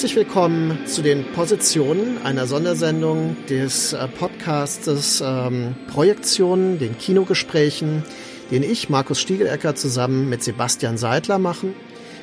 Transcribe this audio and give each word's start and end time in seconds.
Herzlich 0.00 0.16
willkommen 0.16 0.86
zu 0.86 1.02
den 1.02 1.30
Positionen 1.32 2.16
einer 2.24 2.46
Sondersendung 2.46 3.36
des 3.50 3.92
äh, 3.92 4.08
Podcastes 4.08 5.22
ähm, 5.22 5.74
Projektionen, 5.92 6.78
den 6.78 6.96
Kinogesprächen, 6.96 8.02
den 8.50 8.62
ich, 8.62 8.88
Markus 8.88 9.20
Stiegelecker, 9.20 9.74
zusammen 9.74 10.30
mit 10.30 10.42
Sebastian 10.42 10.96
Seidler 10.96 11.38
machen. 11.38 11.74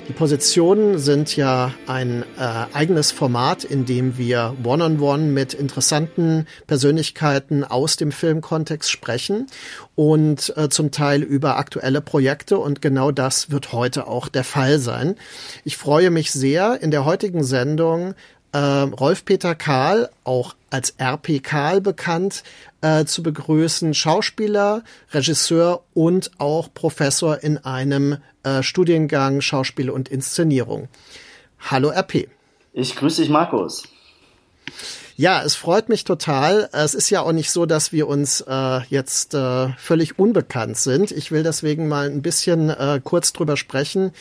Die 0.07 0.13
Positionen 0.13 0.99
sind 0.99 1.35
ja 1.35 1.73
ein 1.85 2.23
äh, 2.37 2.73
eigenes 2.73 3.11
Format, 3.11 3.65
in 3.65 3.85
dem 3.85 4.17
wir 4.17 4.55
one-on-one 4.63 4.95
-on 4.99 4.99
-one 4.99 5.31
mit 5.33 5.53
interessanten 5.53 6.47
Persönlichkeiten 6.65 7.65
aus 7.65 7.97
dem 7.97 8.13
Filmkontext 8.13 8.89
sprechen 8.89 9.47
und 9.95 10.55
äh, 10.55 10.69
zum 10.69 10.91
Teil 10.91 11.23
über 11.23 11.57
aktuelle 11.57 11.99
Projekte 11.99 12.57
und 12.57 12.81
genau 12.81 13.11
das 13.11 13.51
wird 13.51 13.73
heute 13.73 14.07
auch 14.07 14.29
der 14.29 14.45
Fall 14.45 14.79
sein. 14.79 15.15
Ich 15.65 15.75
freue 15.75 16.09
mich 16.09 16.31
sehr, 16.31 16.81
in 16.81 16.91
der 16.91 17.03
heutigen 17.03 17.43
Sendung 17.43 18.15
äh, 18.51 18.57
Rolf-Peter 18.57 19.55
Kahl, 19.55 20.09
auch 20.23 20.55
als 20.69 20.95
RP 20.99 21.41
Kahl 21.41 21.81
bekannt, 21.81 22.43
äh, 22.81 23.05
zu 23.05 23.23
begrüßen. 23.23 23.93
Schauspieler, 23.93 24.83
Regisseur 25.11 25.83
und 25.93 26.31
auch 26.39 26.73
Professor 26.73 27.43
in 27.43 27.57
einem 27.57 28.17
äh, 28.43 28.63
Studiengang 28.63 29.41
Schauspiel 29.41 29.89
und 29.89 30.09
Inszenierung. 30.09 30.87
Hallo 31.59 31.89
RP. 31.89 32.29
Ich 32.73 32.95
grüße 32.95 33.21
dich, 33.21 33.29
Markus. 33.29 33.83
Ja, 35.19 35.41
es 35.43 35.55
freut 35.55 35.89
mich 35.89 36.03
total. 36.03 36.69
Es 36.73 36.93
ist 36.93 37.09
ja 37.09 37.21
auch 37.21 37.31
nicht 37.31 37.49
so, 37.49 37.65
dass 37.65 37.91
wir 37.91 38.07
uns 38.07 38.41
äh, 38.41 38.81
jetzt 38.83 39.33
äh, 39.33 39.69
völlig 39.79 40.19
unbekannt 40.19 40.77
sind. 40.77 41.09
Ich 41.09 41.31
will 41.31 41.41
deswegen 41.41 41.87
mal 41.87 42.07
ein 42.07 42.21
bisschen 42.21 42.69
äh, 42.69 43.01
kurz 43.03 43.33
drüber 43.33 43.57
sprechen, 43.57 44.11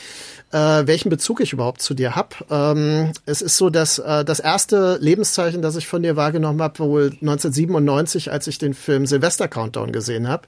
äh, 0.52 0.86
welchen 0.86 1.10
Bezug 1.10 1.42
ich 1.42 1.52
überhaupt 1.52 1.82
zu 1.82 1.92
dir 1.92 2.16
habe. 2.16 2.36
Ähm, 2.50 3.12
es 3.26 3.42
ist 3.42 3.58
so, 3.58 3.68
dass 3.68 3.98
äh, 3.98 4.24
das 4.24 4.40
erste 4.40 4.96
Lebenszeichen, 4.98 5.60
das 5.60 5.76
ich 5.76 5.86
von 5.86 6.02
dir 6.02 6.16
wahrgenommen 6.16 6.62
habe, 6.62 6.78
wohl 6.78 7.10
1997, 7.20 8.32
als 8.32 8.46
ich 8.46 8.56
den 8.56 8.72
Film 8.72 9.04
Silvester 9.04 9.48
Countdown 9.48 9.92
gesehen 9.92 10.28
habe, 10.28 10.46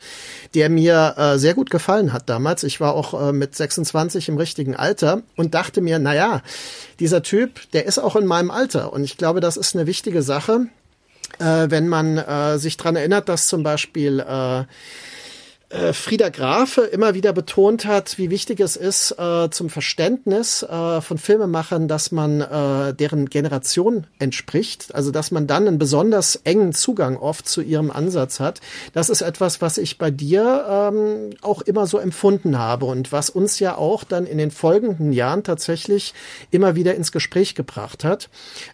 der 0.55 0.71
mir 0.71 1.15
äh, 1.19 1.39
sehr 1.39 1.53
gut 1.53 1.69
gefallen 1.69 2.15
hat 2.15 2.31
damals. 2.31 2.63
Ich 2.63 2.81
war 2.81 2.95
auch 2.95 3.29
äh, 3.29 3.33
mit 3.35 3.55
26 3.55 4.31
im 4.31 4.39
richtigen 4.39 4.75
Alter 4.75 5.21
und 5.37 5.53
dachte 5.53 5.83
mir, 5.83 5.99
na 5.99 6.15
ja, 6.15 6.41
dieser 7.01 7.23
Typ, 7.23 7.71
der 7.73 7.85
ist 7.85 7.99
auch 7.99 8.17
in 8.17 8.25
meinem 8.25 8.51
Alter 8.51 8.95
und 8.95 9.05
ich 9.05 9.19
glaube, 9.19 9.41
das 9.41 9.59
ist 9.59 9.77
eine 9.77 9.87
wichtige 9.87 10.23
Sache, 10.23 10.38
äh, 10.47 11.71
wenn 11.71 11.89
man 11.89 12.19
äh, 12.19 12.59
sich 12.59 12.77
dran 12.77 12.97
erinnert, 12.97 13.29
dass 13.29 13.49
zum 13.49 13.63
Beispiel 13.63 14.21
äh, 14.21 14.65
äh, 15.71 15.93
Frieda 15.93 16.31
Grafe 16.31 16.83
immer 16.83 17.15
wieder 17.15 17.35
betont 17.35 17.85
hat, 17.85 18.17
wie 18.17 18.31
wichtig 18.31 18.59
es 18.61 18.77
ist 18.77 19.15
äh, 19.19 19.51
zum 19.51 19.69
Verständnis 19.69 20.63
äh, 20.63 21.01
von 21.03 21.19
Filmemachern, 21.19 21.89
dass 21.89 22.11
man 22.11 22.41
äh, 22.41 22.95
deren 22.95 23.29
Generation 23.29 24.07
entspricht, 24.19 24.95
also 24.95 25.11
dass 25.11 25.31
man 25.31 25.47
dann 25.47 25.69
einen 25.69 25.79
besonders 25.79 26.37
engen 26.37 26.73
Zugang 26.73 27.19
oft 27.19 27.47
zu 27.47 27.61
ihrem 27.61 27.91
Ansatz 27.91 28.41
hat. 28.41 28.61
Das 28.95 29.11
ist 29.11 29.21
etwas, 29.21 29.61
was 29.61 29.77
ich 29.77 29.99
bei 29.99 30.11
dir 30.11 30.65
ähm, 30.69 31.31
auch 31.43 31.61
immer 31.61 31.87
so 31.87 31.99
empfunden 31.99 32.59
habe 32.59 32.87
und 32.87 33.13
was 33.13 33.29
uns 33.29 33.59
ja 33.59 33.77
auch 33.77 34.05
dann 34.05 34.27
in 34.27 34.39
den 34.39 34.51
folgenden 34.51 35.13
Jahren 35.13 35.45
tatsächlich 35.45 36.15
immer 36.51 36.77
wieder 36.77 36.95
ins 36.95 37.13
Gespräch 37.13 37.55
gebracht 37.55 38.05
hat. 38.05 38.31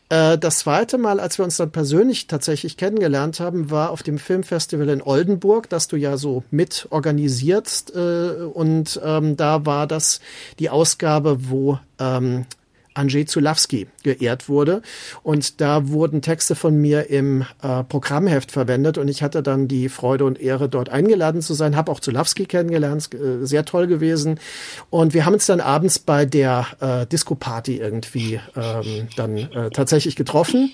Äh, 0.09 0.39
das 0.39 0.61
zweite 0.61 0.99
Mal, 0.99 1.21
als 1.21 1.39
wir 1.39 1.45
uns 1.45 1.57
dann 1.57 1.71
persönlich 1.71 2.27
tatsächlich 2.27 2.77
kennengelernt 2.77 3.41
haben, 3.41 3.71
war 3.71 3.91
auf 3.91 4.03
dem 4.03 4.19
Filmfestival 4.19 4.89
in 4.89 5.03
Oldenburg, 5.03 5.69
das 5.69 5.89
du 5.89 5.97
ja 5.97 6.17
so 6.17 6.45
mit 6.51 6.87
organisierst. 6.91 7.95
Äh, 7.95 8.45
und 8.53 9.01
ähm, 9.05 9.37
da 9.37 9.67
war 9.67 9.87
das 9.87 10.21
die 10.59 10.71
Ausgabe, 10.71 11.49
wo 11.49 11.79
ähm, 11.99 12.47
Andrzej 12.95 13.27
Zulawski 13.27 13.89
geehrt 14.03 14.49
wurde. 14.49 14.83
Und 15.23 15.61
da 15.61 15.89
wurden 15.89 16.23
Texte 16.23 16.55
von 16.55 16.77
mir 16.81 17.11
im 17.11 17.45
äh, 17.63 17.85
Programmheft 17.85 18.53
verwendet 18.53 18.99
und 18.99 19.09
ich 19.09 19.23
hatte 19.23 19.43
dann 19.43 19.69
die 19.69 19.89
Freude 19.89 20.25
und 20.25 20.41
Ehre, 20.41 20.69
dort 20.69 20.89
eingeladen 20.89 21.43
zu 21.43 21.55
sein, 21.55 21.77
habe 21.77 21.91
auch 21.93 22.01
Zulawski 22.01 22.47
kennengelernt, 22.47 23.13
äh, 23.15 23.45
sehr 23.45 23.65
toll 23.65 23.87
gewesen. 23.87 24.41
Und 24.91 25.15
wir 25.15 25.27
haben 25.27 25.35
uns 25.35 25.47
dann 25.47 25.61
abends 25.61 25.99
bei 25.99 26.25
der 26.25 26.67
äh, 26.81 27.07
Disco-Party 27.07 27.79
irgendwie 27.79 28.41
ähm, 28.57 29.09
dann 29.17 29.37
äh, 29.37 29.71
tatsächlich 29.71 30.17
getroffen 30.17 30.73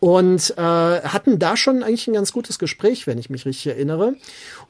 und 0.00 0.54
äh, 0.56 0.60
hatten 0.60 1.38
da 1.38 1.56
schon 1.56 1.82
eigentlich 1.82 2.06
ein 2.06 2.14
ganz 2.14 2.32
gutes 2.32 2.58
Gespräch, 2.58 3.06
wenn 3.06 3.18
ich 3.18 3.30
mich 3.30 3.46
richtig 3.46 3.66
erinnere 3.68 4.14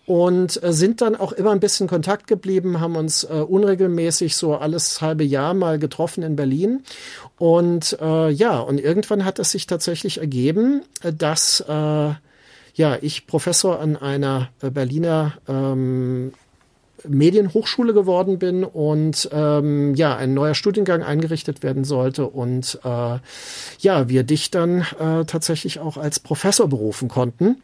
und 0.07 0.63
äh, 0.63 0.73
sind 0.73 1.01
dann 1.01 1.17
auch 1.17 1.33
immer 1.33 1.51
ein 1.51 1.61
bisschen 1.61 1.89
Kontakt 1.89 2.27
geblieben, 2.27 2.81
haben 2.81 2.97
uns 2.97 3.25
äh, 3.25 3.33
unregelmäßig 3.33 4.37
so 4.37 4.57
alles 4.57 5.01
halbe 5.01 5.25
Jahr 5.25 5.53
mal 5.53 5.79
getroffen 5.79 6.23
in 6.23 6.37
Berlin 6.37 6.83
und 7.39 7.99
äh, 8.01 8.31
ja, 8.31 8.59
und 8.61 8.81
irgendwann 8.81 9.25
hat 9.25 9.39
es 9.39 9.51
sich 9.51 9.67
tatsächlich 9.67 10.19
ergeben, 10.19 10.83
äh, 11.03 11.13
dass 11.13 11.61
äh, 11.69 12.13
ja, 12.77 12.99
ich 13.01 13.27
Professor 13.27 13.81
an 13.81 13.97
einer 13.97 14.51
äh, 14.61 14.71
Berliner 14.71 15.35
ähm, 15.49 16.33
Medienhochschule 17.09 17.93
geworden 17.93 18.39
bin 18.39 18.65
und 18.65 19.29
ähm, 19.33 19.95
ja, 19.95 20.17
ein 20.17 20.35
neuer 20.35 20.55
Studiengang 20.55 21.03
eingerichtet 21.03 21.63
werden 21.63 21.85
sollte 21.85 22.27
und 22.27 22.79
äh, 22.85 23.19
ja, 23.79 24.09
wir 24.09 24.23
dich 24.25 24.51
dann 24.51 24.81
äh, 24.99 25.25
tatsächlich 25.25 25.79
auch 25.79 25.97
als 25.97 26.21
Professor 26.21 26.69
berufen 26.69 27.09
konnten. 27.09 27.63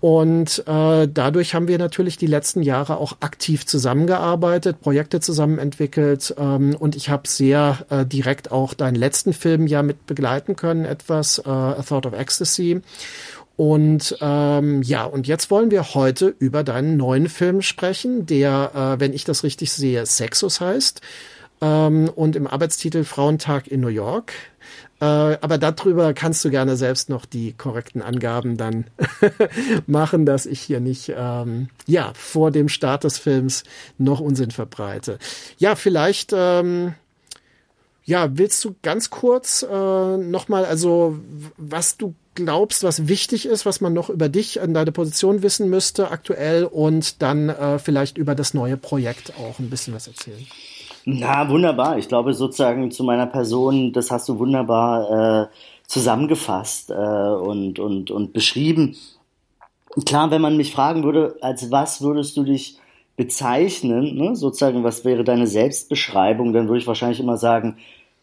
Und 0.00 0.64
äh, 0.66 1.08
dadurch 1.12 1.54
haben 1.54 1.68
wir 1.68 1.76
natürlich 1.76 2.16
die 2.16 2.26
letzten 2.26 2.62
Jahre 2.62 2.96
auch 2.96 3.18
aktiv 3.20 3.66
zusammengearbeitet, 3.66 4.80
Projekte 4.80 5.20
zusammen 5.20 5.58
entwickelt 5.58 6.34
ähm, 6.38 6.74
und 6.78 6.96
ich 6.96 7.10
habe 7.10 7.28
sehr 7.28 7.84
äh, 7.90 8.06
direkt 8.06 8.50
auch 8.50 8.72
deinen 8.72 8.94
letzten 8.94 9.34
Film 9.34 9.66
ja 9.66 9.82
mit 9.82 10.06
begleiten 10.06 10.56
können, 10.56 10.86
etwas 10.86 11.38
äh, 11.38 11.50
A 11.50 11.82
Thought 11.82 12.06
of 12.06 12.14
Ecstasy. 12.14 12.80
Und 13.58 14.16
ähm, 14.22 14.82
ja, 14.82 15.04
und 15.04 15.26
jetzt 15.26 15.50
wollen 15.50 15.70
wir 15.70 15.92
heute 15.92 16.34
über 16.38 16.64
deinen 16.64 16.96
neuen 16.96 17.28
Film 17.28 17.60
sprechen, 17.60 18.24
der, 18.24 18.70
äh, 18.74 19.00
wenn 19.00 19.12
ich 19.12 19.24
das 19.24 19.44
richtig 19.44 19.70
sehe, 19.70 20.06
Sexus 20.06 20.62
heißt 20.62 21.02
ähm, 21.60 22.10
und 22.14 22.36
im 22.36 22.46
Arbeitstitel 22.46 23.04
Frauentag 23.04 23.68
in 23.68 23.80
New 23.80 23.88
York. 23.88 24.32
Äh, 25.00 25.04
aber 25.04 25.56
darüber 25.56 26.12
kannst 26.12 26.44
du 26.44 26.50
gerne 26.50 26.76
selbst 26.76 27.08
noch 27.08 27.24
die 27.24 27.52
korrekten 27.54 28.02
Angaben 28.02 28.56
dann 28.56 28.84
machen, 29.86 30.26
dass 30.26 30.44
ich 30.46 30.60
hier 30.60 30.80
nicht 30.80 31.12
ähm, 31.16 31.68
ja 31.86 32.12
vor 32.14 32.50
dem 32.50 32.68
Start 32.68 33.04
des 33.04 33.18
Films 33.18 33.64
noch 33.96 34.20
Unsinn 34.20 34.50
verbreite. 34.50 35.18
Ja, 35.58 35.74
vielleicht 35.74 36.32
ähm, 36.36 36.94
ja, 38.04 38.28
willst 38.36 38.64
du 38.64 38.74
ganz 38.82 39.08
kurz 39.08 39.62
äh, 39.62 40.16
nochmal, 40.16 40.64
also 40.64 41.18
was 41.56 41.96
du 41.96 42.14
glaubst, 42.34 42.82
was 42.82 43.08
wichtig 43.08 43.46
ist, 43.46 43.66
was 43.66 43.80
man 43.80 43.92
noch 43.92 44.10
über 44.10 44.28
dich 44.28 44.60
an 44.60 44.74
deine 44.74 44.92
Position 44.92 45.42
wissen 45.42 45.70
müsste 45.70 46.10
aktuell 46.10 46.64
und 46.64 47.22
dann 47.22 47.48
äh, 47.48 47.78
vielleicht 47.78 48.18
über 48.18 48.34
das 48.34 48.52
neue 48.52 48.76
Projekt 48.76 49.34
auch 49.38 49.58
ein 49.58 49.70
bisschen 49.70 49.94
was 49.94 50.08
erzählen. 50.08 50.46
Na, 51.04 51.48
wunderbar. 51.48 51.98
Ich 51.98 52.08
glaube 52.08 52.34
sozusagen 52.34 52.90
zu 52.90 53.04
meiner 53.04 53.26
Person, 53.26 53.92
das 53.92 54.10
hast 54.10 54.28
du 54.28 54.38
wunderbar 54.38 55.44
äh, 55.44 55.46
zusammengefasst 55.86 56.90
äh, 56.90 56.94
und, 56.94 57.78
und, 57.78 58.10
und 58.10 58.32
beschrieben. 58.32 58.96
Klar, 60.06 60.30
wenn 60.30 60.42
man 60.42 60.56
mich 60.56 60.72
fragen 60.72 61.02
würde, 61.02 61.36
als 61.40 61.70
was 61.70 62.00
würdest 62.00 62.36
du 62.36 62.44
dich 62.44 62.78
bezeichnen, 63.16 64.14
ne? 64.14 64.36
sozusagen, 64.36 64.84
was 64.84 65.04
wäre 65.04 65.24
deine 65.24 65.46
Selbstbeschreibung, 65.46 66.52
dann 66.52 66.68
würde 66.68 66.78
ich 66.78 66.86
wahrscheinlich 66.86 67.20
immer 67.20 67.36
sagen, 67.36 67.76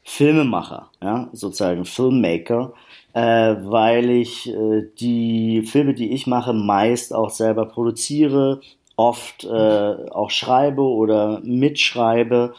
Filmemacher, 0.04 0.90
ja, 1.02 1.28
sozusagen 1.34 1.84
Filmmaker 1.84 2.74
äh, 3.18 3.56
weil 3.64 4.12
ich 4.12 4.48
äh, 4.48 4.84
die 5.00 5.64
Filme, 5.64 5.96
die 5.96 6.12
ich 6.14 6.28
mache, 6.28 6.54
meist 6.54 7.16
auch 7.16 7.32
selber 7.32 7.66
produziere, 7.66 8.62
oft 8.98 9.46
äh, 9.46 10.10
auch 10.12 10.30
schreibe 10.30 10.82
oder 10.82 11.40
mitschreibe. 11.44 12.54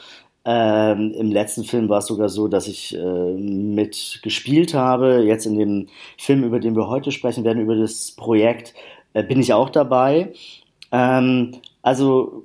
Ähm, 0.45 1.13
Im 1.13 1.31
letzten 1.31 1.65
Film 1.65 1.91
war 1.91 1.99
es 1.99 2.07
sogar 2.07 2.31
so, 2.31 2.49
dass 2.49 2.69
ich 2.69 2.97
äh, 2.97 3.33
mitgespielt 3.33 4.73
habe. 4.73 5.23
Jetzt 5.25 5.45
in 5.45 5.59
dem 5.59 5.89
Film, 6.17 6.45
über 6.45 6.61
den 6.61 6.75
wir 6.75 6.89
heute 6.89 7.13
sprechen 7.13 7.45
werden, 7.45 7.61
über 7.61 7.77
das 7.77 8.13
Projekt, 8.13 8.73
äh, 9.13 9.23
bin 9.23 9.41
ich 9.41 9.53
auch 9.53 9.69
dabei. 9.69 10.33
Ähm, 10.93 11.57
also, 11.83 12.45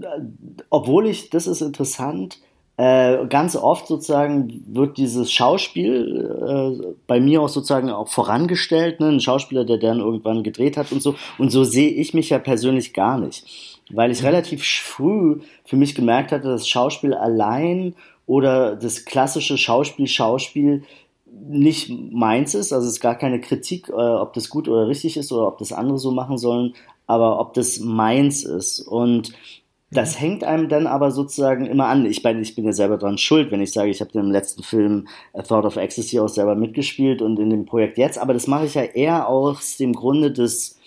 äh, 0.00 0.20
obwohl 0.68 1.08
ich, 1.08 1.30
das 1.30 1.46
ist 1.46 1.62
interessant, 1.62 2.38
äh, 2.80 3.26
ganz 3.26 3.56
oft 3.56 3.88
sozusagen 3.88 4.64
wird 4.66 4.96
dieses 4.96 5.30
Schauspiel 5.30 6.80
äh, 6.80 6.94
bei 7.06 7.20
mir 7.20 7.42
auch 7.42 7.50
sozusagen 7.50 7.90
auch 7.90 8.08
vorangestellt, 8.08 9.00
ne? 9.00 9.08
ein 9.08 9.20
Schauspieler, 9.20 9.66
der 9.66 9.76
dann 9.76 10.00
irgendwann 10.00 10.42
gedreht 10.42 10.78
hat 10.78 10.90
und 10.90 11.02
so. 11.02 11.14
Und 11.36 11.50
so 11.50 11.62
sehe 11.62 11.90
ich 11.90 12.14
mich 12.14 12.30
ja 12.30 12.38
persönlich 12.38 12.94
gar 12.94 13.18
nicht, 13.18 13.44
weil 13.90 14.10
ich 14.10 14.22
relativ 14.22 14.64
früh 14.64 15.40
für 15.66 15.76
mich 15.76 15.94
gemerkt 15.94 16.32
hatte, 16.32 16.48
dass 16.48 16.66
Schauspiel 16.66 17.12
allein 17.12 17.94
oder 18.24 18.76
das 18.76 19.04
klassische 19.04 19.58
Schauspiel, 19.58 20.06
Schauspiel 20.06 20.82
nicht 21.26 21.90
meins 21.90 22.54
ist. 22.54 22.72
Also 22.72 22.86
es 22.86 22.94
ist 22.94 23.00
gar 23.00 23.16
keine 23.16 23.42
Kritik, 23.42 23.90
äh, 23.90 23.92
ob 23.92 24.32
das 24.32 24.48
gut 24.48 24.68
oder 24.68 24.88
richtig 24.88 25.18
ist 25.18 25.30
oder 25.32 25.48
ob 25.48 25.58
das 25.58 25.74
andere 25.74 25.98
so 25.98 26.12
machen 26.12 26.38
sollen, 26.38 26.72
aber 27.06 27.40
ob 27.40 27.52
das 27.52 27.78
meins 27.78 28.42
ist. 28.42 28.80
Und 28.80 29.34
das 29.90 30.20
hängt 30.20 30.44
einem 30.44 30.68
dann 30.68 30.86
aber 30.86 31.10
sozusagen 31.10 31.66
immer 31.66 31.86
an. 31.86 32.06
Ich 32.06 32.22
meine, 32.22 32.40
ich 32.40 32.54
bin 32.54 32.64
ja 32.64 32.72
selber 32.72 32.96
dran 32.96 33.18
schuld, 33.18 33.50
wenn 33.50 33.60
ich 33.60 33.72
sage, 33.72 33.90
ich 33.90 34.00
habe 34.00 34.16
im 34.18 34.30
letzten 34.30 34.62
Film 34.62 35.08
A 35.32 35.42
Thought 35.42 35.64
of 35.64 35.76
Ecstasy 35.76 36.20
auch 36.20 36.28
selber 36.28 36.54
mitgespielt 36.54 37.22
und 37.22 37.38
in 37.40 37.50
dem 37.50 37.66
Projekt 37.66 37.98
jetzt. 37.98 38.18
Aber 38.18 38.32
das 38.32 38.46
mache 38.46 38.66
ich 38.66 38.74
ja 38.74 38.82
eher 38.82 39.28
aus 39.28 39.76
dem 39.78 39.92
Grunde 39.92 40.30
des 40.30 40.78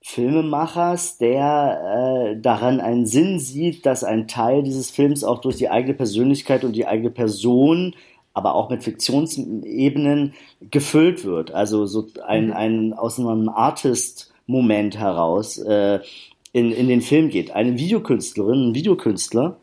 Filmemachers, 0.00 1.18
der 1.18 2.32
äh, 2.34 2.40
daran 2.40 2.80
einen 2.80 3.06
Sinn 3.06 3.38
sieht, 3.38 3.84
dass 3.84 4.02
ein 4.02 4.26
Teil 4.28 4.62
dieses 4.62 4.90
Films 4.90 5.22
auch 5.22 5.40
durch 5.40 5.56
die 5.56 5.68
eigene 5.68 5.94
Persönlichkeit 5.94 6.64
und 6.64 6.72
die 6.72 6.86
eigene 6.86 7.10
Person 7.10 7.94
aber 8.32 8.54
auch 8.54 8.70
mit 8.70 8.82
Fiktionsebenen 8.82 10.34
gefüllt 10.70 11.24
wird. 11.24 11.50
Also 11.50 11.86
so 11.86 12.06
ein, 12.24 12.46
mhm. 12.46 12.52
ein 12.52 12.92
aus 12.94 13.18
einem 13.18 13.48
Artist-Moment 13.48 14.98
heraus. 14.98 15.58
Äh, 15.58 16.00
in, 16.52 16.72
in 16.72 16.88
den 16.88 17.02
Film 17.02 17.28
geht. 17.30 17.50
Eine 17.52 17.78
Videokünstlerin, 17.78 18.70
ein 18.70 18.74
Videokünstler, 18.74 19.56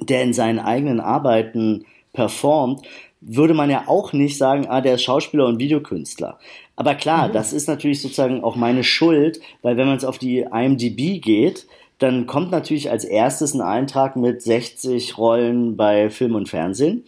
der 0.00 0.22
in 0.22 0.32
seinen 0.32 0.58
eigenen 0.58 1.00
Arbeiten 1.00 1.84
performt, 2.12 2.82
würde 3.20 3.54
man 3.54 3.70
ja 3.70 3.84
auch 3.86 4.12
nicht 4.12 4.38
sagen, 4.38 4.66
ah, 4.68 4.80
der 4.80 4.94
ist 4.94 5.02
Schauspieler 5.02 5.46
und 5.46 5.58
Videokünstler. 5.58 6.38
Aber 6.76 6.94
klar, 6.94 7.28
mhm. 7.28 7.32
das 7.32 7.52
ist 7.52 7.68
natürlich 7.68 8.00
sozusagen 8.00 8.42
auch 8.42 8.56
meine 8.56 8.84
Schuld, 8.84 9.40
weil 9.62 9.76
wenn 9.76 9.86
man 9.86 9.94
jetzt 9.94 10.04
auf 10.04 10.18
die 10.18 10.40
IMDb 10.40 11.20
geht, 11.20 11.66
dann 11.98 12.26
kommt 12.26 12.50
natürlich 12.50 12.90
als 12.90 13.04
erstes 13.04 13.52
ein 13.52 13.60
Eintrag 13.60 14.16
mit 14.16 14.40
60 14.40 15.18
Rollen 15.18 15.76
bei 15.76 16.08
Film 16.08 16.34
und 16.34 16.48
Fernsehen. 16.48 17.04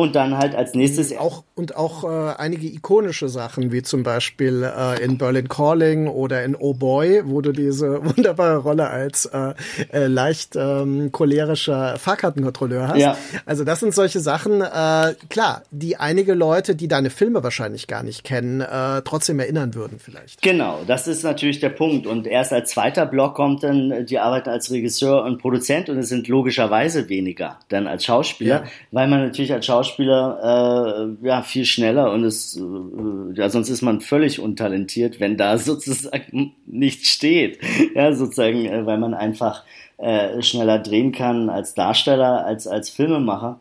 Und 0.00 0.16
dann 0.16 0.38
halt 0.38 0.54
als 0.54 0.72
nächstes. 0.74 1.14
Auch, 1.14 1.44
und 1.54 1.76
auch 1.76 2.04
äh, 2.04 2.34
einige 2.38 2.66
ikonische 2.66 3.28
Sachen, 3.28 3.70
wie 3.70 3.82
zum 3.82 4.02
Beispiel 4.02 4.62
äh, 4.62 5.04
in 5.04 5.18
Berlin 5.18 5.46
Calling 5.46 6.08
oder 6.08 6.42
in 6.42 6.56
Oh 6.56 6.72
Boy, 6.72 7.20
wo 7.26 7.42
du 7.42 7.52
diese 7.52 8.02
wunderbare 8.16 8.56
Rolle 8.56 8.88
als 8.88 9.26
äh, 9.26 9.52
äh, 9.92 10.06
leicht 10.06 10.56
ähm, 10.56 11.12
cholerischer 11.12 11.98
Fahrkartenkontrolleur 11.98 12.88
hast. 12.88 12.98
Ja. 12.98 13.14
Also 13.44 13.64
das 13.64 13.80
sind 13.80 13.94
solche 13.94 14.20
Sachen, 14.20 14.62
äh, 14.62 15.14
klar, 15.28 15.64
die 15.70 15.98
einige 15.98 16.32
Leute, 16.32 16.74
die 16.74 16.88
deine 16.88 17.10
Filme 17.10 17.42
wahrscheinlich 17.42 17.86
gar 17.86 18.02
nicht 18.02 18.24
kennen, 18.24 18.62
äh, 18.62 19.02
trotzdem 19.04 19.38
erinnern 19.38 19.74
würden 19.74 19.98
vielleicht. 19.98 20.40
Genau, 20.40 20.80
das 20.86 21.08
ist 21.08 21.24
natürlich 21.24 21.60
der 21.60 21.68
Punkt. 21.68 22.06
Und 22.06 22.26
erst 22.26 22.54
als 22.54 22.70
zweiter 22.70 23.04
Block 23.04 23.34
kommt 23.34 23.64
dann 23.64 24.06
die 24.06 24.18
Arbeit 24.18 24.48
als 24.48 24.70
Regisseur 24.70 25.24
und 25.24 25.42
Produzent 25.42 25.90
und 25.90 25.98
es 25.98 26.08
sind 26.08 26.26
logischerweise 26.26 27.10
weniger 27.10 27.58
dann 27.68 27.86
als 27.86 28.06
Schauspieler, 28.06 28.62
ja. 28.64 28.70
weil 28.92 29.08
man 29.08 29.20
natürlich 29.20 29.52
als 29.52 29.66
Schauspieler 29.66 29.89
Schauspieler 29.90 31.16
äh, 31.22 31.26
ja 31.26 31.42
viel 31.42 31.64
schneller 31.64 32.12
und 32.12 32.24
es 32.24 32.56
äh, 32.56 33.34
ja 33.34 33.50
sonst 33.50 33.68
ist 33.68 33.82
man 33.82 34.00
völlig 34.00 34.40
untalentiert, 34.40 35.20
wenn 35.20 35.36
da 35.36 35.58
sozusagen 35.58 36.54
nichts 36.66 37.08
steht. 37.08 37.58
Ja, 37.94 38.12
sozusagen, 38.12 38.66
äh, 38.66 38.86
weil 38.86 38.98
man 38.98 39.14
einfach 39.14 39.64
äh, 39.98 40.42
schneller 40.42 40.78
drehen 40.78 41.12
kann 41.12 41.50
als 41.50 41.74
Darsteller, 41.74 42.44
als 42.44 42.66
als 42.66 42.90
Filmemacher. 42.90 43.60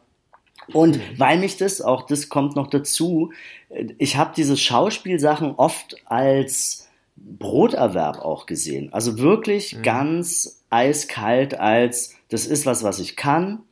Und 0.72 0.98
mhm. 0.98 1.02
weil 1.18 1.40
mich 1.40 1.58
das, 1.58 1.82
auch 1.82 2.04
das 2.04 2.30
kommt 2.30 2.56
noch 2.56 2.68
dazu, 2.68 3.32
äh, 3.70 3.88
ich 3.98 4.18
habe 4.18 4.34
diese 4.36 4.58
Schauspielsachen 4.58 5.56
oft 5.56 5.98
als 6.06 6.88
Broterwerb 7.16 8.20
auch 8.20 8.46
gesehen. 8.46 8.94
Also 8.94 9.20
wirklich 9.20 9.78
mhm. 9.78 9.82
ganz 9.84 10.64
eiskalt 10.70 11.60
als, 11.60 12.16
das 12.30 12.46
ist 12.46 12.66
was, 12.66 12.84
was 12.84 13.00
ich 13.00 13.16
kann. 13.16 13.64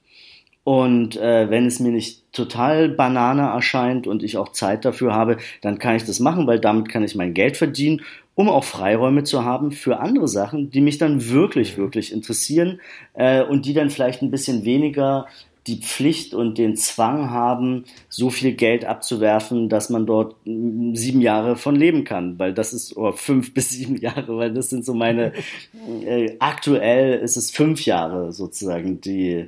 Und 0.68 1.16
äh, 1.16 1.50
wenn 1.50 1.66
es 1.66 1.80
mir 1.80 1.94
nicht 1.94 2.24
total 2.34 2.90
Banane 2.90 3.44
erscheint 3.44 4.06
und 4.06 4.22
ich 4.22 4.36
auch 4.36 4.50
Zeit 4.50 4.84
dafür 4.84 5.14
habe, 5.14 5.38
dann 5.62 5.80
kann 5.80 5.96
ich 5.96 6.04
das 6.04 6.20
machen, 6.20 6.46
weil 6.46 6.60
damit 6.60 6.90
kann 6.90 7.06
ich 7.06 7.16
mein 7.16 7.34
Geld 7.34 7.56
verdienen, 7.56 8.02
um 8.36 8.50
auch 8.50 8.66
Freiräume 8.66 9.24
zu 9.24 9.46
haben 9.46 9.72
für 9.72 10.02
andere 10.02 10.28
Sachen, 10.28 10.70
die 10.70 10.82
mich 10.82 10.98
dann 10.98 11.30
wirklich, 11.30 11.78
wirklich 11.78 12.12
interessieren 12.12 12.82
äh, 13.14 13.44
und 13.44 13.66
die 13.66 13.74
dann 13.74 13.90
vielleicht 13.90 14.22
ein 14.22 14.30
bisschen 14.30 14.66
weniger 14.66 15.28
die 15.68 15.78
Pflicht 15.78 16.34
und 16.34 16.58
den 16.58 16.76
Zwang 16.76 17.30
haben, 17.30 17.86
so 18.10 18.30
viel 18.30 18.54
Geld 18.54 18.84
abzuwerfen, 18.84 19.70
dass 19.70 19.90
man 19.90 20.06
dort 20.06 20.36
mm, 20.44 20.96
sieben 20.96 21.22
Jahre 21.22 21.56
von 21.56 21.78
leben 21.78 22.04
kann, 22.04 22.40
weil 22.40 22.54
das 22.54 22.74
ist, 22.74 22.98
oder 22.98 23.14
fünf 23.14 23.54
bis 23.54 23.70
sieben 23.70 23.96
Jahre, 23.96 24.36
weil 24.36 24.54
das 24.54 24.70
sind 24.70 24.84
so 24.84 24.94
meine, 24.94 25.32
äh, 26.06 26.36
aktuell 26.40 27.20
ist 27.20 27.38
es 27.38 27.52
fünf 27.52 27.86
Jahre 27.86 28.34
sozusagen, 28.34 29.00
die, 29.00 29.48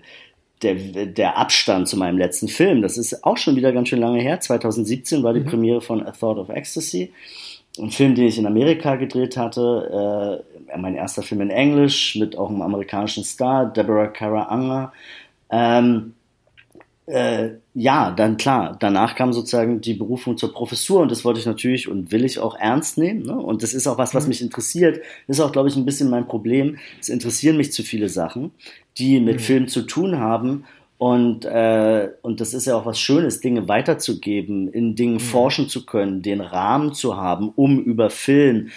der, 0.61 0.75
der 1.05 1.37
Abstand 1.37 1.87
zu 1.87 1.97
meinem 1.97 2.17
letzten 2.17 2.47
Film. 2.47 2.81
Das 2.81 2.97
ist 2.97 3.23
auch 3.23 3.37
schon 3.37 3.55
wieder 3.55 3.71
ganz 3.71 3.89
schön 3.89 3.99
lange 3.99 4.19
her. 4.19 4.39
2017 4.39 5.23
war 5.23 5.33
die 5.33 5.39
mhm. 5.41 5.45
Premiere 5.45 5.81
von 5.81 6.05
A 6.05 6.11
Thought 6.11 6.37
of 6.37 6.49
Ecstasy. 6.49 7.11
Ein 7.77 7.91
Film, 7.91 8.15
den 8.15 8.27
ich 8.27 8.37
in 8.37 8.45
Amerika 8.45 8.95
gedreht 8.95 9.37
hatte. 9.37 10.43
Äh, 10.75 10.77
mein 10.77 10.95
erster 10.95 11.23
Film 11.23 11.41
in 11.41 11.49
Englisch 11.49 12.15
mit 12.15 12.37
auch 12.37 12.49
einem 12.49 12.61
amerikanischen 12.61 13.23
Star, 13.23 13.65
Deborah 13.65 14.07
Kara 14.07 14.43
Anger. 14.43 14.91
Ähm, 15.49 16.13
äh, 17.09 17.57
ja, 17.73 18.11
dann 18.11 18.37
klar, 18.37 18.77
danach 18.79 19.15
kam 19.15 19.33
sozusagen 19.33 19.81
die 19.81 19.95
Berufung 19.95 20.37
zur 20.37 20.53
Professur 20.53 21.01
und 21.01 21.11
das 21.11 21.25
wollte 21.25 21.39
ich 21.39 21.45
natürlich 21.47 21.87
und 21.87 22.11
will 22.11 22.23
ich 22.23 22.37
auch 22.37 22.55
ernst 22.55 22.99
nehmen. 22.99 23.23
Ne? 23.23 23.35
Und 23.35 23.63
das 23.63 23.73
ist 23.73 23.87
auch 23.87 23.97
was, 23.97 24.13
was 24.13 24.25
mhm. 24.25 24.29
mich 24.29 24.41
interessiert. 24.41 25.01
Das 25.27 25.37
ist 25.37 25.43
auch, 25.43 25.51
glaube 25.51 25.69
ich, 25.69 25.75
ein 25.75 25.85
bisschen 25.85 26.11
mein 26.11 26.27
Problem. 26.27 26.77
Es 26.99 27.09
interessieren 27.09 27.57
mich 27.57 27.73
zu 27.73 27.81
viele 27.81 28.09
Sachen, 28.09 28.51
die 28.97 29.19
mit 29.19 29.37
mhm. 29.37 29.39
Film 29.39 29.67
zu 29.67 29.81
tun 29.83 30.19
haben. 30.19 30.65
Und, 30.99 31.45
äh, 31.45 32.09
und 32.21 32.41
das 32.41 32.53
ist 32.53 32.67
ja 32.67 32.75
auch 32.75 32.85
was 32.85 32.99
Schönes, 32.99 33.39
Dinge 33.39 33.67
weiterzugeben, 33.67 34.67
in 34.67 34.95
Dingen 34.95 35.15
mhm. 35.15 35.19
forschen 35.19 35.67
zu 35.67 35.87
können, 35.87 36.21
den 36.21 36.41
Rahmen 36.41 36.93
zu 36.93 37.17
haben, 37.17 37.49
um 37.55 37.79
über 37.79 38.11
Film 38.11 38.69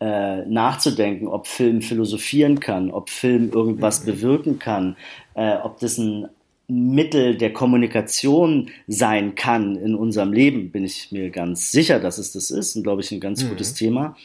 äh, 0.00 0.44
nachzudenken, 0.44 1.26
ob 1.26 1.46
Film 1.46 1.80
philosophieren 1.80 2.60
kann, 2.60 2.90
ob 2.90 3.08
Film 3.08 3.50
irgendwas 3.50 4.02
mhm. 4.02 4.06
bewirken 4.06 4.58
kann, 4.58 4.96
äh, 5.34 5.56
ob 5.56 5.78
das 5.78 5.96
ein 5.96 6.28
Mittel 6.68 7.36
der 7.36 7.52
Kommunikation 7.52 8.70
sein 8.86 9.34
kann 9.34 9.76
in 9.76 9.94
unserem 9.94 10.32
Leben, 10.32 10.70
bin 10.70 10.84
ich 10.84 11.10
mir 11.10 11.30
ganz 11.30 11.72
sicher, 11.72 11.98
dass 11.98 12.18
es 12.18 12.32
das 12.32 12.50
ist 12.50 12.76
und 12.76 12.82
glaube 12.82 13.00
ich 13.00 13.10
ein 13.10 13.20
ganz 13.20 13.42
mhm. 13.42 13.48
gutes 13.48 13.74
Thema. 13.74 14.16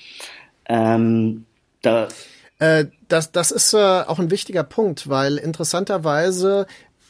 Ähm, 0.68 1.46
da 1.82 2.10
äh, 2.60 2.86
das, 3.08 3.32
das 3.32 3.52
ist 3.52 3.74
äh, 3.74 3.78
auch 3.78 4.20
ein 4.20 4.32
wichtiger 4.32 4.64
Punkt, 4.64 5.10
weil 5.10 5.38
interessanterweise 5.38 6.68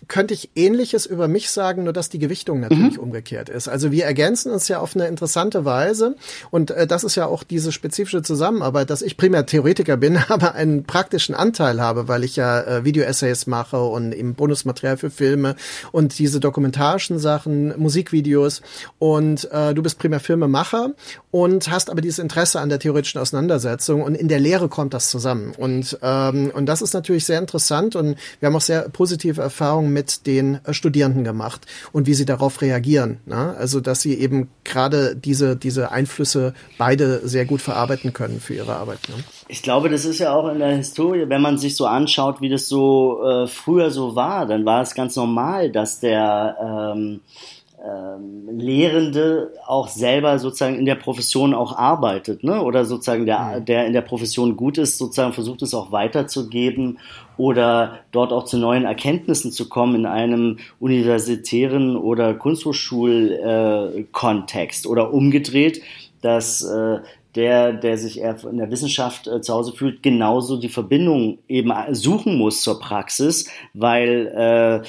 könnte 0.07 0.33
ich 0.33 0.50
Ähnliches 0.55 1.05
über 1.05 1.27
mich 1.27 1.50
sagen, 1.50 1.83
nur 1.83 1.93
dass 1.93 2.10
die 2.10 2.19
Gewichtung 2.19 2.60
natürlich 2.60 2.98
mhm. 2.98 3.03
umgekehrt 3.03 3.50
ist. 3.50 3.67
Also 3.67 3.91
wir 3.91 4.05
ergänzen 4.05 4.51
uns 4.51 4.67
ja 4.67 4.79
auf 4.79 4.95
eine 4.95 5.07
interessante 5.07 5.65
Weise 5.65 6.15
und 6.51 6.72
äh, 6.72 6.88
das 6.88 7.03
ist 7.03 7.15
ja 7.15 7.25
auch 7.25 7.43
diese 7.43 7.72
spezifische 7.72 8.22
Zusammenarbeit, 8.22 8.89
dass 8.89 9.01
ich 9.01 9.17
primär 9.17 9.45
Theoretiker 9.45 9.98
bin, 9.98 10.17
aber 10.27 10.55
einen 10.55 10.83
praktischen 10.83 11.36
Anteil 11.36 11.81
habe, 11.81 12.07
weil 12.07 12.24
ich 12.24 12.36
ja 12.36 12.62
äh, 12.62 12.86
Video-Essays 12.86 13.48
mache 13.48 13.81
und 13.81 14.13
eben 14.13 14.36
Bonusmaterial 14.36 14.98
für 14.98 15.10
Filme 15.10 15.55
und 15.91 16.17
diese 16.19 16.39
dokumentarischen 16.39 17.19
Sachen, 17.19 17.77
Musikvideos 17.79 18.62
und 19.00 19.50
äh, 19.51 19.74
du 19.74 19.83
bist 19.83 20.00
primär 20.00 20.19
Filmemacher 20.19 20.91
und 21.31 21.69
hast 21.69 21.89
aber 21.89 22.01
dieses 22.01 22.19
Interesse 22.19 22.60
an 22.60 22.69
der 22.69 22.79
theoretischen 22.79 23.22
Auseinandersetzung 23.22 24.01
und 24.01 24.15
in 24.15 24.27
der 24.27 24.39
Lehre 24.39 24.69
kommt 24.69 24.93
das 24.93 25.10
zusammen 25.10 25.53
und 25.57 25.98
ähm, 26.01 26.51
und 26.53 26.65
das 26.65 26.81
ist 26.81 26.93
natürlich 26.93 27.25
sehr 27.25 27.39
interessant 27.39 27.95
und 27.95 28.17
wir 28.39 28.48
haben 28.48 28.55
auch 28.55 28.62
sehr 28.62 28.89
positive 28.89 29.41
Erfahrungen 29.41 29.92
mit 29.93 30.27
den 30.27 30.59
äh, 30.65 30.73
Studierenden 30.73 31.23
gemacht 31.23 31.65
und 31.91 32.07
wie 32.07 32.13
sie 32.13 32.25
darauf 32.25 32.62
reagieren. 32.62 33.19
Ne? 33.25 33.55
Also 33.57 33.79
dass 33.79 34.01
sie 34.01 34.15
eben 34.15 34.50
gerade 34.63 35.15
diese, 35.15 35.55
diese 35.55 35.91
Einflüsse 35.91 36.53
beide 36.77 37.27
sehr 37.27 37.45
gut 37.45 37.62
verarbeiten 37.62 38.13
können 38.13 38.39
für 38.39 38.53
ihre 38.53 38.75
Arbeit. 38.75 39.00
Ne? 39.09 39.15
Ich 39.47 39.62
glaube, 39.62 39.89
das 39.89 40.05
ist 40.05 40.19
ja 40.19 40.33
auch 40.33 40.50
in 40.50 40.59
der 40.59 40.75
Historie, 40.75 41.29
wenn 41.29 41.41
man 41.41 41.57
sich 41.57 41.75
so 41.75 41.85
anschaut, 41.85 42.41
wie 42.41 42.50
das 42.50 42.67
so 42.67 43.23
äh, 43.23 43.47
früher 43.47 43.91
so 43.91 44.15
war, 44.15 44.45
dann 44.45 44.65
war 44.65 44.81
es 44.81 44.95
ganz 44.95 45.15
normal, 45.15 45.71
dass 45.71 46.00
der 46.00 46.93
ähm, 46.95 47.21
ähm, 47.83 48.57
Lehrende 48.57 49.51
auch 49.67 49.89
selber 49.89 50.39
sozusagen 50.39 50.75
in 50.75 50.85
der 50.85 50.95
Profession 50.95 51.53
auch 51.53 51.77
arbeitet, 51.77 52.41
ne? 52.43 52.61
Oder 52.61 52.85
sozusagen 52.85 53.25
der, 53.25 53.59
mhm. 53.59 53.65
der 53.65 53.85
in 53.85 53.91
der 53.93 54.01
Profession 54.01 54.55
gut 54.55 54.77
ist, 54.77 54.97
sozusagen 54.97 55.33
versucht 55.33 55.61
es 55.63 55.73
auch 55.73 55.91
weiterzugeben 55.91 56.99
oder 57.35 57.99
dort 58.11 58.31
auch 58.31 58.45
zu 58.45 58.57
neuen 58.57 58.85
Erkenntnissen 58.85 59.51
zu 59.51 59.67
kommen 59.67 59.95
in 59.95 60.05
einem 60.05 60.59
universitären 60.79 61.97
oder 61.97 62.35
Kunsthochschulkontext 62.35 64.85
äh, 64.85 64.87
oder 64.87 65.13
umgedreht, 65.13 65.81
dass 66.21 66.63
äh, 66.63 66.99
der, 67.35 67.73
der 67.73 67.97
sich 67.97 68.19
eher 68.19 68.37
in 68.43 68.57
der 68.57 68.69
Wissenschaft 68.69 69.27
äh, 69.27 69.41
zu 69.41 69.53
Hause 69.53 69.73
fühlt, 69.73 70.03
genauso 70.03 70.57
die 70.57 70.69
Verbindung 70.69 71.39
eben 71.47 71.71
suchen 71.91 72.37
muss 72.37 72.61
zur 72.61 72.79
Praxis, 72.79 73.49
weil 73.73 74.27
äh, 74.27 74.87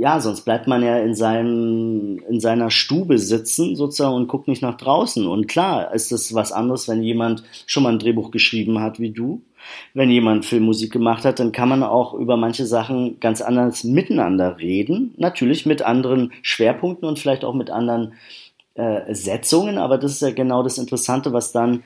ja, 0.00 0.20
sonst 0.20 0.42
bleibt 0.42 0.66
man 0.66 0.82
ja 0.82 0.98
in 0.98 1.14
seinem 1.14 2.18
in 2.28 2.40
seiner 2.40 2.70
Stube 2.70 3.18
sitzen 3.18 3.76
sozusagen 3.76 4.14
und 4.14 4.28
guckt 4.28 4.48
nicht 4.48 4.62
nach 4.62 4.76
draußen. 4.76 5.26
Und 5.26 5.48
klar 5.48 5.92
ist 5.94 6.12
es 6.12 6.34
was 6.34 6.52
anderes, 6.52 6.88
wenn 6.88 7.02
jemand 7.02 7.44
schon 7.66 7.82
mal 7.82 7.92
ein 7.92 7.98
Drehbuch 7.98 8.30
geschrieben 8.30 8.80
hat 8.80 8.98
wie 8.98 9.10
du. 9.10 9.42
Wenn 9.94 10.10
jemand 10.10 10.44
Filmmusik 10.44 10.92
gemacht 10.92 11.24
hat, 11.24 11.38
dann 11.38 11.52
kann 11.52 11.68
man 11.68 11.84
auch 11.84 12.14
über 12.14 12.36
manche 12.36 12.66
Sachen 12.66 13.20
ganz 13.20 13.40
anders 13.40 13.84
miteinander 13.84 14.58
reden. 14.58 15.14
Natürlich 15.18 15.66
mit 15.66 15.82
anderen 15.82 16.32
Schwerpunkten 16.42 17.08
und 17.08 17.18
vielleicht 17.18 17.44
auch 17.44 17.54
mit 17.54 17.70
anderen 17.70 18.14
äh, 18.74 19.14
Setzungen, 19.14 19.78
aber 19.78 19.98
das 19.98 20.12
ist 20.12 20.22
ja 20.22 20.30
genau 20.30 20.62
das 20.62 20.78
Interessante, 20.78 21.32
was 21.32 21.52
dann 21.52 21.82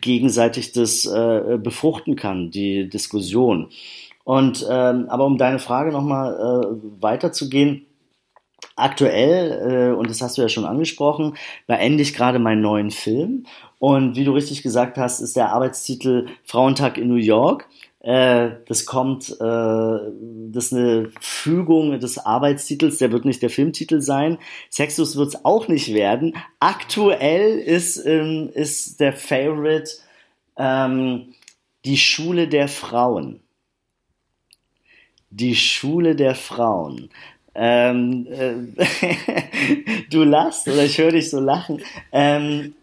gegenseitig 0.00 0.72
das 0.72 1.06
äh, 1.06 1.58
befruchten 1.62 2.16
kann, 2.16 2.50
die 2.50 2.88
Diskussion. 2.88 3.70
Und 4.24 4.66
ähm, 4.68 5.06
aber 5.08 5.24
um 5.24 5.38
deine 5.38 5.60
Frage 5.60 5.92
nochmal 5.92 6.34
äh, 6.34 7.02
weiterzugehen, 7.02 7.86
aktuell, 8.74 9.92
äh, 9.92 9.96
und 9.96 10.10
das 10.10 10.20
hast 10.20 10.36
du 10.38 10.42
ja 10.42 10.48
schon 10.48 10.64
angesprochen, 10.64 11.36
beende 11.66 12.02
ich 12.02 12.14
gerade 12.14 12.38
meinen 12.38 12.60
neuen 12.60 12.90
Film. 12.90 13.46
Und 13.78 14.16
wie 14.16 14.24
du 14.24 14.32
richtig 14.32 14.62
gesagt 14.62 14.98
hast, 14.98 15.20
ist 15.20 15.36
der 15.36 15.52
Arbeitstitel 15.52 16.26
Frauentag 16.44 16.98
in 16.98 17.08
New 17.08 17.14
York. 17.14 17.68
Äh, 18.06 18.60
das 18.68 18.86
kommt, 18.86 19.30
äh, 19.30 19.34
das 19.40 20.66
ist 20.66 20.72
eine 20.72 21.10
Fügung 21.20 21.98
des 21.98 22.18
Arbeitstitels, 22.18 22.98
der 22.98 23.10
wird 23.10 23.24
nicht 23.24 23.42
der 23.42 23.50
Filmtitel 23.50 24.00
sein. 24.00 24.38
Sexus 24.70 25.16
wird 25.16 25.30
es 25.30 25.44
auch 25.44 25.66
nicht 25.66 25.92
werden. 25.92 26.36
Aktuell 26.60 27.58
ist, 27.58 27.96
ähm, 28.06 28.48
ist 28.54 29.00
der 29.00 29.12
Favorite 29.12 29.90
ähm, 30.56 31.34
die 31.84 31.96
Schule 31.96 32.46
der 32.46 32.68
Frauen. 32.68 33.40
Die 35.30 35.56
Schule 35.56 36.14
der 36.14 36.36
Frauen. 36.36 37.10
Ähm, 37.56 38.28
äh, 38.30 40.04
du 40.12 40.22
lachst 40.22 40.68
oder 40.68 40.84
ich 40.84 40.98
höre 40.98 41.10
dich 41.10 41.28
so 41.28 41.40
lachen. 41.40 41.82
Ähm, 42.12 42.76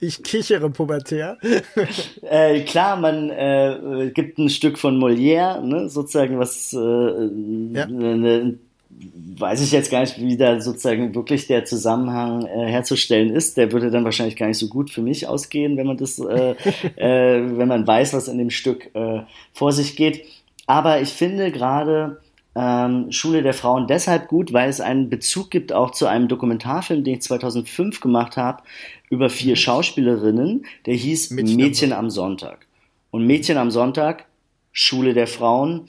ich 0.00 0.22
kichere 0.22 0.70
pubertär. 0.70 1.38
äh, 2.22 2.60
klar, 2.60 2.96
man 2.96 3.30
äh, 3.30 4.10
gibt 4.12 4.38
ein 4.38 4.48
Stück 4.48 4.78
von 4.78 4.98
Molière, 4.98 5.60
ne, 5.60 5.88
sozusagen 5.88 6.38
was, 6.38 6.72
äh, 6.72 6.76
ja. 6.78 7.86
ne, 7.86 8.58
weiß 9.38 9.62
ich 9.62 9.72
jetzt 9.72 9.90
gar 9.90 10.00
nicht, 10.00 10.20
wie 10.20 10.36
da 10.36 10.60
sozusagen 10.60 11.14
wirklich 11.14 11.46
der 11.46 11.64
Zusammenhang 11.64 12.46
äh, 12.46 12.66
herzustellen 12.66 13.30
ist. 13.30 13.56
Der 13.56 13.72
würde 13.72 13.90
dann 13.90 14.04
wahrscheinlich 14.04 14.36
gar 14.36 14.46
nicht 14.46 14.58
so 14.58 14.68
gut 14.68 14.90
für 14.90 15.02
mich 15.02 15.26
ausgehen, 15.26 15.76
wenn 15.76 15.86
man 15.86 15.96
das, 15.96 16.18
äh, 16.18 16.54
äh, 16.96 17.58
wenn 17.58 17.68
man 17.68 17.86
weiß, 17.86 18.14
was 18.14 18.28
in 18.28 18.38
dem 18.38 18.50
Stück 18.50 18.94
äh, 18.94 19.20
vor 19.52 19.72
sich 19.72 19.96
geht. 19.96 20.24
Aber 20.66 21.00
ich 21.00 21.10
finde 21.10 21.50
gerade 21.50 22.20
ähm, 22.54 23.12
Schule 23.12 23.42
der 23.42 23.54
Frauen 23.54 23.86
deshalb 23.86 24.28
gut, 24.28 24.52
weil 24.52 24.68
es 24.68 24.80
einen 24.80 25.08
Bezug 25.08 25.50
gibt 25.50 25.72
auch 25.72 25.92
zu 25.92 26.06
einem 26.06 26.28
Dokumentarfilm, 26.28 27.04
den 27.04 27.14
ich 27.14 27.22
2005 27.22 28.00
gemacht 28.00 28.36
habe, 28.36 28.62
über 29.10 29.28
vier. 29.28 29.56
Schauspielerinnen, 29.56 30.64
der 30.86 30.94
hieß 30.94 31.30
Mädchen, 31.30 31.56
Mädchen 31.56 31.92
am 31.92 32.08
Sonntag. 32.08 32.66
Und 33.10 33.26
Mädchen 33.26 33.58
am 33.58 33.70
Sonntag, 33.70 34.26
Schule 34.72 35.12
der 35.12 35.26
Frauen, 35.26 35.86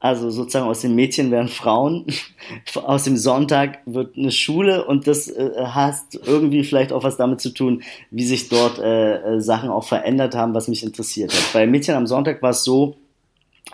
also 0.00 0.30
sozusagen 0.30 0.66
aus 0.66 0.80
den 0.80 0.96
Mädchen 0.96 1.30
werden 1.30 1.46
Frauen, 1.46 2.06
aus 2.74 3.04
dem 3.04 3.16
Sonntag 3.16 3.78
wird 3.86 4.16
eine 4.16 4.32
Schule 4.32 4.84
und 4.84 5.06
das 5.06 5.28
äh, 5.28 5.50
hat 5.56 5.94
irgendwie 6.26 6.64
vielleicht 6.64 6.92
auch 6.92 7.04
was 7.04 7.16
damit 7.16 7.40
zu 7.40 7.50
tun, 7.50 7.82
wie 8.10 8.24
sich 8.24 8.48
dort 8.48 8.80
äh, 8.80 9.36
äh, 9.36 9.40
Sachen 9.40 9.70
auch 9.70 9.84
verändert 9.84 10.34
haben, 10.34 10.54
was 10.54 10.66
mich 10.66 10.82
interessiert 10.82 11.32
hat. 11.32 11.52
Bei 11.52 11.68
Mädchen 11.68 11.94
am 11.94 12.08
Sonntag 12.08 12.42
war 12.42 12.50
es 12.50 12.64
so, 12.64 12.96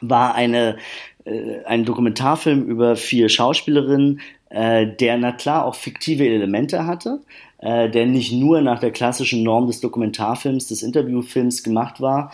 war 0.03 0.35
eine 0.35 0.77
äh, 1.25 1.65
ein 1.65 1.85
Dokumentarfilm 1.85 2.65
über 2.67 2.97
vier 2.97 3.29
Schauspielerinnen, 3.29 4.21
äh, 4.51 4.87
der 4.87 5.19
na 5.19 5.33
klar 5.33 5.65
auch 5.65 5.75
fiktive 5.75 6.27
Elemente 6.27 6.87
hatte, 6.87 7.21
äh, 7.59 7.91
der 7.91 8.07
nicht 8.07 8.33
nur 8.33 8.61
nach 8.61 8.79
der 8.79 8.91
klassischen 8.91 9.43
Norm 9.43 9.67
des 9.67 9.81
Dokumentarfilms, 9.81 10.69
des 10.69 10.83
Interviewfilms 10.83 11.63
gemacht 11.63 12.01
war, 12.01 12.33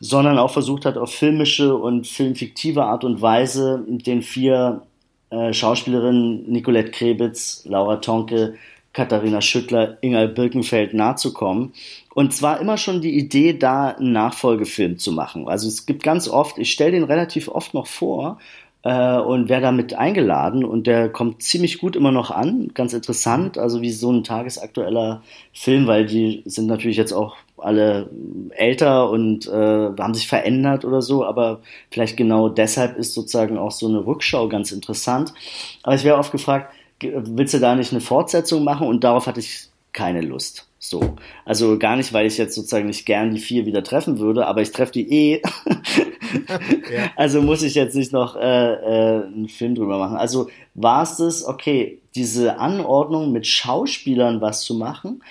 sondern 0.00 0.38
auch 0.38 0.50
versucht 0.50 0.84
hat, 0.84 0.96
auf 0.96 1.12
filmische 1.12 1.74
und 1.76 2.06
filmfiktive 2.06 2.84
Art 2.84 3.04
und 3.04 3.20
Weise 3.20 3.84
den 3.86 4.22
vier 4.22 4.82
äh, 5.30 5.52
Schauspielerinnen 5.52 6.50
Nicolette 6.50 6.90
Krebitz, 6.90 7.64
Laura 7.66 7.96
Tonke, 7.96 8.54
Katharina 8.92 9.40
Schüttler, 9.40 9.98
Ingal 10.00 10.28
Birkenfeld 10.28 10.94
nahezukommen. 10.94 11.72
Und 12.14 12.32
zwar 12.32 12.60
immer 12.60 12.76
schon 12.76 13.00
die 13.00 13.16
Idee, 13.16 13.52
da 13.52 13.90
einen 13.90 14.12
Nachfolgefilm 14.12 14.98
zu 14.98 15.12
machen. 15.12 15.48
Also 15.48 15.68
es 15.68 15.86
gibt 15.86 16.02
ganz 16.02 16.28
oft, 16.28 16.58
ich 16.58 16.72
stelle 16.72 16.92
den 16.92 17.04
relativ 17.04 17.48
oft 17.48 17.74
noch 17.74 17.86
vor 17.86 18.38
äh, 18.82 19.18
und 19.18 19.48
werde 19.48 19.62
damit 19.62 19.94
eingeladen 19.94 20.64
und 20.64 20.86
der 20.86 21.08
kommt 21.08 21.42
ziemlich 21.42 21.78
gut 21.78 21.96
immer 21.96 22.12
noch 22.12 22.30
an, 22.30 22.70
ganz 22.74 22.92
interessant, 22.92 23.58
also 23.58 23.82
wie 23.82 23.90
so 23.90 24.12
ein 24.12 24.24
tagesaktueller 24.24 25.22
Film, 25.52 25.86
weil 25.86 26.06
die 26.06 26.42
sind 26.46 26.66
natürlich 26.66 26.96
jetzt 26.96 27.12
auch 27.12 27.36
alle 27.56 28.08
älter 28.50 29.10
und 29.10 29.46
äh, 29.48 29.90
haben 29.98 30.14
sich 30.14 30.28
verändert 30.28 30.84
oder 30.84 31.02
so, 31.02 31.24
aber 31.24 31.60
vielleicht 31.90 32.16
genau 32.16 32.48
deshalb 32.48 32.96
ist 32.96 33.14
sozusagen 33.14 33.58
auch 33.58 33.72
so 33.72 33.88
eine 33.88 34.06
Rückschau 34.06 34.48
ganz 34.48 34.70
interessant. 34.70 35.34
Aber 35.82 35.94
ich 35.96 36.04
wäre 36.04 36.18
oft 36.18 36.30
gefragt, 36.30 36.72
willst 37.00 37.54
du 37.54 37.58
da 37.58 37.74
nicht 37.74 37.92
eine 37.92 38.00
Fortsetzung 38.00 38.64
machen? 38.64 38.86
Und 38.86 39.04
darauf 39.04 39.26
hatte 39.26 39.40
ich 39.40 39.68
keine 39.92 40.20
Lust. 40.20 40.67
So. 40.80 41.16
Also 41.44 41.76
gar 41.78 41.96
nicht, 41.96 42.12
weil 42.12 42.26
ich 42.26 42.38
jetzt 42.38 42.54
sozusagen 42.54 42.86
nicht 42.86 43.04
gern 43.04 43.32
die 43.32 43.40
vier 43.40 43.66
wieder 43.66 43.82
treffen 43.82 44.18
würde, 44.18 44.46
aber 44.46 44.62
ich 44.62 44.70
treffe 44.70 44.92
die 44.92 45.12
eh. 45.12 45.42
ja. 46.92 47.10
Also 47.16 47.42
muss 47.42 47.62
ich 47.62 47.74
jetzt 47.74 47.96
nicht 47.96 48.12
noch 48.12 48.36
äh, 48.36 48.40
äh, 48.74 49.26
einen 49.26 49.48
Film 49.48 49.74
drüber 49.74 49.98
machen. 49.98 50.16
Also 50.16 50.48
war 50.74 51.02
es 51.02 51.16
das, 51.16 51.44
okay, 51.44 52.00
diese 52.14 52.58
Anordnung 52.58 53.32
mit 53.32 53.46
Schauspielern 53.46 54.40
was 54.40 54.62
zu 54.62 54.74
machen, 54.74 55.22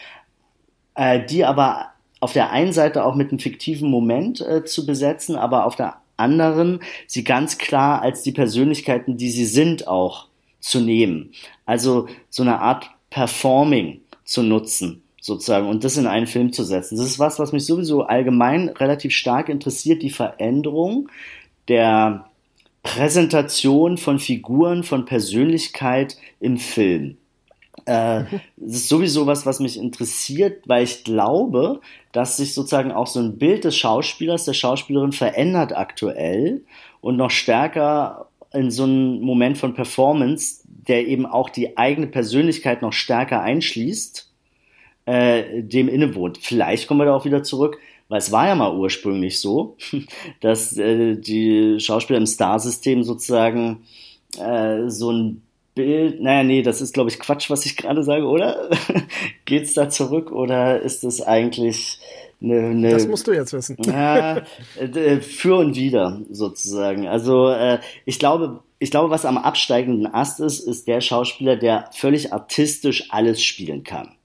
äh, 0.96 1.26
die 1.26 1.46
aber 1.46 1.92
auf 2.20 2.34
der 2.34 2.52
einen 2.52 2.74
Seite 2.74 3.06
auch 3.06 3.16
mit 3.16 3.30
einem 3.30 3.40
fiktiven 3.40 3.90
Moment 3.90 4.42
äh, 4.42 4.66
zu 4.66 4.86
besetzen, 4.86 5.38
aber 5.38 5.66
auf 5.66 5.78
der 5.78 5.96
anderen 6.18 6.82
sie 7.06 7.24
ganz 7.24 7.58
klar 7.58 8.02
als 8.02 8.22
die 8.22 8.32
Persönlichkeiten, 8.32 9.18
die 9.18 9.30
sie 9.30 9.46
sind, 9.46 9.88
auch 9.88 10.28
zu 10.60 10.82
nehmen. 10.82 11.32
Also 11.66 12.08
so 12.30 12.44
eine 12.44 12.60
Art 12.60 12.90
Performing 13.12 14.02
zu 14.26 14.44
nutzen 14.44 15.04
sozusagen 15.28 15.68
und 15.68 15.84
das 15.84 15.98
in 15.98 16.08
einen 16.08 16.26
Film 16.26 16.52
zu 16.54 16.64
setzen. 16.64 16.98
Das 16.98 17.06
ist 17.06 17.20
was, 17.20 17.38
was 17.38 17.52
mich 17.52 17.66
sowieso 17.66 18.04
allgemein 18.04 18.70
relativ 18.70 19.14
stark 19.14 19.50
interessiert, 19.50 20.02
die 20.02 20.10
Veränderung 20.10 21.10
der 21.68 22.26
Präsentation 22.82 23.98
von 23.98 24.18
Figuren, 24.18 24.84
von 24.84 25.06
Persönlichkeit 25.06 26.18
im 26.40 26.58
Film. 26.58 27.18
Äh, 27.86 28.24
das 28.56 28.76
ist 28.78 28.90
sowieso 28.90 29.28
was, 29.28 29.46
was 29.46 29.60
mich 29.60 29.78
interessiert, 29.78 30.64
weil 30.66 30.86
ich 30.86 31.04
glaube, 31.04 31.82
dass 32.14 32.38
sich 32.38 32.54
sozusagen 32.54 32.94
auch 32.94 33.08
so 33.08 33.20
ein 33.20 33.38
Bild 33.38 33.66
des 33.66 33.76
Schauspielers, 33.76 34.46
der 34.46 34.54
Schauspielerin 34.54 35.12
verändert 35.12 35.76
aktuell 35.76 36.62
und 37.02 37.18
noch 37.18 37.32
stärker 37.32 38.30
in 38.54 38.72
so 38.72 38.84
einem 38.84 39.20
Moment 39.20 39.58
von 39.58 39.74
Performance, 39.74 40.62
der 40.66 41.06
eben 41.06 41.26
auch 41.26 41.50
die 41.50 41.78
eigene 41.78 42.08
Persönlichkeit 42.08 42.82
noch 42.82 42.94
stärker 42.94 43.42
einschließt 43.42 44.27
äh, 45.08 45.64
dem 45.64 45.88
innewohnt. 45.88 46.38
Vielleicht 46.38 46.88
kommen 46.88 47.00
wir 47.00 47.06
da 47.06 47.16
auch 47.16 47.26
wieder 47.26 47.42
zurück, 47.42 47.80
weil 48.10 48.20
es 48.20 48.32
war 48.32 48.48
ja 48.48 48.56
mal 48.56 48.76
ursprünglich 48.76 49.40
so, 49.40 49.78
dass 50.42 50.78
äh, 50.78 51.16
die 51.16 51.80
Schauspieler 51.80 52.20
im 52.20 52.28
Star-System 52.28 53.04
sozusagen 53.04 53.86
äh, 54.38 54.90
so 54.90 55.12
ein 55.12 55.42
Bild, 55.76 56.22
naja, 56.22 56.44
nee, 56.44 56.62
das 56.62 56.82
ist, 56.82 56.94
glaube 56.94 57.10
ich, 57.10 57.20
Quatsch, 57.20 57.50
was 57.50 57.66
ich 57.66 57.78
gerade 57.78 58.04
sage, 58.04 58.26
oder? 58.26 58.70
Geht's 59.46 59.76
da 59.76 59.90
zurück 59.90 60.32
oder 60.32 60.82
ist 60.82 61.04
es 61.04 61.22
eigentlich 61.22 62.00
eine, 62.42 62.70
eine, 62.70 62.90
Das 62.90 63.08
musst 63.08 63.28
du 63.28 63.32
jetzt 63.32 63.54
wissen. 63.54 63.78
äh, 63.88 64.42
äh, 64.80 65.22
für 65.22 65.56
und 65.56 65.76
wieder, 65.76 66.20
sozusagen. 66.30 67.08
Also 67.08 67.50
äh, 67.50 67.80
ich 68.06 68.20
glaube, 68.20 68.62
ich 68.80 68.92
glaube, 68.92 69.10
was 69.10 69.24
am 69.24 69.38
absteigenden 69.38 70.14
Ast 70.14 70.40
ist, 70.42 70.60
ist 70.60 70.88
der 70.88 71.00
Schauspieler, 71.00 71.56
der 71.56 71.90
völlig 71.94 72.34
artistisch 72.34 73.06
alles 73.12 73.42
spielen 73.42 73.84
kann. 73.84 74.17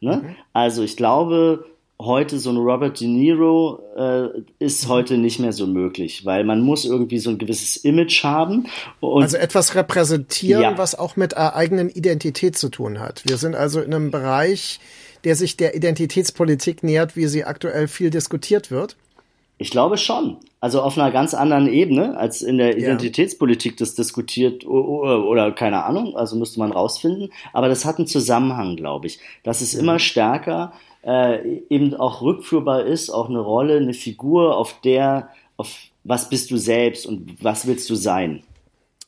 Ne? 0.00 0.16
Mhm. 0.16 0.36
Also 0.52 0.82
ich 0.82 0.96
glaube, 0.96 1.64
heute 2.00 2.38
so 2.38 2.50
ein 2.50 2.56
Robert 2.56 3.00
De 3.00 3.08
Niro 3.08 3.82
äh, 3.96 4.42
ist 4.58 4.88
heute 4.88 5.18
nicht 5.18 5.40
mehr 5.40 5.52
so 5.52 5.66
möglich, 5.66 6.24
weil 6.24 6.44
man 6.44 6.60
muss 6.60 6.84
irgendwie 6.84 7.18
so 7.18 7.30
ein 7.30 7.38
gewisses 7.38 7.76
Image 7.76 8.22
haben. 8.22 8.66
also 9.02 9.36
etwas 9.36 9.74
repräsentieren, 9.74 10.62
ja. 10.62 10.78
was 10.78 10.94
auch 10.94 11.16
mit 11.16 11.32
der 11.32 11.56
eigenen 11.56 11.88
Identität 11.88 12.56
zu 12.56 12.68
tun 12.68 13.00
hat. 13.00 13.22
Wir 13.26 13.36
sind 13.36 13.56
also 13.56 13.80
in 13.80 13.92
einem 13.92 14.10
Bereich, 14.10 14.78
der 15.24 15.34
sich 15.34 15.56
der 15.56 15.74
Identitätspolitik 15.74 16.84
nähert, 16.84 17.16
wie 17.16 17.26
sie 17.26 17.44
aktuell 17.44 17.88
viel 17.88 18.10
diskutiert 18.10 18.70
wird. 18.70 18.96
Ich 19.58 19.70
glaube 19.70 19.98
schon. 19.98 20.36
Also 20.60 20.82
auf 20.82 20.96
einer 20.96 21.10
ganz 21.10 21.34
anderen 21.34 21.68
Ebene, 21.68 22.16
als 22.16 22.42
in 22.42 22.58
der 22.58 22.78
Identitätspolitik 22.78 23.76
das 23.76 23.94
diskutiert 23.94 24.64
oder, 24.66 25.24
oder 25.24 25.52
keine 25.52 25.84
Ahnung, 25.84 26.16
also 26.16 26.36
müsste 26.36 26.60
man 26.60 26.72
rausfinden. 26.72 27.30
Aber 27.52 27.68
das 27.68 27.84
hat 27.84 27.98
einen 27.98 28.06
Zusammenhang, 28.06 28.76
glaube 28.76 29.08
ich. 29.08 29.18
Dass 29.42 29.60
es 29.60 29.74
immer 29.74 29.98
stärker 29.98 30.72
äh, 31.04 31.60
eben 31.70 31.94
auch 31.94 32.22
rückführbar 32.22 32.84
ist, 32.86 33.10
auch 33.10 33.28
eine 33.28 33.40
Rolle, 33.40 33.76
eine 33.76 33.94
Figur, 33.94 34.56
auf 34.56 34.80
der, 34.80 35.28
auf 35.56 35.76
was 36.04 36.28
bist 36.28 36.50
du 36.50 36.56
selbst 36.56 37.06
und 37.06 37.42
was 37.42 37.66
willst 37.66 37.90
du 37.90 37.94
sein. 37.94 38.42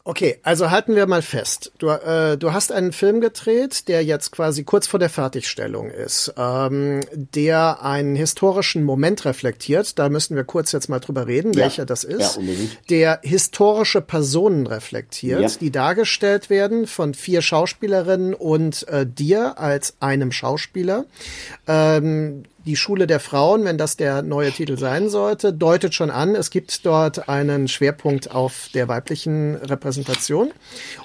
Okay, 0.02 0.38
also 0.42 0.71
halten 0.71 0.97
wir 0.97 1.07
mal 1.07 1.21
fest. 1.21 1.73
Du, 1.78 1.88
äh, 1.88 2.38
du 2.38 2.54
hast 2.54 2.73
einen 2.73 2.92
Film 2.92 3.21
gedreht, 3.21 3.87
der 3.87 4.02
jetzt 4.02 4.33
quasi 4.33 4.64
kurz 4.64 4.87
vor 4.87 4.99
der 4.99 5.11
Fertigstellung 5.11 5.90
ist, 5.90 6.33
ähm, 6.38 7.00
der 7.12 7.85
einen 7.85 8.16
historischen 8.16 8.83
Moment 8.83 9.26
reflektiert. 9.26 9.99
Da 9.99 10.09
müssen 10.09 10.37
wir 10.37 10.45
kurz 10.45 10.73
jetzt 10.73 10.88
mal 10.88 11.00
drüber 11.00 11.26
reden, 11.26 11.52
ja. 11.52 11.61
welcher 11.61 11.85
das 11.85 12.04
ist. 12.04 12.38
Ja, 12.38 12.42
der 12.88 13.21
historische 13.23 14.00
Personen 14.00 14.66
reflektiert, 14.66 15.42
ja. 15.42 15.49
die 15.61 15.71
dargestellt 15.71 16.49
werden 16.49 16.87
von 16.87 17.12
vier 17.12 17.42
Schauspielerinnen 17.42 18.33
und 18.33 18.88
äh, 18.88 19.07
dir 19.07 19.59
als 19.59 19.97
einem 20.00 20.33
Schauspieler. 20.33 21.04
Ähm, 21.69 22.45
die 22.67 22.76
Schule 22.76 23.07
der 23.07 23.21
Frauen, 23.21 23.64
wenn 23.64 23.79
das 23.79 23.97
der 23.97 24.23
neue 24.23 24.52
Titel 24.52 24.79
sein 24.79 25.09
sollte, 25.09 25.52
deutet 25.52 25.95
schon 25.95 26.11
an, 26.11 26.35
es 26.35 26.50
gibt 26.50 26.85
dort 26.85 27.29
einen 27.29 27.69
Schwerpunkt 27.69 28.31
auf 28.31 28.69
der 28.75 28.88
weiblichen 28.88 29.57
Repräsentation 29.57 30.52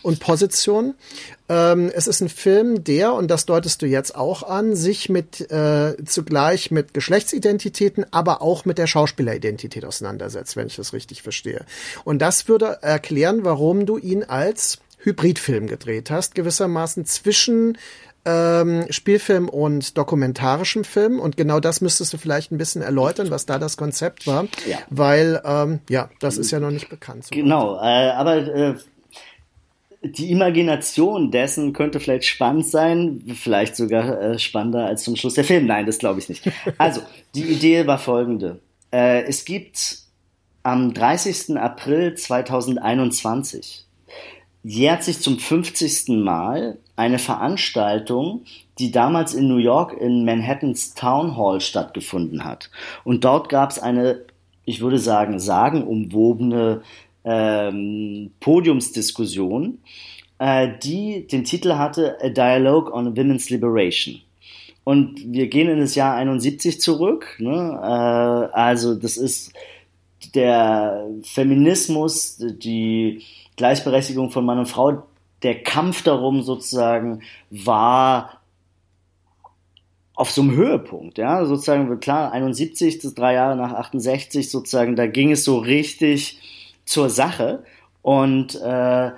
und 0.01 0.19
Position. 0.19 0.95
Ähm, 1.47 1.91
es 1.93 2.07
ist 2.07 2.21
ein 2.21 2.29
Film, 2.29 2.83
der, 2.83 3.13
und 3.13 3.29
das 3.29 3.45
deutest 3.45 3.81
du 3.81 3.85
jetzt 3.85 4.15
auch 4.15 4.43
an, 4.43 4.75
sich 4.75 5.09
mit 5.09 5.49
äh, 5.51 5.95
zugleich 6.05 6.71
mit 6.71 6.93
Geschlechtsidentitäten, 6.93 8.05
aber 8.11 8.41
auch 8.41 8.65
mit 8.65 8.77
der 8.77 8.87
Schauspieleridentität 8.87 9.85
auseinandersetzt, 9.85 10.55
wenn 10.55 10.67
ich 10.67 10.75
das 10.75 10.93
richtig 10.93 11.21
verstehe. 11.21 11.65
Und 12.03 12.19
das 12.19 12.47
würde 12.47 12.79
erklären, 12.81 13.43
warum 13.43 13.85
du 13.85 13.97
ihn 13.97 14.23
als 14.23 14.79
Hybridfilm 14.99 15.67
gedreht 15.67 16.09
hast, 16.09 16.35
gewissermaßen 16.35 17.05
zwischen 17.05 17.77
ähm, 18.25 18.85
Spielfilm 18.89 19.49
und 19.49 19.97
dokumentarischem 19.97 20.83
Film. 20.83 21.19
Und 21.19 21.37
genau 21.37 21.59
das 21.59 21.81
müsstest 21.81 22.13
du 22.13 22.17
vielleicht 22.17 22.51
ein 22.51 22.57
bisschen 22.57 22.81
erläutern, 22.81 23.29
was 23.29 23.45
da 23.45 23.59
das 23.59 23.77
Konzept 23.77 24.27
war. 24.27 24.45
Ja. 24.67 24.79
Weil, 24.89 25.41
ähm, 25.45 25.79
ja, 25.89 26.09
das 26.19 26.37
ist 26.37 26.51
ja 26.51 26.59
noch 26.59 26.71
nicht 26.71 26.89
bekannt. 26.89 27.25
So 27.25 27.35
genau, 27.35 27.77
äh, 27.77 28.09
aber 28.09 28.37
äh, 28.37 28.75
die 30.01 30.31
Imagination 30.31 31.31
dessen 31.31 31.73
könnte 31.73 31.99
vielleicht 31.99 32.25
spannend 32.25 32.67
sein, 32.67 33.23
vielleicht 33.35 33.75
sogar 33.75 34.21
äh, 34.21 34.39
spannender 34.39 34.85
als 34.85 35.03
zum 35.03 35.15
Schluss 35.15 35.33
der 35.33 35.43
Film. 35.43 35.65
Nein, 35.65 35.85
das 35.85 35.97
glaube 35.97 36.19
ich 36.19 36.29
nicht. 36.29 36.43
Also, 36.77 37.01
die 37.33 37.43
Idee 37.43 37.87
war 37.87 37.97
folgende. 37.97 38.59
Äh, 38.91 39.23
es 39.23 39.45
gibt 39.45 39.99
am 40.63 40.93
30. 40.93 41.57
April 41.57 42.15
2021 42.15 43.85
jährt 44.63 45.03
sich 45.03 45.19
zum 45.19 45.37
50. 45.39 46.09
Mal 46.09 46.77
eine 46.95 47.19
Veranstaltung, 47.19 48.45
die 48.79 48.91
damals 48.91 49.33
in 49.33 49.47
New 49.47 49.57
York 49.57 49.93
in 49.93 50.25
Manhattans 50.25 50.93
Town 50.93 51.37
Hall 51.37 51.61
stattgefunden 51.61 52.45
hat. 52.45 52.69
Und 53.03 53.23
dort 53.25 53.49
gab 53.49 53.71
es 53.71 53.79
eine, 53.79 54.21
ich 54.63 54.81
würde 54.81 54.99
sagen, 54.99 55.39
sagenumwobene 55.39 56.81
ähm, 57.25 58.31
Podiumsdiskussion, 58.39 59.79
äh, 60.39 60.69
die 60.83 61.27
den 61.27 61.43
Titel 61.43 61.73
hatte 61.73 62.17
A 62.21 62.29
Dialogue 62.29 62.93
on 62.93 63.17
Women's 63.17 63.49
Liberation. 63.49 64.21
Und 64.83 65.33
wir 65.33 65.47
gehen 65.47 65.67
in 65.67 65.79
das 65.79 65.95
Jahr 65.95 66.15
71 66.15 66.79
zurück. 66.79 67.35
Ne? 67.39 67.79
Äh, 67.81 68.55
also 68.55 68.95
das 68.95 69.17
ist 69.17 69.51
der 70.33 71.07
Feminismus, 71.23 72.37
die 72.37 73.23
Gleichberechtigung 73.57 74.31
von 74.31 74.45
Mann 74.45 74.59
und 74.59 74.67
Frau, 74.67 75.03
der 75.43 75.63
Kampf 75.63 76.03
darum 76.03 76.41
sozusagen 76.41 77.21
war 77.49 78.41
auf 80.15 80.31
so 80.31 80.41
einem 80.41 80.55
Höhepunkt, 80.55 81.17
ja, 81.17 81.45
sozusagen, 81.45 81.99
klar, 81.99 82.31
71, 82.31 82.99
das 82.99 83.13
drei 83.13 83.33
Jahre 83.33 83.57
nach 83.57 83.73
68, 83.73 84.49
sozusagen, 84.49 84.95
da 84.95 85.07
ging 85.07 85.31
es 85.31 85.43
so 85.43 85.57
richtig 85.57 86.39
zur 86.85 87.09
Sache 87.09 87.63
und 88.01 88.55
äh, 88.61 89.11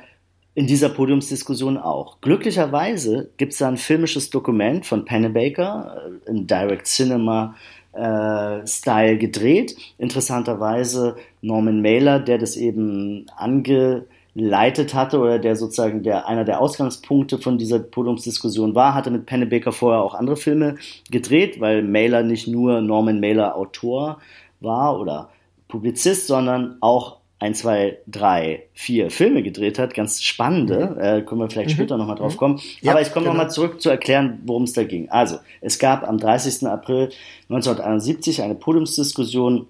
in 0.55 0.65
dieser 0.65 0.89
Podiumsdiskussion 0.89 1.77
auch. 1.77 2.19
Glücklicherweise 2.21 3.29
gibt 3.37 3.53
es 3.53 3.59
da 3.59 3.67
ein 3.67 3.77
filmisches 3.77 4.31
Dokument 4.31 4.87
von 4.87 5.05
Pennebaker 5.05 6.01
äh, 6.25 6.29
in 6.31 6.47
Direct 6.47 6.87
Cinema 6.87 7.55
äh, 7.93 8.65
Style 8.65 9.19
gedreht. 9.19 9.75
Interessanterweise 9.99 11.15
Norman 11.41 11.83
Mailer, 11.83 12.19
der 12.19 12.39
das 12.39 12.55
eben 12.55 13.27
ange 13.35 14.05
leitet 14.39 14.93
hatte 14.93 15.19
oder 15.19 15.39
der 15.39 15.55
sozusagen 15.55 16.03
der 16.03 16.27
einer 16.27 16.45
der 16.45 16.61
Ausgangspunkte 16.61 17.39
von 17.39 17.57
dieser 17.57 17.79
Podiumsdiskussion 17.79 18.75
war, 18.75 18.93
hatte 18.93 19.09
mit 19.09 19.25
Pennebaker 19.25 19.71
vorher 19.71 20.01
auch 20.01 20.13
andere 20.13 20.35
Filme 20.37 20.75
gedreht, 21.09 21.59
weil 21.59 21.81
Mailer 21.81 22.21
nicht 22.21 22.47
nur 22.47 22.81
Norman 22.81 23.19
Mailer 23.19 23.55
Autor 23.55 24.19
war 24.59 24.99
oder 24.99 25.29
Publizist, 25.67 26.27
sondern 26.27 26.77
auch 26.81 27.17
ein, 27.39 27.53
zwei, 27.53 27.97
drei, 28.07 28.63
vier 28.73 29.11
Filme 29.11 29.43
gedreht 29.43 29.77
hat, 29.77 29.93
ganz 29.93 30.23
spannende, 30.23 30.91
mhm. 30.95 30.99
äh, 30.99 31.21
können 31.21 31.41
wir 31.41 31.49
vielleicht 31.49 31.69
mhm. 31.69 31.73
später 31.73 31.97
nochmal 31.97 32.15
drauf 32.15 32.33
mhm. 32.33 32.37
kommen. 32.37 32.61
Ja, 32.81 32.91
Aber 32.91 33.01
ich 33.01 33.11
komme 33.11 33.25
genau. 33.25 33.37
nochmal 33.37 33.51
zurück 33.51 33.81
zu 33.81 33.89
erklären, 33.89 34.39
worum 34.45 34.63
es 34.63 34.73
da 34.73 34.83
ging. 34.83 35.09
Also, 35.09 35.37
es 35.61 35.77
gab 35.77 36.07
am 36.07 36.17
30. 36.17 36.67
April 36.67 37.09
1971 37.49 38.41
eine 38.41 38.55
Podiumsdiskussion 38.55 39.67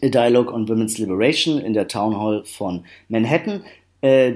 A 0.00 0.08
Dialogue 0.08 0.52
on 0.52 0.68
Women's 0.68 0.98
Liberation 0.98 1.58
in 1.58 1.72
der 1.74 1.88
Town 1.88 2.18
Hall 2.18 2.44
von 2.44 2.84
Manhattan. 3.08 3.62
Äh, 4.02 4.34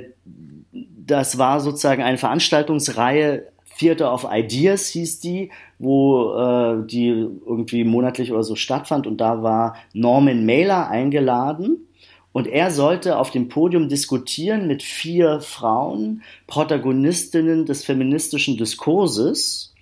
das 0.72 1.38
war 1.38 1.60
sozusagen 1.60 2.02
eine 2.02 2.18
Veranstaltungsreihe, 2.18 3.48
Theater 3.78 4.12
of 4.12 4.26
Ideas 4.30 4.88
hieß 4.88 5.20
die, 5.20 5.50
wo 5.78 6.34
äh, 6.34 6.86
die 6.86 7.08
irgendwie 7.08 7.84
monatlich 7.84 8.32
oder 8.32 8.42
so 8.42 8.56
stattfand. 8.56 9.06
Und 9.06 9.20
da 9.20 9.42
war 9.42 9.76
Norman 9.92 10.46
Mailer 10.46 10.88
eingeladen. 10.88 11.86
Und 12.32 12.46
er 12.46 12.70
sollte 12.70 13.18
auf 13.18 13.30
dem 13.30 13.48
Podium 13.48 13.88
diskutieren 13.88 14.66
mit 14.66 14.82
vier 14.82 15.40
Frauen, 15.40 16.22
Protagonistinnen 16.46 17.64
des 17.66 17.84
feministischen 17.84 18.56
Diskurses. 18.56 19.74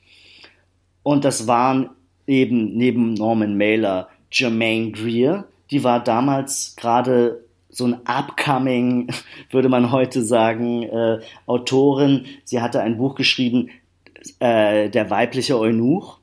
Und 1.02 1.24
das 1.24 1.46
waren 1.46 1.90
eben 2.26 2.76
neben 2.76 3.14
Norman 3.14 3.56
Mailer 3.56 4.08
Jermaine 4.30 4.90
Greer, 4.90 5.46
die 5.70 5.84
war 5.84 6.02
damals 6.02 6.74
gerade 6.76 7.43
so 7.74 7.86
ein 7.86 8.00
upcoming, 8.06 9.08
würde 9.50 9.68
man 9.68 9.90
heute 9.90 10.22
sagen, 10.22 10.84
äh, 10.84 11.20
Autorin. 11.46 12.26
Sie 12.44 12.60
hatte 12.60 12.80
ein 12.80 12.96
Buch 12.96 13.14
geschrieben, 13.16 13.70
äh, 14.38 14.88
Der 14.88 15.10
weibliche 15.10 15.58
Eunuch. 15.58 16.18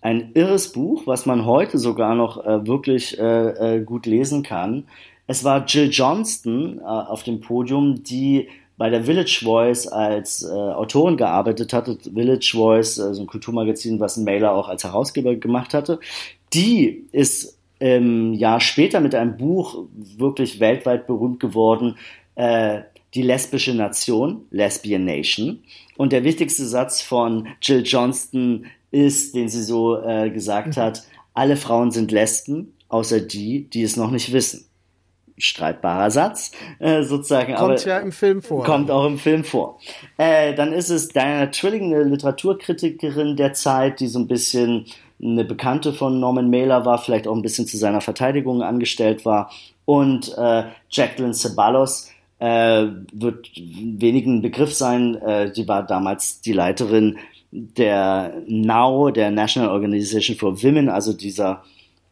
Ein 0.00 0.32
irres 0.34 0.72
Buch, 0.72 1.06
was 1.06 1.24
man 1.24 1.46
heute 1.46 1.78
sogar 1.78 2.14
noch 2.14 2.44
äh, 2.44 2.66
wirklich 2.66 3.18
äh, 3.18 3.76
äh, 3.76 3.80
gut 3.82 4.04
lesen 4.04 4.42
kann. 4.42 4.84
Es 5.26 5.44
war 5.44 5.64
Jill 5.64 5.88
Johnston 5.90 6.80
äh, 6.80 6.82
auf 6.82 7.22
dem 7.22 7.40
Podium, 7.40 8.02
die 8.04 8.48
bei 8.76 8.90
der 8.90 9.04
Village 9.04 9.40
Voice 9.44 9.86
als 9.86 10.44
Autorin 10.44 11.16
gearbeitet 11.16 11.72
hatte. 11.72 11.96
Village 12.12 12.50
Voice, 12.54 12.96
so 12.96 13.22
ein 13.22 13.28
Kulturmagazin, 13.28 14.00
was 14.00 14.16
ein 14.16 14.24
Mailer 14.24 14.52
auch 14.52 14.68
als 14.68 14.82
Herausgeber 14.82 15.36
gemacht 15.36 15.74
hatte. 15.74 16.00
Die 16.52 17.06
ist 17.12 17.56
ähm, 17.84 18.32
Jahr 18.32 18.60
später 18.60 19.00
mit 19.00 19.14
einem 19.14 19.36
Buch 19.36 19.84
wirklich 20.16 20.58
weltweit 20.58 21.06
berühmt 21.06 21.38
geworden, 21.38 21.96
äh, 22.34 22.80
Die 23.12 23.22
lesbische 23.22 23.74
Nation, 23.74 24.46
Lesbian 24.50 25.04
Nation. 25.04 25.62
Und 25.96 26.12
der 26.12 26.24
wichtigste 26.24 26.64
Satz 26.64 27.02
von 27.02 27.46
Jill 27.60 27.82
Johnston 27.84 28.66
ist, 28.90 29.34
den 29.34 29.48
sie 29.48 29.62
so 29.62 30.00
äh, 30.02 30.30
gesagt 30.30 30.76
mhm. 30.76 30.80
hat, 30.80 31.02
alle 31.34 31.56
Frauen 31.56 31.90
sind 31.90 32.10
Lesben, 32.10 32.72
außer 32.88 33.20
die, 33.20 33.68
die 33.68 33.82
es 33.82 33.96
noch 33.96 34.10
nicht 34.10 34.32
wissen. 34.32 34.64
Streitbarer 35.36 36.10
Satz, 36.10 36.52
äh, 36.78 37.02
sozusagen. 37.02 37.54
Kommt 37.54 37.80
aber, 37.80 37.86
ja 37.86 37.98
im 37.98 38.12
Film 38.12 38.40
vor. 38.40 38.64
Kommt 38.64 38.90
auch 38.90 39.04
im 39.04 39.18
Film 39.18 39.44
vor. 39.44 39.78
Äh, 40.16 40.54
dann 40.54 40.72
ist 40.72 40.88
es 40.88 41.08
Diana 41.08 41.46
Trilling, 41.46 41.92
eine 41.92 42.04
Literaturkritikerin 42.04 43.36
der 43.36 43.52
Zeit, 43.52 44.00
die 44.00 44.06
so 44.06 44.20
ein 44.20 44.28
bisschen 44.28 44.86
eine 45.24 45.44
Bekannte 45.44 45.92
von 45.92 46.20
Norman 46.20 46.50
Mailer 46.50 46.84
war, 46.84 46.98
vielleicht 46.98 47.26
auch 47.26 47.34
ein 47.34 47.42
bisschen 47.42 47.66
zu 47.66 47.76
seiner 47.76 48.00
Verteidigung 48.00 48.62
angestellt 48.62 49.24
war. 49.24 49.50
Und 49.86 50.36
äh, 50.36 50.64
Jacqueline 50.90 51.34
Ceballos 51.34 52.10
äh, 52.38 52.86
wird 53.12 53.50
wenigen 53.56 54.42
Begriff 54.42 54.74
sein. 54.74 55.14
Äh, 55.16 55.52
die 55.52 55.66
war 55.66 55.82
damals 55.82 56.40
die 56.40 56.52
Leiterin 56.52 57.18
der 57.50 58.42
NOW, 58.46 59.12
der 59.12 59.30
National 59.30 59.70
Organization 59.70 60.36
for 60.36 60.62
Women, 60.62 60.88
also 60.88 61.12
dieser 61.12 61.62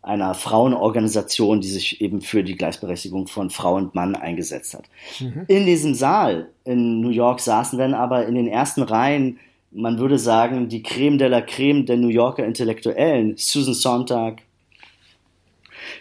einer 0.02 0.34
Frauenorganisation, 0.34 1.60
die 1.60 1.68
sich 1.68 2.00
eben 2.00 2.22
für 2.22 2.42
die 2.42 2.56
Gleichberechtigung 2.56 3.28
von 3.28 3.50
Frau 3.50 3.76
und 3.76 3.94
Mann 3.94 4.16
eingesetzt 4.16 4.74
hat. 4.74 4.84
Mhm. 5.20 5.44
In 5.46 5.64
diesem 5.64 5.94
Saal 5.94 6.48
in 6.64 7.00
New 7.00 7.10
York 7.10 7.38
saßen 7.38 7.78
dann 7.78 7.94
aber 7.94 8.26
in 8.26 8.34
den 8.34 8.48
ersten 8.48 8.82
Reihen, 8.82 9.38
man 9.74 9.98
würde 9.98 10.18
sagen, 10.18 10.68
die 10.68 10.82
Creme 10.82 11.18
de 11.18 11.28
la 11.28 11.40
Creme 11.40 11.86
der 11.86 11.96
New 11.96 12.08
Yorker 12.08 12.44
Intellektuellen, 12.44 13.34
Susan 13.36 13.74
Sontag, 13.74 14.42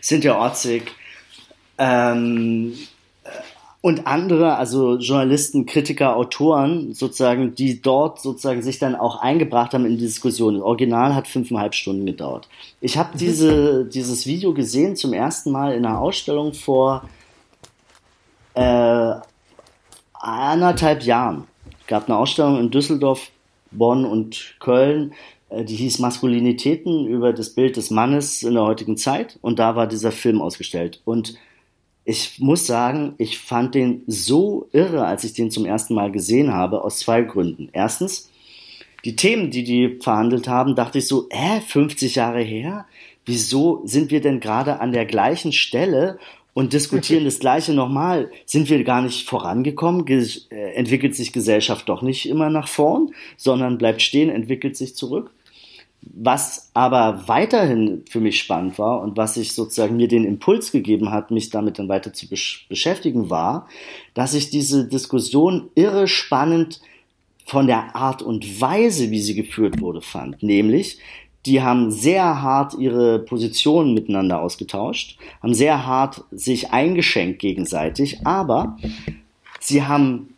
Cynthia 0.02 0.44
Otzig, 0.46 0.92
ähm, 1.78 2.74
und 3.82 4.06
andere, 4.06 4.58
also 4.58 4.98
Journalisten, 4.98 5.66
Kritiker, 5.66 6.16
Autoren 6.16 6.94
sozusagen, 6.94 7.56
die 7.56 7.82
dort 7.82 8.22
sozusagen 8.22 8.62
sich 8.62 8.78
dann 8.78 8.96
auch 8.96 9.22
eingebracht 9.22 9.74
haben 9.74 9.86
in 9.86 9.98
die 9.98 10.06
Diskussion. 10.06 10.54
Das 10.54 10.64
Original 10.64 11.16
hat 11.16 11.28
fünfeinhalb 11.28 11.74
Stunden 11.74 12.06
gedauert. 12.06 12.48
Ich 12.80 12.98
habe 12.98 13.18
diese, 13.18 13.86
dieses 13.92 14.28
Video 14.28 14.54
gesehen 14.54 14.96
zum 14.96 15.14
ersten 15.14 15.52
Mal 15.52 15.74
in 15.74 15.86
einer 15.86 16.00
Ausstellung 16.00 16.54
vor 16.54 17.10
äh, 18.54 19.14
anderthalb 20.14 21.02
Jahren. 21.02 21.48
Es 21.82 21.88
gab 21.88 22.08
eine 22.08 22.18
Ausstellung 22.18 22.60
in 22.60 22.70
Düsseldorf, 22.70 23.32
Bonn 23.72 24.06
und 24.06 24.56
Köln, 24.60 25.14
äh, 25.50 25.64
die 25.64 25.76
hieß 25.76 26.00
Maskulinitäten 26.00 27.08
über 27.08 27.34
das 27.34 27.52
Bild 27.52 27.78
des 27.78 27.92
Mannes 27.92 28.44
in 28.44 28.54
der 28.54 28.64
heutigen 28.64 28.98
Zeit. 28.98 29.38
Und 29.42 29.60
da 29.60 29.76
war 29.76 29.88
dieser 29.88 30.12
Film 30.12 30.42
ausgestellt. 30.42 31.02
Und 31.06 31.36
ich 32.04 32.40
muss 32.40 32.66
sagen, 32.66 33.14
ich 33.18 33.40
fand 33.40 33.76
den 33.76 34.04
so 34.08 34.68
irre, 34.72 35.06
als 35.06 35.24
ich 35.24 35.34
den 35.34 35.52
zum 35.52 35.66
ersten 35.66 35.94
Mal 35.94 36.12
gesehen 36.12 36.54
habe, 36.54 36.84
aus 36.84 37.00
zwei 37.00 37.22
Gründen. 37.22 37.70
Erstens, 37.74 38.30
die 39.06 39.16
Themen, 39.16 39.52
die 39.52 39.64
die 39.64 40.00
verhandelt 40.00 40.48
haben, 40.48 40.76
dachte 40.76 41.00
ich 41.00 41.08
so, 41.08 41.28
äh, 41.30 41.62
50 41.62 42.16
Jahre 42.16 42.42
her? 42.42 42.86
Wieso 43.26 43.82
sind 43.86 44.10
wir 44.10 44.22
denn 44.22 44.40
gerade 44.40 44.80
an 44.80 44.92
der 44.92 45.06
gleichen 45.06 45.52
Stelle 45.52 46.18
und 46.54 46.74
diskutieren 46.74 47.26
das 47.26 47.40
Gleiche 47.40 47.74
nochmal? 47.74 48.30
Sind 48.46 48.70
wir 48.70 48.84
gar 48.84 49.02
nicht 49.02 49.28
vorangekommen? 49.28 50.06
Ge 50.06 50.28
äh, 50.50 50.74
entwickelt 50.74 51.16
sich 51.16 51.34
Gesellschaft 51.34 51.88
doch 51.88 52.02
nicht 52.02 52.28
immer 52.28 52.50
nach 52.50 52.68
vorn, 52.68 53.14
sondern 53.38 53.78
bleibt 53.78 54.02
stehen, 54.02 54.30
entwickelt 54.30 54.78
sich 54.78 54.96
zurück? 54.96 55.32
Was 56.04 56.72
aber 56.74 57.28
weiterhin 57.28 58.04
für 58.10 58.20
mich 58.20 58.40
spannend 58.40 58.80
war 58.80 59.02
und 59.02 59.18
was 59.18 59.36
sich 59.36 59.54
sozusagen 59.54 59.98
mir 59.98 60.08
den 60.08 60.26
Impuls 60.26 60.72
gegeben 60.72 61.12
hat, 61.12 61.30
mich 61.30 61.52
damit 61.52 61.78
dann 61.78 61.90
weiter 61.90 62.12
zu 62.12 62.28
besch 62.28 62.66
beschäftigen, 62.70 63.30
war, 63.30 63.68
dass 64.16 64.34
ich 64.34 64.50
diese 64.50 64.88
Diskussion 64.88 65.70
irre 65.76 66.08
spannend 66.08 66.82
von 67.46 67.68
der 67.68 67.96
Art 67.96 68.22
und 68.22 68.62
Weise, 68.62 69.12
wie 69.12 69.20
sie 69.20 69.36
geführt 69.36 69.80
wurde, 69.80 70.02
fand. 70.02 70.42
Nämlich, 70.42 70.98
die 71.46 71.62
haben 71.62 71.92
sehr 71.92 72.42
hart 72.42 72.76
ihre 72.76 73.20
Positionen 73.20 73.94
miteinander 73.94 74.42
ausgetauscht, 74.42 75.18
haben 75.42 75.54
sehr 75.54 75.86
hart 75.86 76.24
sich 76.32 76.72
eingeschenkt 76.72 77.40
gegenseitig, 77.40 78.26
aber 78.26 78.78
sie 79.60 79.84
haben 79.84 80.36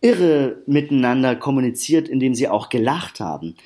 irre 0.00 0.58
miteinander 0.66 1.36
kommuniziert, 1.36 2.08
indem 2.08 2.34
sie 2.34 2.48
auch 2.48 2.68
gelacht 2.68 3.20
haben. 3.20 3.56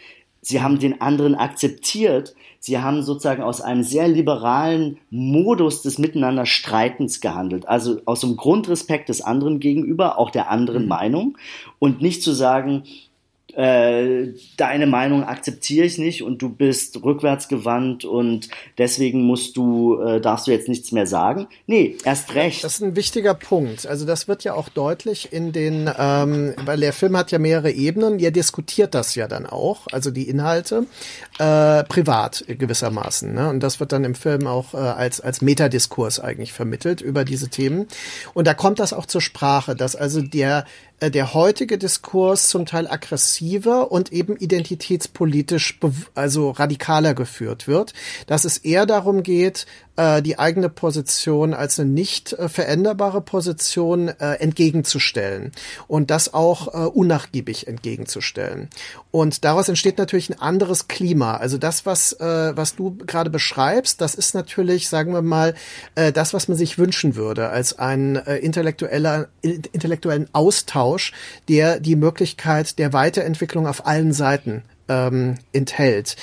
Sie 0.40 0.60
haben 0.60 0.78
den 0.78 1.00
anderen 1.00 1.34
akzeptiert. 1.34 2.34
Sie 2.60 2.78
haben 2.78 3.02
sozusagen 3.02 3.42
aus 3.42 3.62
einem 3.62 3.82
sehr 3.82 4.08
liberalen 4.08 4.98
Modus 5.08 5.80
des 5.80 5.98
Miteinanderstreitens 5.98 7.22
gehandelt. 7.22 7.66
Also 7.66 8.00
aus 8.04 8.20
dem 8.20 8.36
Grundrespekt 8.36 9.08
des 9.08 9.22
anderen 9.22 9.58
gegenüber, 9.58 10.18
auch 10.18 10.30
der 10.30 10.50
anderen 10.50 10.82
mhm. 10.82 10.88
Meinung. 10.88 11.38
Und 11.78 12.02
nicht 12.02 12.22
zu 12.22 12.32
sagen, 12.32 12.82
äh, 13.56 14.32
deine 14.56 14.86
Meinung 14.86 15.24
akzeptiere 15.24 15.86
ich 15.86 15.98
nicht 15.98 16.22
und 16.22 16.42
du 16.42 16.48
bist 16.48 17.02
rückwärtsgewandt 17.02 18.04
und 18.04 18.48
deswegen 18.78 19.22
musst 19.22 19.56
du, 19.56 20.00
äh, 20.00 20.20
darfst 20.20 20.46
du 20.46 20.50
jetzt 20.50 20.68
nichts 20.68 20.90
mehr 20.90 21.06
sagen. 21.06 21.46
Nee, 21.66 21.96
erst 22.04 22.34
recht. 22.34 22.64
Das 22.64 22.74
ist 22.74 22.82
ein 22.82 22.96
wichtiger 22.96 23.34
Punkt. 23.34 23.86
Also 23.86 24.06
das 24.06 24.26
wird 24.26 24.42
ja 24.42 24.54
auch 24.54 24.68
deutlich 24.68 25.32
in 25.32 25.52
den, 25.52 25.88
ähm, 25.96 26.54
weil 26.64 26.80
der 26.80 26.92
Film 26.92 27.16
hat 27.16 27.30
ja 27.30 27.38
mehrere 27.38 27.70
Ebenen, 27.70 28.18
ihr 28.18 28.32
diskutiert 28.32 28.94
das 28.94 29.14
ja 29.14 29.28
dann 29.28 29.46
auch, 29.46 29.86
also 29.92 30.10
die 30.10 30.28
Inhalte, 30.28 30.86
äh, 31.38 31.84
privat 31.84 32.44
gewissermaßen. 32.48 33.32
Ne? 33.32 33.48
Und 33.48 33.60
das 33.60 33.78
wird 33.78 33.92
dann 33.92 34.04
im 34.04 34.16
Film 34.16 34.46
auch 34.46 34.74
äh, 34.74 34.78
als, 34.78 35.20
als 35.20 35.42
Metadiskurs 35.42 36.18
eigentlich 36.18 36.52
vermittelt 36.52 37.00
über 37.00 37.24
diese 37.24 37.48
Themen. 37.48 37.86
Und 38.34 38.46
da 38.46 38.54
kommt 38.54 38.80
das 38.80 38.92
auch 38.92 39.06
zur 39.06 39.20
Sprache, 39.20 39.76
dass 39.76 39.94
also 39.94 40.20
der 40.22 40.64
der 41.00 41.34
heutige 41.34 41.76
Diskurs 41.76 42.48
zum 42.48 42.66
Teil 42.66 42.86
aggressiver 42.88 43.92
und 43.92 44.12
eben 44.12 44.36
identitätspolitisch 44.36 45.78
also 46.14 46.50
radikaler 46.50 47.14
geführt 47.14 47.66
wird, 47.68 47.92
dass 48.26 48.44
es 48.44 48.58
eher 48.58 48.86
darum 48.86 49.22
geht, 49.22 49.66
äh, 49.96 50.22
die 50.22 50.38
eigene 50.38 50.68
Position 50.68 51.54
als 51.54 51.78
eine 51.78 51.88
nicht 51.90 52.32
äh, 52.32 52.48
veränderbare 52.48 53.20
Position 53.20 54.08
äh, 54.08 54.34
entgegenzustellen 54.34 55.52
und 55.86 56.10
das 56.10 56.34
auch 56.34 56.68
äh, 56.74 56.86
unnachgiebig 56.88 57.68
entgegenzustellen. 57.68 58.68
Und 59.10 59.44
daraus 59.44 59.68
entsteht 59.68 59.98
natürlich 59.98 60.30
ein 60.30 60.40
anderes 60.40 60.88
Klima. 60.88 61.36
Also 61.36 61.58
das, 61.58 61.86
was, 61.86 62.12
äh, 62.14 62.56
was 62.56 62.74
du 62.74 62.96
gerade 63.06 63.30
beschreibst, 63.30 64.00
das 64.00 64.14
ist 64.14 64.34
natürlich, 64.34 64.88
sagen 64.88 65.12
wir 65.12 65.22
mal, 65.22 65.54
äh, 65.94 66.12
das, 66.12 66.34
was 66.34 66.48
man 66.48 66.56
sich 66.56 66.78
wünschen 66.78 67.14
würde, 67.14 67.50
als 67.50 67.78
einen 67.78 68.16
äh, 68.16 68.36
intellektueller, 68.38 69.28
intellektuellen 69.42 70.28
Austausch, 70.32 70.83
der 71.48 71.80
die 71.80 71.96
Möglichkeit 71.96 72.78
der 72.78 72.92
Weiterentwicklung 72.92 73.66
auf 73.66 73.86
allen 73.86 74.12
Seiten 74.12 74.62
ähm, 74.88 75.36
enthält. 75.52 76.16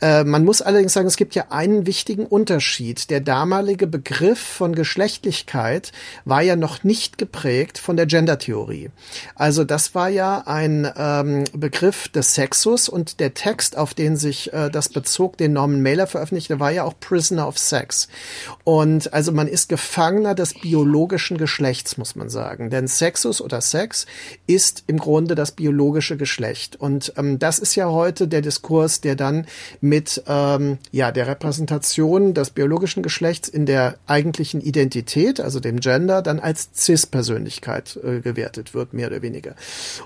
Äh, 0.00 0.24
man 0.24 0.44
muss 0.44 0.62
allerdings 0.62 0.92
sagen, 0.92 1.06
es 1.06 1.16
gibt 1.16 1.34
ja 1.34 1.46
einen 1.50 1.86
wichtigen 1.86 2.26
Unterschied. 2.26 3.10
Der 3.10 3.20
damalige 3.20 3.86
Begriff 3.86 4.38
von 4.38 4.74
Geschlechtlichkeit 4.74 5.92
war 6.24 6.42
ja 6.42 6.56
noch 6.56 6.84
nicht 6.84 7.18
geprägt 7.18 7.78
von 7.78 7.96
der 7.96 8.06
Gendertheorie. 8.06 8.90
Also 9.34 9.64
das 9.64 9.94
war 9.94 10.08
ja 10.08 10.44
ein 10.46 10.90
ähm, 10.96 11.44
Begriff 11.52 12.08
des 12.08 12.34
Sexus 12.34 12.88
und 12.88 13.20
der 13.20 13.34
Text, 13.34 13.76
auf 13.76 13.94
den 13.94 14.16
sich 14.16 14.52
äh, 14.52 14.70
das 14.70 14.88
bezog, 14.88 15.36
den 15.36 15.52
Norman 15.52 15.82
Mailer 15.82 16.06
veröffentlichte, 16.06 16.60
war 16.60 16.70
ja 16.70 16.84
auch 16.84 16.94
Prisoner 16.98 17.46
of 17.46 17.58
Sex. 17.58 18.08
Und 18.64 19.12
also 19.12 19.32
man 19.32 19.48
ist 19.48 19.68
Gefangener 19.68 20.34
des 20.34 20.54
biologischen 20.54 21.36
Geschlechts, 21.36 21.98
muss 21.98 22.16
man 22.16 22.30
sagen. 22.30 22.70
Denn 22.70 22.88
Sexus 22.88 23.40
oder 23.40 23.60
Sex 23.60 24.06
ist 24.46 24.84
im 24.86 24.98
Grunde 24.98 25.34
das 25.34 25.52
biologische 25.52 26.16
Geschlecht. 26.16 26.76
Und 26.76 27.12
ähm, 27.16 27.38
das 27.38 27.58
ist 27.58 27.74
ja 27.74 27.88
heute 27.88 28.05
heute 28.06 28.28
der 28.28 28.40
Diskurs, 28.40 29.00
der 29.00 29.16
dann 29.16 29.46
mit 29.80 30.22
ähm, 30.28 30.78
ja 30.92 31.10
der 31.10 31.26
Repräsentation 31.26 32.34
des 32.34 32.50
biologischen 32.50 33.02
Geschlechts 33.02 33.48
in 33.48 33.66
der 33.66 33.96
eigentlichen 34.06 34.60
Identität, 34.60 35.40
also 35.40 35.58
dem 35.58 35.80
Gender, 35.80 36.22
dann 36.22 36.38
als 36.38 36.70
Cis-Persönlichkeit 36.74 37.98
äh, 38.02 38.20
gewertet 38.20 38.74
wird, 38.74 38.92
mehr 38.92 39.08
oder 39.08 39.22
weniger. 39.22 39.54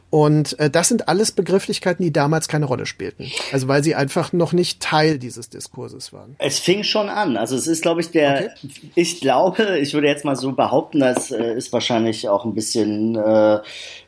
Und 0.08 0.58
äh, 0.58 0.70
das 0.70 0.88
sind 0.88 1.08
alles 1.08 1.32
Begrifflichkeiten, 1.32 2.02
die 2.02 2.12
damals 2.12 2.48
keine 2.48 2.64
Rolle 2.64 2.86
spielten. 2.86 3.30
Also 3.52 3.68
weil 3.68 3.84
sie 3.84 3.94
einfach 3.94 4.32
noch 4.32 4.52
nicht 4.52 4.80
Teil 4.80 5.18
dieses 5.18 5.50
Diskurses 5.50 6.12
waren. 6.12 6.36
Es 6.38 6.58
fing 6.58 6.82
schon 6.84 7.08
an. 7.10 7.36
Also 7.36 7.54
es 7.56 7.66
ist, 7.66 7.82
glaube 7.82 8.00
ich, 8.00 8.10
der, 8.10 8.52
okay. 8.62 8.90
ich 8.94 9.20
glaube, 9.20 9.78
ich 9.78 9.92
würde 9.92 10.06
jetzt 10.06 10.24
mal 10.24 10.36
so 10.36 10.52
behaupten, 10.52 11.00
das 11.00 11.30
äh, 11.30 11.54
ist 11.54 11.72
wahrscheinlich 11.72 12.28
auch 12.30 12.46
ein 12.46 12.54
bisschen 12.54 13.16
äh, 13.16 13.58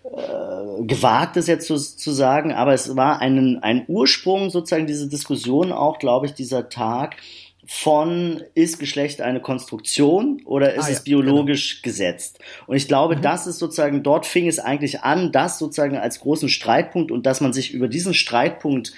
äh, 0.04 0.82
gewagt, 0.84 1.36
das 1.36 1.46
jetzt 1.46 1.66
zu, 1.66 1.76
zu 1.76 2.10
sagen, 2.10 2.52
aber 2.52 2.74
es 2.74 2.96
war 2.96 3.20
ein, 3.20 3.62
ein 3.62 3.84
Ursprung 3.86 4.50
sozusagen 4.50 4.86
diese 4.86 5.08
Diskussion 5.08 5.72
auch, 5.72 5.98
glaube 5.98 6.26
ich, 6.26 6.34
dieser 6.34 6.68
Tag 6.68 7.16
von 7.64 8.42
ist 8.54 8.80
Geschlecht 8.80 9.20
eine 9.20 9.40
Konstruktion 9.40 10.42
oder 10.44 10.74
ist 10.74 10.86
ah, 10.86 10.90
es 10.90 11.04
biologisch 11.04 11.82
genau. 11.82 11.92
gesetzt? 11.92 12.40
Und 12.66 12.76
ich 12.76 12.88
glaube, 12.88 13.16
mhm. 13.16 13.22
das 13.22 13.46
ist 13.46 13.58
sozusagen, 13.58 14.02
dort 14.02 14.26
fing 14.26 14.48
es 14.48 14.58
eigentlich 14.58 15.02
an, 15.02 15.30
das 15.30 15.58
sozusagen 15.58 15.96
als 15.96 16.20
großen 16.20 16.48
Streitpunkt 16.48 17.12
und 17.12 17.24
dass 17.24 17.40
man 17.40 17.52
sich 17.52 17.72
über 17.72 17.86
diesen 17.86 18.14
Streitpunkt 18.14 18.92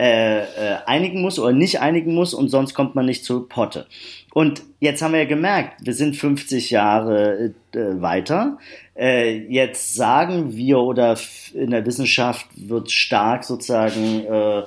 äh, 0.00 0.42
äh, 0.42 0.44
einigen 0.86 1.22
muss 1.22 1.38
oder 1.40 1.52
nicht 1.52 1.80
einigen 1.80 2.14
muss 2.14 2.32
und 2.32 2.50
sonst 2.50 2.74
kommt 2.74 2.94
man 2.94 3.06
nicht 3.06 3.24
zur 3.24 3.48
Potte. 3.48 3.86
Und 4.32 4.62
jetzt 4.78 5.02
haben 5.02 5.12
wir 5.12 5.20
ja 5.20 5.26
gemerkt, 5.26 5.84
wir 5.84 5.94
sind 5.94 6.16
50 6.16 6.70
Jahre 6.70 7.52
äh, 7.72 8.00
weiter. 8.00 8.58
Äh, 8.98 9.46
jetzt 9.48 9.94
sagen 9.94 10.56
wir 10.56 10.80
oder 10.80 11.16
in 11.54 11.70
der 11.70 11.86
Wissenschaft 11.86 12.46
wird 12.56 12.90
stark 12.90 13.44
sozusagen, 13.44 14.24
äh, 14.24 14.62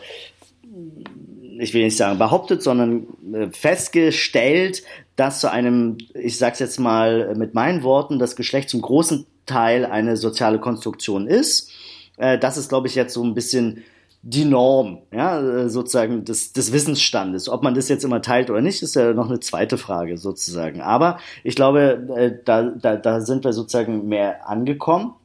ich 1.59 1.73
will 1.73 1.83
nicht 1.83 1.97
sagen 1.97 2.17
behauptet, 2.17 2.63
sondern 2.63 3.07
äh, 3.33 3.49
festgestellt, 3.51 4.83
dass 5.17 5.41
zu 5.41 5.51
einem, 5.51 5.97
ich 6.13 6.37
sag's 6.37 6.59
jetzt 6.59 6.79
mal 6.79 7.35
mit 7.35 7.53
meinen 7.53 7.83
Worten, 7.83 8.19
das 8.19 8.37
Geschlecht 8.37 8.69
zum 8.69 8.81
großen 8.81 9.25
Teil 9.45 9.85
eine 9.85 10.15
soziale 10.15 10.59
Konstruktion 10.59 11.27
ist. 11.27 11.69
Äh, 12.15 12.37
das 12.37 12.55
ist, 12.55 12.69
glaube 12.69 12.87
ich, 12.87 12.95
jetzt 12.95 13.13
so 13.13 13.23
ein 13.23 13.33
bisschen 13.33 13.83
die 14.23 14.45
Norm, 14.45 14.99
ja, 15.11 15.67
sozusagen 15.67 16.25
des, 16.25 16.53
des 16.53 16.71
Wissensstandes. 16.71 17.49
Ob 17.49 17.63
man 17.63 17.73
das 17.73 17.89
jetzt 17.89 18.03
immer 18.03 18.21
teilt 18.21 18.51
oder 18.51 18.61
nicht, 18.61 18.83
ist 18.83 18.95
ja 18.95 19.13
noch 19.13 19.27
eine 19.29 19.39
zweite 19.39 19.77
Frage 19.77 20.17
sozusagen. 20.17 20.81
Aber 20.81 21.17
ich 21.43 21.55
glaube, 21.55 22.07
äh, 22.15 22.31
da, 22.45 22.63
da, 22.63 22.97
da 22.97 23.21
sind 23.21 23.43
wir 23.43 23.53
sozusagen 23.53 24.07
mehr 24.07 24.47
angekommen. 24.47 25.15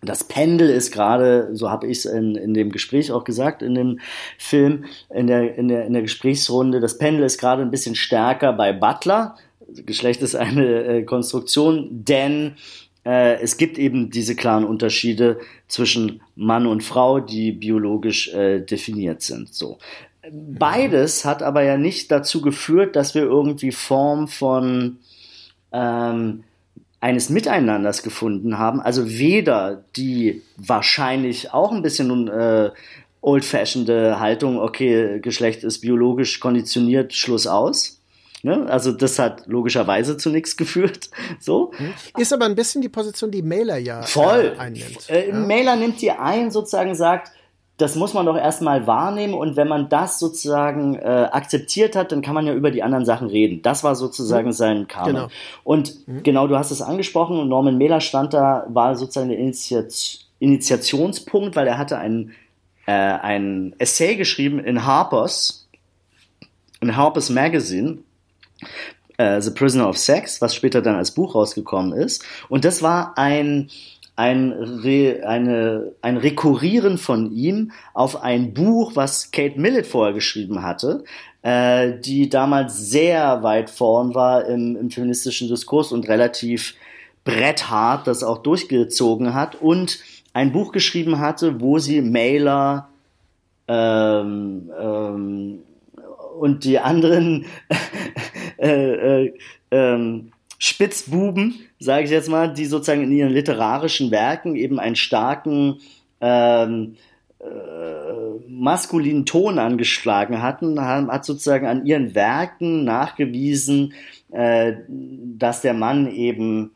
das 0.00 0.24
Pendel 0.24 0.70
ist 0.70 0.90
gerade, 0.90 1.50
so 1.52 1.70
habe 1.70 1.86
ich 1.86 1.98
es 1.98 2.04
in, 2.04 2.34
in 2.34 2.52
dem 2.54 2.72
Gespräch 2.72 3.12
auch 3.12 3.22
gesagt, 3.22 3.62
in 3.62 3.76
dem 3.76 4.00
Film, 4.38 4.86
in 5.10 5.28
der, 5.28 5.56
in, 5.56 5.68
der, 5.68 5.86
in 5.86 5.92
der 5.92 6.02
Gesprächsrunde, 6.02 6.80
das 6.80 6.98
Pendel 6.98 7.24
ist 7.24 7.38
gerade 7.38 7.62
ein 7.62 7.70
bisschen 7.70 7.94
stärker 7.94 8.52
bei 8.52 8.72
Butler. 8.72 9.36
Geschlecht 9.86 10.20
ist 10.20 10.34
eine 10.34 10.84
äh, 10.84 11.02
Konstruktion, 11.04 11.88
denn 11.90 12.56
äh, 13.04 13.40
es 13.40 13.56
gibt 13.56 13.78
eben 13.78 14.10
diese 14.10 14.36
klaren 14.36 14.64
Unterschiede 14.64 15.40
zwischen 15.68 16.20
Mann 16.36 16.66
und 16.66 16.82
Frau, 16.82 17.20
die 17.20 17.52
biologisch 17.52 18.32
äh, 18.32 18.60
definiert 18.60 19.22
sind. 19.22 19.52
So. 19.52 19.78
Beides 20.30 21.24
hat 21.24 21.42
aber 21.42 21.64
ja 21.64 21.76
nicht 21.76 22.10
dazu 22.12 22.42
geführt, 22.42 22.94
dass 22.94 23.14
wir 23.14 23.22
irgendwie 23.22 23.72
Form 23.72 24.28
von 24.28 24.98
ähm, 25.72 26.44
eines 27.00 27.28
Miteinanders 27.28 28.04
gefunden 28.04 28.58
haben. 28.58 28.80
Also 28.80 29.10
weder 29.10 29.82
die 29.96 30.42
wahrscheinlich 30.56 31.52
auch 31.52 31.72
ein 31.72 31.82
bisschen 31.82 32.28
äh, 32.28 32.70
old-fashioned 33.20 33.88
Haltung, 33.88 34.60
okay, 34.60 35.18
Geschlecht 35.20 35.64
ist 35.64 35.80
biologisch 35.80 36.38
konditioniert, 36.38 37.12
Schluss 37.12 37.48
aus. 37.48 38.01
Ne? 38.42 38.66
Also 38.68 38.90
das 38.90 39.18
hat 39.18 39.46
logischerweise 39.46 40.16
zu 40.16 40.30
nichts 40.30 40.56
geführt. 40.56 41.10
So. 41.40 41.72
Ist 42.16 42.32
aber 42.32 42.44
ein 42.44 42.54
bisschen 42.54 42.82
die 42.82 42.88
Position, 42.88 43.30
die 43.30 43.42
Mailer 43.42 43.76
ja 43.76 44.02
Voll. 44.02 44.54
Äh, 44.56 44.60
einnimmt. 44.60 45.08
Äh, 45.08 45.30
ja? 45.30 45.34
Mailer 45.34 45.76
nimmt 45.76 46.00
die 46.00 46.10
ein, 46.10 46.50
sozusagen 46.50 46.94
sagt, 46.94 47.32
das 47.78 47.96
muss 47.96 48.14
man 48.14 48.26
doch 48.26 48.36
erstmal 48.36 48.86
wahrnehmen 48.86 49.34
und 49.34 49.56
wenn 49.56 49.66
man 49.66 49.88
das 49.88 50.18
sozusagen 50.18 50.94
äh, 50.94 51.28
akzeptiert 51.32 51.96
hat, 51.96 52.12
dann 52.12 52.22
kann 52.22 52.34
man 52.34 52.46
ja 52.46 52.54
über 52.54 52.70
die 52.70 52.82
anderen 52.82 53.04
Sachen 53.04 53.28
reden. 53.28 53.62
Das 53.62 53.82
war 53.82 53.96
sozusagen 53.96 54.48
mhm. 54.48 54.52
sein 54.52 54.88
Kanon. 54.88 55.14
Genau. 55.14 55.28
Und 55.64 56.06
mhm. 56.06 56.22
genau, 56.22 56.46
du 56.46 56.56
hast 56.56 56.70
es 56.70 56.82
angesprochen, 56.82 57.48
Norman 57.48 57.78
Mailer 57.78 58.00
stand 58.00 58.34
da, 58.34 58.66
war 58.68 58.94
sozusagen 58.94 59.30
der 59.30 59.38
Initiat 59.38 60.18
Initiationspunkt, 60.38 61.54
weil 61.54 61.68
er 61.68 61.78
hatte 61.78 61.98
ein, 61.98 62.32
äh, 62.86 62.92
ein 62.92 63.74
Essay 63.78 64.16
geschrieben 64.16 64.58
in 64.58 64.84
Harper's, 64.84 65.68
in 66.80 66.96
Harper's 66.96 67.30
Magazine, 67.30 67.98
äh, 69.16 69.40
The 69.40 69.50
Prisoner 69.50 69.88
of 69.88 69.98
Sex, 69.98 70.40
was 70.40 70.54
später 70.54 70.82
dann 70.82 70.96
als 70.96 71.12
Buch 71.12 71.34
rausgekommen 71.34 71.92
ist. 71.92 72.24
Und 72.48 72.64
das 72.64 72.82
war 72.82 73.16
ein 73.16 73.70
ein, 74.14 74.52
Re, 74.52 75.22
eine, 75.26 75.92
ein 76.02 76.18
Rekurrieren 76.18 76.98
von 76.98 77.32
ihm 77.32 77.72
auf 77.94 78.22
ein 78.22 78.52
Buch, 78.52 78.92
was 78.94 79.30
Kate 79.30 79.58
Millett 79.58 79.86
vorher 79.86 80.12
geschrieben 80.12 80.62
hatte, 80.62 81.04
äh, 81.42 81.98
die 81.98 82.28
damals 82.28 82.76
sehr 82.90 83.42
weit 83.42 83.70
vorn 83.70 84.14
war 84.14 84.44
im, 84.46 84.76
im 84.76 84.90
feministischen 84.90 85.48
Diskurs 85.48 85.92
und 85.92 86.08
relativ 86.08 86.74
bretthart 87.24 88.06
das 88.06 88.22
auch 88.22 88.38
durchgezogen 88.38 89.34
hat 89.34 89.54
und 89.54 90.00
ein 90.34 90.52
Buch 90.52 90.72
geschrieben 90.72 91.18
hatte, 91.18 91.60
wo 91.60 91.78
sie 91.78 92.00
Mailer 92.02 92.88
ähm, 93.68 94.70
ähm, 94.78 95.58
und 96.38 96.64
die 96.64 96.78
anderen 96.78 97.46
äh, 98.62 99.24
äh, 99.24 99.34
ähm, 99.70 100.32
Spitzbuben, 100.58 101.58
sage 101.80 102.04
ich 102.04 102.10
jetzt 102.10 102.28
mal, 102.28 102.52
die 102.52 102.66
sozusagen 102.66 103.02
in 103.02 103.10
ihren 103.10 103.32
literarischen 103.32 104.12
Werken 104.12 104.54
eben 104.54 104.78
einen 104.78 104.94
starken 104.94 105.80
ähm, 106.20 106.94
äh, 107.40 108.48
maskulinen 108.48 109.26
Ton 109.26 109.58
angeschlagen 109.58 110.40
hatten, 110.40 110.80
haben, 110.80 111.10
hat 111.10 111.24
sozusagen 111.24 111.66
an 111.66 111.84
ihren 111.84 112.14
Werken 112.14 112.84
nachgewiesen, 112.84 113.94
äh, 114.30 114.74
dass 114.88 115.62
der 115.62 115.74
Mann 115.74 116.06
eben 116.12 116.70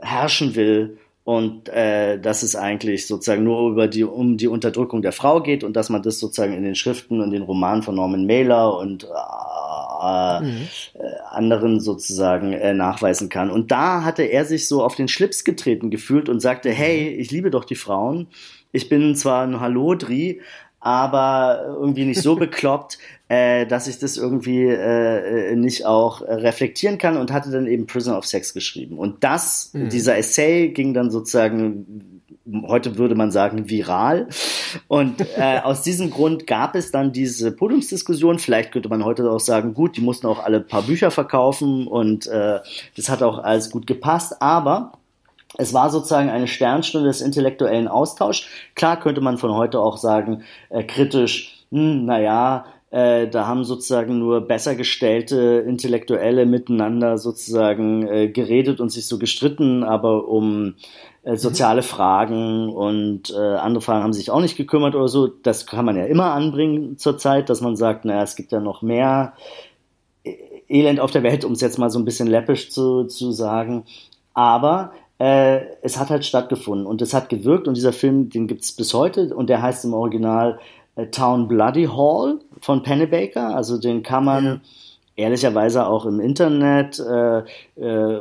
herrschen 0.00 0.56
will 0.56 0.98
und 1.22 1.68
äh, 1.68 2.18
dass 2.18 2.42
es 2.42 2.56
eigentlich 2.56 3.06
sozusagen 3.06 3.44
nur 3.44 3.70
über 3.70 3.86
die 3.86 4.02
um 4.02 4.36
die 4.36 4.48
Unterdrückung 4.48 5.02
der 5.02 5.12
Frau 5.12 5.40
geht 5.40 5.62
und 5.62 5.76
dass 5.76 5.88
man 5.88 6.02
das 6.02 6.18
sozusagen 6.18 6.54
in 6.54 6.64
den 6.64 6.74
Schriften 6.74 7.20
und 7.20 7.30
den 7.30 7.42
Romanen 7.42 7.84
von 7.84 7.94
Norman 7.94 8.26
Mailer 8.26 8.76
und 8.76 9.06
äh, 10.02 10.40
mhm. 10.40 10.68
äh, 10.94 11.00
anderen 11.30 11.80
sozusagen 11.80 12.52
äh, 12.52 12.74
nachweisen 12.74 13.28
kann. 13.28 13.50
Und 13.50 13.70
da 13.70 14.04
hatte 14.04 14.22
er 14.22 14.44
sich 14.44 14.68
so 14.68 14.82
auf 14.82 14.96
den 14.96 15.08
Schlips 15.08 15.44
getreten 15.44 15.90
gefühlt 15.90 16.28
und 16.28 16.40
sagte, 16.40 16.70
mhm. 16.70 16.74
hey, 16.74 17.08
ich 17.08 17.30
liebe 17.30 17.50
doch 17.50 17.64
die 17.64 17.76
Frauen. 17.76 18.28
Ich 18.72 18.88
bin 18.88 19.14
zwar 19.14 19.44
ein 19.44 19.60
Hallodri, 19.60 20.40
aber 20.80 21.62
irgendwie 21.66 22.04
nicht 22.04 22.20
so 22.20 22.34
bekloppt, 22.36 22.98
äh, 23.28 23.66
dass 23.66 23.86
ich 23.86 23.98
das 23.98 24.16
irgendwie 24.16 24.64
äh, 24.64 25.54
nicht 25.54 25.86
auch 25.86 26.22
reflektieren 26.22 26.98
kann 26.98 27.16
und 27.16 27.32
hatte 27.32 27.50
dann 27.50 27.66
eben 27.66 27.86
Prison 27.86 28.14
of 28.14 28.26
Sex 28.26 28.52
geschrieben. 28.52 28.98
Und 28.98 29.22
das, 29.22 29.70
mhm. 29.72 29.88
dieser 29.88 30.18
Essay 30.18 30.70
ging 30.70 30.94
dann 30.94 31.10
sozusagen 31.10 32.11
heute 32.66 32.98
würde 32.98 33.14
man 33.14 33.30
sagen, 33.30 33.68
viral. 33.68 34.28
Und 34.88 35.20
äh, 35.36 35.60
aus 35.62 35.82
diesem 35.82 36.10
Grund 36.10 36.46
gab 36.46 36.74
es 36.74 36.90
dann 36.90 37.12
diese 37.12 37.52
Podiumsdiskussion. 37.52 38.38
Vielleicht 38.38 38.72
könnte 38.72 38.88
man 38.88 39.04
heute 39.04 39.30
auch 39.30 39.40
sagen, 39.40 39.74
gut, 39.74 39.96
die 39.96 40.00
mussten 40.00 40.26
auch 40.26 40.42
alle 40.42 40.60
paar 40.60 40.82
Bücher 40.82 41.10
verkaufen 41.10 41.86
und 41.86 42.26
äh, 42.26 42.60
das 42.96 43.08
hat 43.08 43.22
auch 43.22 43.38
alles 43.38 43.70
gut 43.70 43.86
gepasst. 43.86 44.40
Aber 44.40 44.92
es 45.58 45.74
war 45.74 45.90
sozusagen 45.90 46.30
eine 46.30 46.48
Sternstunde 46.48 47.08
des 47.08 47.20
intellektuellen 47.20 47.88
Austauschs. 47.88 48.46
Klar 48.74 48.98
könnte 48.98 49.20
man 49.20 49.38
von 49.38 49.54
heute 49.54 49.80
auch 49.80 49.96
sagen, 49.96 50.42
äh, 50.70 50.82
kritisch, 50.82 51.64
hm, 51.70 52.04
naja, 52.04 52.64
äh, 52.90 53.26
da 53.28 53.46
haben 53.46 53.64
sozusagen 53.64 54.18
nur 54.18 54.42
besser 54.42 54.74
gestellte 54.74 55.64
Intellektuelle 55.66 56.44
miteinander 56.44 57.16
sozusagen 57.16 58.06
äh, 58.06 58.28
geredet 58.28 58.80
und 58.80 58.90
sich 58.90 59.06
so 59.06 59.18
gestritten, 59.18 59.82
aber 59.82 60.28
um 60.28 60.74
äh, 61.24 61.36
soziale. 61.36 61.82
Fragen 61.82 62.68
und 62.70 63.30
äh, 63.30 63.36
andere 63.36 63.80
Fragen 63.80 64.02
haben 64.02 64.12
sich 64.12 64.30
auch 64.30 64.40
nicht 64.40 64.56
gekümmert 64.56 64.94
oder 64.94 65.08
so. 65.08 65.28
Das 65.28 65.66
kann 65.66 65.84
man 65.84 65.96
ja 65.96 66.04
immer 66.04 66.32
anbringen 66.32 66.98
zurzeit, 66.98 67.48
dass 67.48 67.60
man 67.60 67.76
sagt, 67.76 68.04
naja, 68.04 68.22
es 68.22 68.36
gibt 68.36 68.52
ja 68.52 68.60
noch 68.60 68.82
mehr 68.82 69.34
e-, 70.24 70.36
Elend 70.68 71.00
auf 71.00 71.10
der 71.10 71.22
Welt, 71.22 71.44
um 71.44 71.52
es 71.52 71.60
jetzt 71.60 71.78
mal 71.78 71.90
so 71.90 71.98
ein 71.98 72.04
bisschen 72.04 72.28
läppisch 72.28 72.70
zu, 72.70 73.04
zu 73.04 73.30
sagen. 73.30 73.84
Aber 74.34 74.92
äh, 75.18 75.60
es 75.82 75.98
hat 75.98 76.10
halt 76.10 76.24
stattgefunden 76.24 76.86
und 76.86 77.02
es 77.02 77.14
hat 77.14 77.28
gewirkt 77.28 77.68
und 77.68 77.76
dieser 77.76 77.92
Film, 77.92 78.28
den 78.28 78.48
gibt 78.48 78.62
es 78.62 78.72
bis 78.72 78.92
heute 78.92 79.34
und 79.34 79.48
der 79.48 79.62
heißt 79.62 79.84
im 79.84 79.94
Original 79.94 80.58
äh, 80.96 81.06
Town 81.06 81.46
Bloody 81.46 81.86
Hall 81.86 82.40
von 82.60 82.82
Pennebaker. 82.82 83.54
Also 83.54 83.78
den 83.78 84.02
kann 84.02 84.24
man 84.24 84.44
ja. 84.44 84.60
Ehrlicherweise 85.16 85.86
auch 85.86 86.06
im 86.06 86.20
Internet 86.20 86.98
äh, 86.98 87.38
äh, 87.80 88.20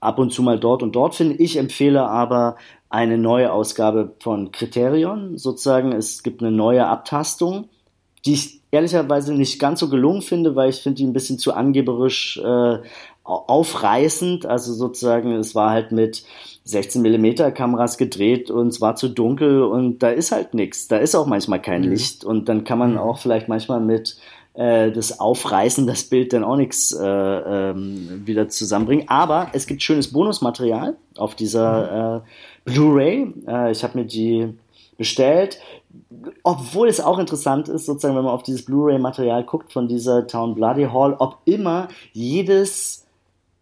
ab 0.00 0.18
und 0.18 0.32
zu 0.32 0.42
mal 0.42 0.58
dort 0.58 0.82
und 0.82 0.92
dort 0.96 1.14
finden. 1.14 1.36
Ich 1.42 1.56
empfehle 1.56 2.02
aber 2.02 2.56
eine 2.90 3.18
neue 3.18 3.52
Ausgabe 3.52 4.12
von 4.20 4.50
Criterion. 4.50 5.38
Sozusagen, 5.38 5.92
es 5.92 6.22
gibt 6.22 6.42
eine 6.42 6.52
neue 6.52 6.86
Abtastung, 6.86 7.68
die 8.24 8.34
ich 8.34 8.60
ehrlicherweise 8.70 9.34
nicht 9.34 9.58
ganz 9.58 9.80
so 9.80 9.88
gelungen 9.88 10.22
finde, 10.22 10.56
weil 10.56 10.70
ich 10.70 10.82
finde 10.82 10.96
die 10.96 11.06
ein 11.06 11.12
bisschen 11.12 11.38
zu 11.38 11.52
angeberisch 11.54 12.38
äh, 12.38 12.78
aufreißend. 13.22 14.46
Also 14.46 14.72
sozusagen, 14.72 15.32
es 15.32 15.54
war 15.54 15.70
halt 15.70 15.92
mit 15.92 16.24
16 16.64 17.02
mm 17.02 17.54
Kameras 17.54 17.96
gedreht 17.96 18.50
und 18.50 18.68
es 18.68 18.80
war 18.80 18.96
zu 18.96 19.08
dunkel 19.08 19.62
und 19.62 20.02
da 20.02 20.10
ist 20.10 20.32
halt 20.32 20.54
nichts. 20.54 20.88
Da 20.88 20.98
ist 20.98 21.14
auch 21.14 21.26
manchmal 21.26 21.62
kein 21.62 21.82
mhm. 21.82 21.90
Licht 21.90 22.24
und 22.24 22.48
dann 22.48 22.64
kann 22.64 22.78
man 22.78 22.92
mhm. 22.92 22.98
auch 22.98 23.18
vielleicht 23.18 23.48
manchmal 23.48 23.80
mit 23.80 24.18
äh, 24.58 24.90
das 24.90 25.20
Aufreißen, 25.20 25.86
das 25.86 26.02
Bild 26.02 26.32
dann 26.32 26.42
auch 26.42 26.56
nichts 26.56 26.90
äh, 26.92 27.06
ähm, 27.06 28.22
wieder 28.26 28.48
zusammenbringen. 28.48 29.08
Aber 29.08 29.50
es 29.52 29.68
gibt 29.68 29.82
schönes 29.84 30.12
Bonusmaterial 30.12 30.96
auf 31.16 31.36
dieser 31.36 32.22
mhm. 32.24 32.26
äh, 32.66 32.72
Blu-ray. 32.72 33.34
Äh, 33.46 33.70
ich 33.70 33.84
habe 33.84 33.98
mir 33.98 34.04
die 34.04 34.52
bestellt. 34.96 35.60
Obwohl 36.42 36.88
es 36.88 37.00
auch 37.00 37.20
interessant 37.20 37.68
ist, 37.68 37.86
sozusagen, 37.86 38.16
wenn 38.16 38.24
man 38.24 38.34
auf 38.34 38.42
dieses 38.42 38.64
Blu-ray-Material 38.64 39.44
guckt 39.44 39.72
von 39.72 39.86
dieser 39.86 40.26
Town 40.26 40.56
Bloody 40.56 40.88
Hall, 40.92 41.14
ob 41.20 41.38
immer 41.44 41.86
jedes 42.12 43.06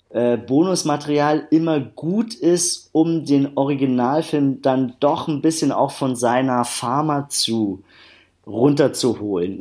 äh, 0.08 0.38
Bonusmaterial 0.38 1.46
immer 1.50 1.78
gut 1.78 2.32
ist, 2.32 2.88
um 2.92 3.26
den 3.26 3.54
Originalfilm 3.54 4.62
dann 4.62 4.94
doch 4.98 5.28
ein 5.28 5.42
bisschen 5.42 5.72
auch 5.72 5.90
von 5.90 6.16
seiner 6.16 6.64
Pharma 6.64 7.28
zu 7.28 7.82
runterzuholen. 8.46 9.58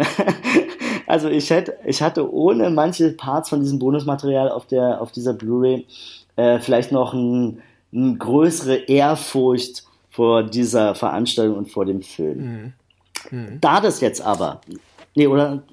also 1.08 1.30
ich 1.30 1.50
hätte, 1.50 1.78
ich 1.86 2.02
hatte 2.02 2.32
ohne 2.32 2.70
manche 2.70 3.12
Parts 3.12 3.50
von 3.50 3.62
diesem 3.62 3.80
Bonusmaterial 3.80 4.50
auf 4.50 4.68
der, 4.68 5.02
auf 5.02 5.12
dieser 5.12 5.34
Blu-ray 5.34 5.86
äh, 6.36 6.60
vielleicht 6.60 6.92
noch 6.92 7.14
ein, 7.14 7.62
eine 7.94 8.16
größere 8.18 8.76
Ehrfurcht 8.76 9.84
vor 10.10 10.44
dieser 10.44 10.96
Veranstaltung 10.96 11.58
und 11.58 11.72
vor 11.72 11.86
dem 11.86 12.02
Film. 12.02 12.38
Mhm. 12.38 12.74
Mhm. 13.32 13.58
Da 13.62 13.82
das 13.82 14.02
jetzt 14.02 14.22
aber, 14.22 14.62
nee, 15.16 15.28
oder 15.28 15.64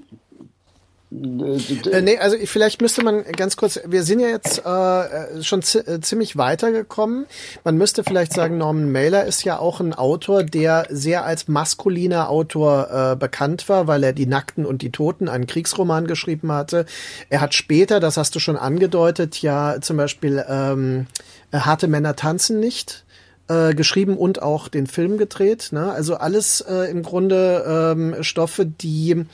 äh, 1.13 2.01
nee, 2.01 2.19
also 2.19 2.37
vielleicht 2.45 2.81
müsste 2.81 3.05
man 3.05 3.25
ganz 3.25 3.57
kurz, 3.57 3.81
wir 3.87 4.03
sind 4.03 4.21
ja 4.21 4.29
jetzt 4.29 4.65
äh, 4.65 5.43
schon 5.43 5.61
äh, 5.61 6.01
ziemlich 6.01 6.37
weitergekommen. 6.37 7.27
Man 7.65 7.77
müsste 7.77 8.03
vielleicht 8.03 8.33
sagen, 8.33 8.57
Norman 8.59 8.91
Mailer 8.91 9.25
ist 9.25 9.45
ja 9.45 9.59
auch 9.59 9.81
ein 9.81 9.93
Autor, 9.93 10.43
der 10.43 10.87
sehr 10.89 11.25
als 11.25 11.49
maskuliner 11.49 12.31
Autor 12.31 13.13
äh, 13.13 13.17
bekannt 13.17 13.69
war, 13.69 13.87
weil 13.87 14.03
er 14.05 14.13
die 14.13 14.27
Nackten 14.27 14.65
und 14.65 14.81
die 14.83 14.91
Toten, 14.91 15.29
einen 15.29 15.47
Kriegsroman 15.47 16.07
geschrieben 16.07 16.51
hatte. 16.51 16.87
Er 17.29 17.41
hat 17.41 17.55
später, 17.55 18.01
das 18.01 18.17
hast 18.17 18.35
du 18.35 18.39
schon 18.39 18.57
angedeutet, 18.57 19.43
ja 19.43 19.81
zum 19.81 19.99
Beispiel 19.99 20.45
ähm, 20.49 21.07
Harte 21.53 21.89
Männer 21.89 22.17
tanzen 22.17 22.59
nicht 22.61 23.05
äh, 23.53 23.75
geschrieben 23.75 24.17
und 24.17 24.43
auch 24.43 24.69
den 24.69 24.87
Film 24.87 25.19
gedreht. 25.19 25.69
Ne? 25.73 25.91
Also 25.93 26.17
alles 26.17 26.61
äh, 26.61 26.91
im 26.91 27.03
Grunde 27.03 27.65
ähm, 27.97 28.23
Stoffe, 28.23 28.65
die, 28.65 29.25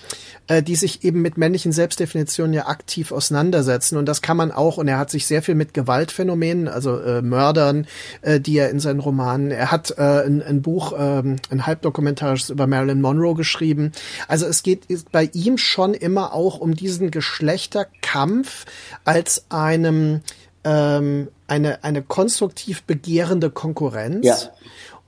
äh, 0.46 0.62
die 0.62 0.76
sich 0.76 1.04
eben 1.04 1.22
mit 1.22 1.38
männlichen 1.38 1.72
Selbstdefinitionen 1.72 2.52
ja 2.52 2.66
aktiv 2.66 3.12
auseinandersetzen. 3.12 3.96
Und 3.96 4.06
das 4.06 4.22
kann 4.22 4.36
man 4.36 4.50
auch, 4.50 4.78
und 4.78 4.88
er 4.88 4.98
hat 4.98 5.10
sich 5.10 5.26
sehr 5.26 5.42
viel 5.42 5.54
mit 5.54 5.74
Gewaltphänomenen, 5.74 6.68
also 6.68 6.98
äh, 6.98 7.22
Mördern, 7.22 7.86
äh, 8.22 8.40
die 8.40 8.56
er 8.58 8.70
in 8.70 8.80
seinen 8.80 9.00
Romanen, 9.00 9.50
er 9.50 9.70
hat 9.70 9.94
äh, 9.96 10.02
ein, 10.02 10.42
ein 10.42 10.62
Buch, 10.62 10.92
äh, 10.92 11.22
ein 11.50 11.66
halbdokumentarisches 11.66 12.50
über 12.50 12.66
Marilyn 12.66 13.00
Monroe 13.00 13.34
geschrieben. 13.34 13.92
Also 14.26 14.46
es 14.46 14.62
geht 14.62 14.86
bei 15.12 15.30
ihm 15.32 15.58
schon 15.58 15.94
immer 15.94 16.34
auch 16.34 16.58
um 16.58 16.74
diesen 16.74 17.10
Geschlechterkampf 17.10 18.64
als 19.04 19.44
einem 19.50 20.20
ähm, 20.64 21.28
eine, 21.46 21.84
eine 21.84 22.02
konstruktiv 22.02 22.82
begehrende 22.82 23.50
Konkurrenz. 23.50 24.26
Ja. 24.26 24.36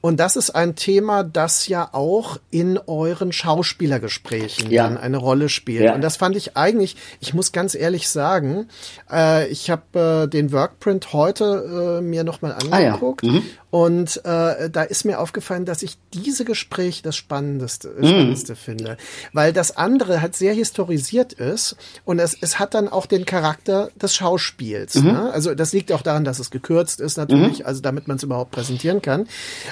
Und 0.02 0.18
das 0.18 0.36
ist 0.36 0.50
ein 0.50 0.76
Thema, 0.76 1.22
das 1.24 1.68
ja 1.68 1.90
auch 1.92 2.38
in 2.50 2.78
euren 2.78 3.32
Schauspielergesprächen 3.32 4.70
ja. 4.70 4.84
dann 4.84 4.96
eine 4.96 5.18
Rolle 5.18 5.50
spielt. 5.50 5.82
Ja. 5.84 5.94
Und 5.94 6.00
das 6.00 6.16
fand 6.16 6.36
ich 6.36 6.56
eigentlich, 6.56 6.96
ich 7.20 7.34
muss 7.34 7.52
ganz 7.52 7.74
ehrlich 7.74 8.08
sagen, 8.08 8.68
äh, 9.12 9.46
ich 9.48 9.68
habe 9.68 10.24
äh, 10.24 10.28
den 10.28 10.52
Workprint 10.52 11.12
heute 11.12 11.98
äh, 11.98 12.00
mir 12.00 12.24
nochmal 12.24 12.52
angeguckt 12.52 13.24
ah, 13.24 13.26
ja. 13.26 13.32
mhm. 13.32 13.42
Und 13.70 14.24
äh, 14.24 14.70
da 14.70 14.82
ist 14.82 15.04
mir 15.04 15.20
aufgefallen, 15.20 15.66
dass 15.66 15.82
ich 15.82 15.98
diese 16.14 16.44
Gespräche 16.44 17.02
das 17.02 17.16
Spannendste, 17.16 17.88
mhm. 17.88 18.06
Spannendste 18.06 18.56
finde. 18.56 18.96
Weil 19.32 19.52
das 19.52 19.76
andere 19.76 20.22
halt 20.22 20.34
sehr 20.34 20.54
historisiert 20.54 21.34
ist 21.34 21.76
und 22.04 22.18
es, 22.18 22.36
es 22.40 22.58
hat 22.58 22.74
dann 22.74 22.88
auch 22.88 23.06
den 23.06 23.26
Charakter 23.26 23.90
des 24.00 24.14
Schauspiels. 24.14 24.94
Mhm. 24.94 25.12
Ne? 25.12 25.30
Also 25.32 25.54
das 25.54 25.72
liegt 25.72 25.92
auch 25.92 26.02
daran, 26.02 26.24
dass 26.24 26.38
es 26.38 26.50
gekürzt 26.50 27.00
ist 27.00 27.18
natürlich, 27.18 27.60
mhm. 27.60 27.66
also 27.66 27.82
damit 27.82 28.08
man 28.08 28.16
es 28.16 28.22
überhaupt 28.22 28.50
präsentieren 28.50 29.02
kann. 29.02 29.26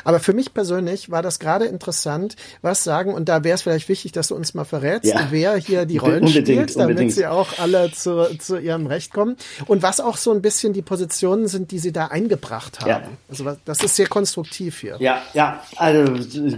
Aber 0.05 0.19
aber 0.19 0.25
für 0.25 0.33
mich 0.33 0.53
persönlich 0.53 1.13
war 1.13 1.23
das 1.23 1.39
gerade 1.39 1.67
interessant, 1.67 2.35
was 2.61 2.83
sagen, 2.83 3.15
und 3.15 3.29
da 3.29 3.45
wäre 3.45 3.55
es 3.55 3.63
vielleicht 3.63 3.89
wichtig, 3.89 4.11
dass 4.11 4.29
du 4.29 4.35
uns 4.35 4.53
mal 4.53 4.65
verrätst, 4.65 5.13
ja. 5.13 5.29
wer 5.31 5.55
hier 5.57 5.87
die 5.87 5.99
Rollen 5.99 6.25
unbedingt, 6.25 6.49
spielt, 6.49 6.77
damit 6.77 6.97
unbedingt. 6.97 7.13
sie 7.13 7.29
auch 7.29 7.61
alle 7.61 7.93
zu, 7.93 8.37
zu 8.41 8.59
ihrem 8.59 8.89
Recht 8.89 9.15
kommen. 9.15 9.37
Und 9.67 9.83
was 9.83 10.01
auch 10.01 10.17
so 10.17 10.33
ein 10.33 10.43
bisschen 10.43 10.73
die 10.73 10.83
Positionen 10.83 11.47
sind, 11.47 11.71
die 11.71 11.79
sie 11.79 11.93
da 11.93 12.07
eingebracht 12.07 12.81
haben. 12.81 12.89
Ja. 12.89 13.03
Also 13.29 13.45
das 13.65 13.85
ist 13.85 13.88
sehr 13.97 14.07
konstruktiv 14.07 14.81
hier. 14.81 14.97
Ja, 14.99 15.23
ja, 15.35 15.63
also 15.77 16.13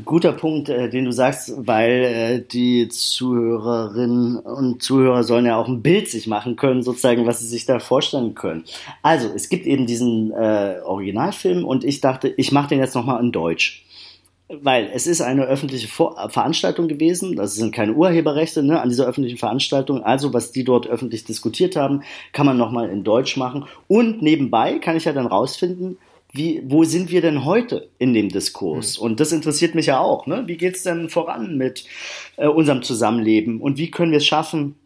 guter 0.04 0.32
Punkt, 0.32 0.68
äh, 0.68 0.88
den 0.88 1.04
du 1.04 1.12
sagst, 1.12 1.52
weil 1.56 1.90
äh, 1.90 2.40
die 2.40 2.88
Zuhörerinnen 2.88 4.38
und 4.38 4.82
Zuhörer 4.82 5.24
sollen 5.24 5.46
ja 5.46 5.56
auch 5.56 5.68
ein 5.68 5.82
Bild 5.82 6.08
sich 6.08 6.26
machen 6.26 6.56
können, 6.56 6.82
sozusagen, 6.82 7.26
was 7.26 7.40
sie 7.40 7.48
sich 7.48 7.66
da 7.66 7.78
vorstellen 7.78 8.34
können. 8.34 8.64
Also, 9.02 9.28
es 9.34 9.48
gibt 9.48 9.66
eben 9.66 9.86
diesen 9.86 10.32
äh, 10.32 10.80
Originalfilm 10.84 11.64
und 11.64 11.84
ich 11.84 12.00
dachte, 12.00 12.28
ich 12.28 12.52
mache 12.52 12.68
den 12.68 12.80
jetzt 12.80 12.94
nochmal 12.94 13.22
in 13.22 13.32
Deutsch. 13.32 13.84
Weil 14.52 14.90
es 14.92 15.06
ist 15.06 15.20
eine 15.20 15.44
öffentliche 15.44 15.86
Veranstaltung 15.86 16.88
gewesen, 16.88 17.36
das 17.36 17.54
sind 17.54 17.72
keine 17.72 17.92
Urheberrechte 17.92 18.64
ne, 18.64 18.80
an 18.80 18.88
dieser 18.88 19.06
öffentlichen 19.06 19.38
Veranstaltung. 19.38 20.02
Also 20.02 20.34
was 20.34 20.50
die 20.50 20.64
dort 20.64 20.88
öffentlich 20.88 21.24
diskutiert 21.24 21.76
haben, 21.76 22.02
kann 22.32 22.46
man 22.46 22.56
nochmal 22.56 22.90
in 22.90 23.04
Deutsch 23.04 23.36
machen. 23.36 23.66
Und 23.86 24.22
nebenbei 24.22 24.80
kann 24.80 24.96
ich 24.96 25.04
ja 25.04 25.12
dann 25.12 25.28
rausfinden, 25.28 25.98
wie, 26.32 26.62
wo 26.64 26.84
sind 26.84 27.10
wir 27.10 27.20
denn 27.20 27.44
heute 27.44 27.90
in 27.98 28.14
dem 28.14 28.28
Diskurs? 28.28 28.98
Mhm. 28.98 29.04
Und 29.04 29.20
das 29.20 29.32
interessiert 29.32 29.74
mich 29.74 29.86
ja 29.86 29.98
auch. 29.98 30.26
Ne? 30.26 30.44
Wie 30.46 30.64
es 30.64 30.82
denn 30.82 31.08
voran 31.08 31.56
mit 31.56 31.84
äh, 32.36 32.46
unserem 32.46 32.82
Zusammenleben? 32.82 33.60
Und 33.60 33.78
wie 33.78 33.90
können 33.90 34.12
wir 34.12 34.18
es 34.18 34.26
schaffen, 34.26 34.76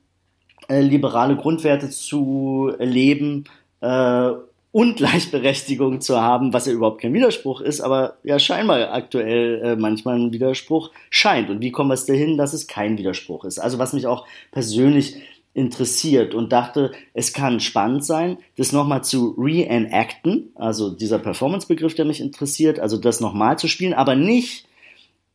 äh, 0.69 0.81
liberale 0.81 1.37
Grundwerte 1.37 1.91
zu 1.91 2.73
leben 2.79 3.45
äh, 3.81 4.31
und 4.73 4.97
Gleichberechtigung 4.97 6.01
zu 6.01 6.21
haben, 6.21 6.53
was 6.53 6.67
ja 6.67 6.73
überhaupt 6.73 7.03
kein 7.03 7.13
Widerspruch 7.13 7.61
ist, 7.61 7.81
aber 7.81 8.17
ja 8.25 8.39
scheinbar 8.39 8.93
aktuell 8.93 9.61
äh, 9.63 9.77
manchmal 9.77 10.19
ein 10.19 10.33
Widerspruch 10.33 10.93
scheint. 11.11 11.51
Und 11.51 11.61
wie 11.61 11.71
kommen 11.71 11.91
wir 11.91 11.95
es 11.95 12.07
dahin, 12.07 12.39
dass 12.39 12.55
es 12.55 12.67
kein 12.67 12.97
Widerspruch 12.97 13.45
ist? 13.45 13.59
Also 13.59 13.79
was 13.79 13.93
mich 13.93 14.07
auch 14.07 14.27
persönlich 14.51 15.17
interessiert 15.55 16.35
und 16.35 16.53
dachte, 16.53 16.93
es 17.15 17.33
kann 17.33 17.61
spannend 17.61 18.05
sein, 18.05 18.39
das 18.57 18.73
nochmal 18.73 19.05
zu 19.05 19.37
reenacten, 19.39 20.51
also 20.57 20.91
dieser 20.91 21.21
Performance-Begriff, 21.21 21.95
der 21.95 22.05
mich 22.05 22.21
interessiert, 22.21 22.81
also 22.81 22.97
das 22.99 23.21
nochmal 23.21 23.59
zu 23.59 23.69
spielen, 23.69 23.95
aber 23.95 24.17
nicht, 24.17 24.67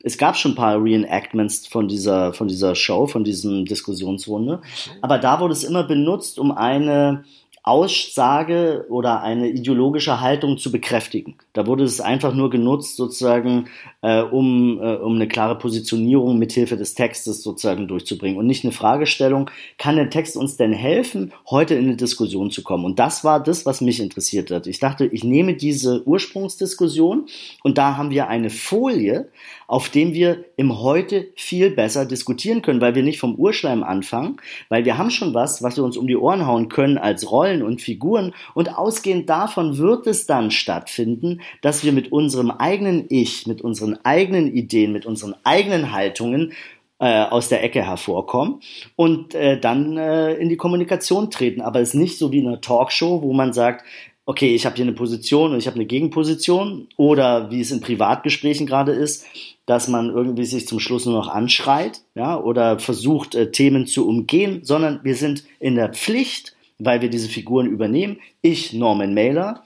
es 0.03 0.17
gab 0.17 0.37
schon 0.37 0.51
ein 0.51 0.55
paar 0.55 0.81
Reenactments 0.81 1.67
von 1.67 1.87
dieser, 1.87 2.33
von 2.33 2.47
dieser 2.47 2.75
Show, 2.75 3.07
von 3.07 3.23
diesem 3.23 3.65
Diskussionsrunde, 3.65 4.61
aber 5.01 5.17
da 5.17 5.39
wurde 5.39 5.53
es 5.53 5.63
immer 5.63 5.83
benutzt, 5.83 6.37
um 6.37 6.51
eine 6.51 7.23
Aussage 7.63 8.85
oder 8.89 9.21
eine 9.21 9.49
ideologische 9.49 10.21
Haltung 10.21 10.57
zu 10.57 10.71
bekräftigen. 10.71 11.35
Da 11.53 11.67
wurde 11.67 11.83
es 11.83 12.01
einfach 12.01 12.33
nur 12.33 12.49
genutzt, 12.49 12.95
sozusagen, 12.95 13.65
äh, 14.01 14.21
um, 14.21 14.79
äh, 14.81 14.95
um 14.95 15.15
eine 15.15 15.27
klare 15.27 15.57
Positionierung 15.57 16.39
mithilfe 16.39 16.77
des 16.77 16.93
Textes 16.93 17.43
sozusagen 17.43 17.87
durchzubringen 17.87 18.37
und 18.37 18.47
nicht 18.47 18.63
eine 18.63 18.71
Fragestellung, 18.71 19.49
kann 19.77 19.97
der 19.97 20.09
Text 20.09 20.37
uns 20.37 20.57
denn 20.57 20.73
helfen, 20.73 21.33
heute 21.49 21.75
in 21.75 21.85
eine 21.85 21.95
Diskussion 21.95 22.49
zu 22.49 22.63
kommen? 22.63 22.85
Und 22.85 22.99
das 22.99 23.23
war 23.23 23.41
das, 23.41 23.65
was 23.65 23.81
mich 23.81 23.99
interessiert 23.99 24.51
hat. 24.51 24.65
Ich 24.67 24.79
dachte, 24.79 25.05
ich 25.05 25.23
nehme 25.23 25.55
diese 25.55 26.07
Ursprungsdiskussion 26.07 27.27
und 27.63 27.77
da 27.77 27.97
haben 27.97 28.09
wir 28.09 28.29
eine 28.29 28.49
Folie, 28.49 29.29
auf 29.67 29.89
dem 29.89 30.13
wir 30.13 30.45
im 30.55 30.79
Heute 30.79 31.27
viel 31.35 31.69
besser 31.69 32.05
diskutieren 32.05 32.63
können, 32.63 32.81
weil 32.81 32.95
wir 32.95 33.03
nicht 33.03 33.19
vom 33.19 33.35
Urschleim 33.35 33.83
anfangen, 33.83 34.37
weil 34.67 34.83
wir 34.85 34.97
haben 34.97 35.11
schon 35.11 35.35
was, 35.35 35.61
was 35.61 35.77
wir 35.77 35.83
uns 35.83 35.95
um 35.95 36.07
die 36.07 36.17
Ohren 36.17 36.47
hauen 36.47 36.69
können 36.69 36.97
als 36.97 37.31
Rollen 37.49 37.63
und 37.63 37.81
Figuren 37.81 38.33
und 38.53 38.77
ausgehend 38.77 39.29
davon 39.29 39.77
wird 39.77 40.07
es 40.07 40.25
dann 40.25 40.51
stattfinden, 40.51 41.41
dass 41.61 41.83
wir 41.83 41.91
mit 41.91 42.11
unserem 42.11 42.51
eigenen 42.51 43.05
Ich, 43.09 43.47
mit 43.47 43.61
unseren 43.61 43.97
eigenen 44.03 44.53
Ideen, 44.53 44.91
mit 44.91 45.05
unseren 45.05 45.35
eigenen 45.43 45.91
Haltungen 45.91 46.53
äh, 46.99 47.23
aus 47.23 47.49
der 47.49 47.63
Ecke 47.63 47.85
hervorkommen 47.85 48.59
und 48.95 49.33
äh, 49.33 49.59
dann 49.59 49.97
äh, 49.97 50.33
in 50.33 50.49
die 50.49 50.57
Kommunikation 50.57 51.31
treten. 51.31 51.61
Aber 51.61 51.79
es 51.79 51.89
ist 51.89 51.95
nicht 51.95 52.17
so 52.17 52.31
wie 52.31 52.45
eine 52.45 52.61
Talkshow, 52.61 53.21
wo 53.21 53.33
man 53.33 53.53
sagt, 53.53 53.85
okay, 54.25 54.53
ich 54.53 54.65
habe 54.65 54.75
hier 54.75 54.85
eine 54.85 54.93
Position 54.93 55.53
und 55.53 55.57
ich 55.57 55.65
habe 55.65 55.75
eine 55.75 55.87
Gegenposition 55.87 56.87
oder 56.97 57.49
wie 57.49 57.61
es 57.61 57.71
in 57.71 57.81
Privatgesprächen 57.81 58.67
gerade 58.67 58.91
ist, 58.91 59.25
dass 59.65 59.87
man 59.87 60.09
irgendwie 60.09 60.45
sich 60.45 60.67
zum 60.67 60.79
Schluss 60.79 61.05
nur 61.05 61.15
noch 61.15 61.29
anschreit, 61.29 62.01
ja, 62.15 62.39
oder 62.39 62.77
versucht 62.79 63.33
äh, 63.33 63.49
Themen 63.49 63.87
zu 63.87 64.07
umgehen, 64.07 64.59
sondern 64.63 64.99
wir 65.03 65.15
sind 65.15 65.45
in 65.59 65.75
der 65.75 65.89
Pflicht, 65.89 66.55
weil 66.79 67.01
wir 67.01 67.09
diese 67.09 67.29
Figuren 67.29 67.67
übernehmen. 67.67 68.17
Ich, 68.41 68.73
Norman 68.73 69.13
Mailer, 69.13 69.63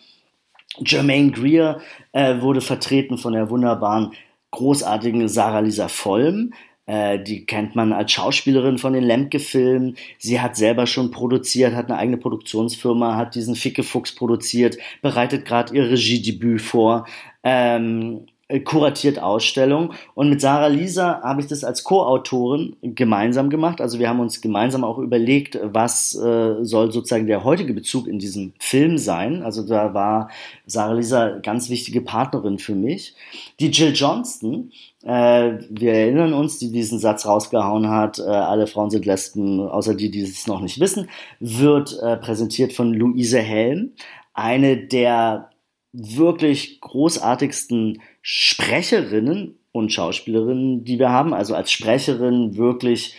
Jermaine 0.80 1.32
Greer 1.32 1.82
äh, 2.12 2.42
wurde 2.42 2.62
vertreten 2.62 3.18
von 3.18 3.34
der 3.34 3.50
wunderbaren, 3.50 4.14
großartigen 4.52 5.28
Sarah 5.30 5.60
Lisa 5.60 5.88
Vollm. 5.88 6.54
Äh, 6.86 7.20
die 7.24 7.46
kennt 7.46 7.76
man 7.76 7.94
als 7.94 8.12
Schauspielerin 8.12 8.78
von 8.78 8.94
den 8.94 9.04
Lemke-Filmen. 9.04 9.96
Sie 10.18 10.42
hat 10.42 10.58
selber 10.58 10.86
schon 10.86 11.12
produziert, 11.12 11.76
hat 11.76 11.90
eine 11.90 11.98
eigene 11.98 12.18
Produktionsfirma, 12.18 13.16
hat 13.16 13.36
diesen 13.36 13.56
Ficke 13.56 13.84
Fuchs 13.84 14.14
produziert, 14.14 14.78
bereitet 15.02 15.46
gerade 15.46 15.76
ihr 15.76 15.90
Regiedebüt 15.90 16.62
vor. 16.62 17.06
Ähm, 17.44 18.26
äh, 18.28 18.33
kuratiert 18.60 19.20
Ausstellung. 19.20 19.94
Und 20.14 20.30
mit 20.30 20.42
Sarah 20.42 20.68
Lisa 20.68 21.22
habe 21.22 21.42
ich 21.42 21.48
das 21.48 21.64
als 21.64 21.84
Co-Autorin 21.84 22.76
gemeinsam 22.82 23.50
gemacht. 23.50 23.82
Also 23.82 24.00
wir 24.00 24.10
haben 24.10 24.20
uns 24.20 24.42
gemeinsam 24.42 24.84
auch 24.84 25.00
überlegt, 25.00 25.60
was 25.64 26.16
äh, 26.16 26.64
soll 26.64 26.92
sozusagen 26.92 27.28
der 27.28 27.44
heutige 27.44 27.74
Bezug 27.74 28.08
in 28.08 28.20
diesem 28.20 28.54
Film 28.60 28.98
sein. 28.98 29.44
Also 29.44 29.66
da 29.66 29.94
war 29.94 30.30
Sarah 30.66 30.94
Lisa 30.94 31.40
ganz 31.40 31.70
wichtige 31.70 32.02
Partnerin 32.02 32.60
für 32.60 32.76
mich. 32.76 33.16
Die 33.60 33.72
Jill 33.72 33.94
Johnston, 33.94 34.72
äh, 35.04 35.58
wir 35.70 35.94
erinnern 35.94 36.34
uns, 36.34 36.60
die 36.60 36.72
diesen 36.72 37.00
Satz 37.00 37.26
rausgehauen 37.26 37.90
hat, 37.90 38.20
äh, 38.20 38.24
alle 38.24 38.68
Frauen 38.68 38.90
sind 38.90 39.06
Lesben, 39.06 39.60
außer 39.60 39.96
die, 39.96 40.12
die 40.12 40.22
es 40.22 40.48
noch 40.48 40.62
nicht 40.62 40.80
wissen, 40.80 41.10
wird 41.40 42.00
äh, 42.02 42.18
präsentiert 42.18 42.74
von 42.74 42.94
Luise 42.94 43.40
Helm, 43.40 43.94
eine 44.34 44.78
der 44.78 45.50
wirklich 45.94 46.82
großartigsten 46.82 48.02
Sprecherinnen 48.24 49.60
und 49.74 49.92
Schauspielerinnen, 49.92 50.86
die 50.86 50.98
wir 50.98 51.10
haben. 51.10 51.34
Also 51.34 51.54
als 51.54 51.72
Sprecherin 51.72 52.56
wirklich 52.56 53.16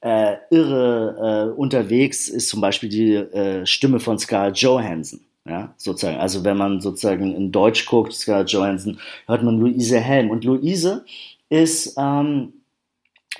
äh, 0.00 0.36
irre 0.50 1.52
äh, 1.54 1.58
unterwegs 1.58 2.28
ist 2.28 2.48
zum 2.48 2.60
Beispiel 2.60 2.88
die 2.88 3.14
äh, 3.14 3.66
Stimme 3.66 4.00
von 4.00 4.18
Scarlett 4.18 4.56
Johansson. 4.58 5.20
Ja, 5.44 5.74
sozusagen. 5.76 6.18
Also 6.18 6.42
wenn 6.42 6.56
man 6.56 6.80
sozusagen 6.80 7.36
in 7.36 7.52
Deutsch 7.52 7.86
guckt, 7.86 8.12
Scarlett 8.12 8.50
Johansson, 8.50 8.98
hört 9.26 9.44
man 9.44 9.60
Luise 9.60 10.00
Helm. 10.00 10.30
Und 10.30 10.42
Luise 10.42 11.04
ist 11.50 11.94
ähm, 11.98 12.54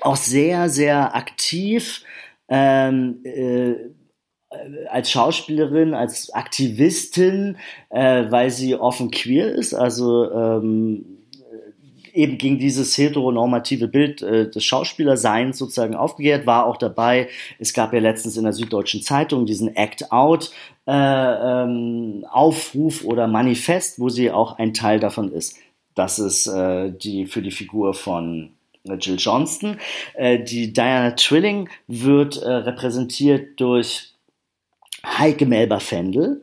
auch 0.01 0.15
sehr, 0.15 0.69
sehr 0.69 1.15
aktiv 1.15 2.03
ähm, 2.47 3.19
äh, 3.23 3.73
als 4.89 5.11
Schauspielerin, 5.11 5.93
als 5.93 6.33
Aktivistin, 6.33 7.57
äh, 7.89 8.25
weil 8.29 8.49
sie 8.49 8.75
offen 8.75 9.11
queer 9.11 9.53
ist, 9.53 9.73
also 9.73 10.31
ähm, 10.31 11.17
eben 12.13 12.37
gegen 12.37 12.57
dieses 12.57 12.97
heteronormative 12.97 13.87
Bild 13.87 14.21
äh, 14.23 14.49
des 14.49 14.63
Schauspielerseins 14.63 15.57
sozusagen 15.57 15.95
aufgekehrt, 15.95 16.47
war 16.47 16.65
auch 16.65 16.77
dabei. 16.77 17.29
Es 17.59 17.73
gab 17.73 17.93
ja 17.93 17.99
letztens 17.99 18.37
in 18.37 18.43
der 18.43 18.53
Süddeutschen 18.53 19.01
Zeitung 19.01 19.45
diesen 19.45 19.75
Act 19.75 20.11
Out 20.11 20.51
äh, 20.87 20.91
ähm, 20.91 22.25
Aufruf 22.29 23.05
oder 23.05 23.27
Manifest, 23.27 23.99
wo 23.99 24.09
sie 24.09 24.31
auch 24.31 24.57
ein 24.57 24.73
Teil 24.73 24.99
davon 24.99 25.31
ist. 25.31 25.57
Das 25.93 26.19
ist 26.19 26.47
äh, 26.47 26.91
die 26.91 27.27
für 27.27 27.41
die 27.41 27.51
Figur 27.51 27.93
von 27.93 28.51
Jill 28.83 29.17
Johnston. 29.17 29.77
Äh, 30.15 30.39
die 30.43 30.73
Diana 30.73 31.11
Trilling 31.11 31.69
wird 31.87 32.37
äh, 32.37 32.49
repräsentiert 32.49 33.59
durch 33.59 34.13
Heike 35.07 35.45
Melba-Fendel, 35.45 36.41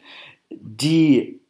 die 0.51 1.41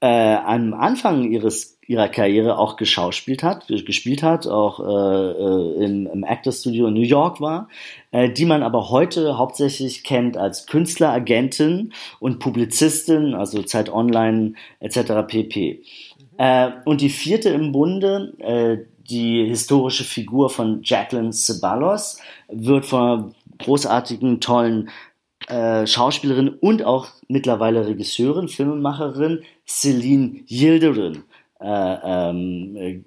äh, 0.00 0.06
am 0.06 0.74
Anfang 0.74 1.30
ihres 1.30 1.72
ihrer 1.86 2.08
Karriere 2.08 2.58
auch 2.58 2.76
geschauspielt 2.76 3.42
hat, 3.42 3.66
gespielt 3.66 4.22
hat, 4.22 4.46
auch 4.46 4.80
äh, 4.80 5.82
äh, 5.82 5.84
im, 5.84 6.06
im 6.06 6.24
Actors 6.24 6.60
Studio 6.60 6.86
in 6.86 6.94
New 6.94 7.00
York 7.00 7.40
war, 7.40 7.68
äh, 8.12 8.30
die 8.30 8.46
man 8.46 8.62
aber 8.62 8.88
heute 8.90 9.36
hauptsächlich 9.36 10.04
kennt 10.04 10.36
als 10.36 10.66
Künstleragentin 10.66 11.92
und 12.20 12.38
Publizistin, 12.38 13.34
also 13.34 13.62
Zeit 13.62 13.92
Online 13.92 14.54
etc. 14.80 15.26
pp. 15.26 15.82
Äh, 16.38 16.70
und 16.84 17.00
die 17.00 17.10
vierte 17.10 17.50
im 17.50 17.72
Bunde, 17.72 18.32
äh, 18.38 18.78
die 19.10 19.44
historische 19.44 20.04
Figur 20.04 20.50
von 20.50 20.80
Jacqueline 20.84 21.32
Ceballos, 21.32 22.18
wird 22.48 22.86
von 22.86 23.00
einer 23.00 23.34
großartigen, 23.58 24.40
tollen 24.40 24.88
äh, 25.52 25.86
Schauspielerin 25.86 26.48
und 26.48 26.82
auch 26.82 27.08
mittlerweile 27.28 27.86
Regisseurin, 27.86 28.48
Filmemacherin 28.48 29.42
Celine 29.66 30.40
Yildirim 30.48 31.24
äh, 31.60 31.96
ähm, 32.02 32.76
äh, 32.76 33.00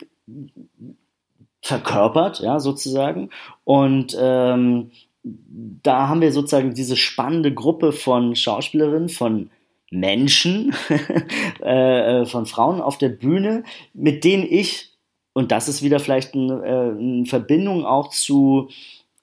verkörpert, 1.61 2.41
ja, 2.41 2.59
sozusagen. 2.59 3.31
Und 3.63 4.15
ähm, 4.19 4.91
da 5.23 6.07
haben 6.07 6.21
wir 6.21 6.31
sozusagen 6.31 6.75
diese 6.75 6.95
spannende 6.95 7.51
Gruppe 7.53 7.91
von 7.91 8.35
Schauspielerinnen, 8.35 9.09
von 9.09 9.49
Menschen, 9.89 10.75
äh, 11.63 12.21
äh, 12.21 12.25
von 12.25 12.45
Frauen 12.45 12.81
auf 12.81 12.99
der 12.99 13.09
Bühne, 13.09 13.63
mit 13.93 14.23
denen 14.23 14.43
ich, 14.47 14.91
und 15.33 15.51
das 15.51 15.67
ist 15.67 15.81
wieder 15.81 15.99
vielleicht 15.99 16.35
eine, 16.35 16.61
äh, 16.63 16.99
eine 16.99 17.25
Verbindung 17.25 17.85
auch 17.85 18.09
zu 18.09 18.69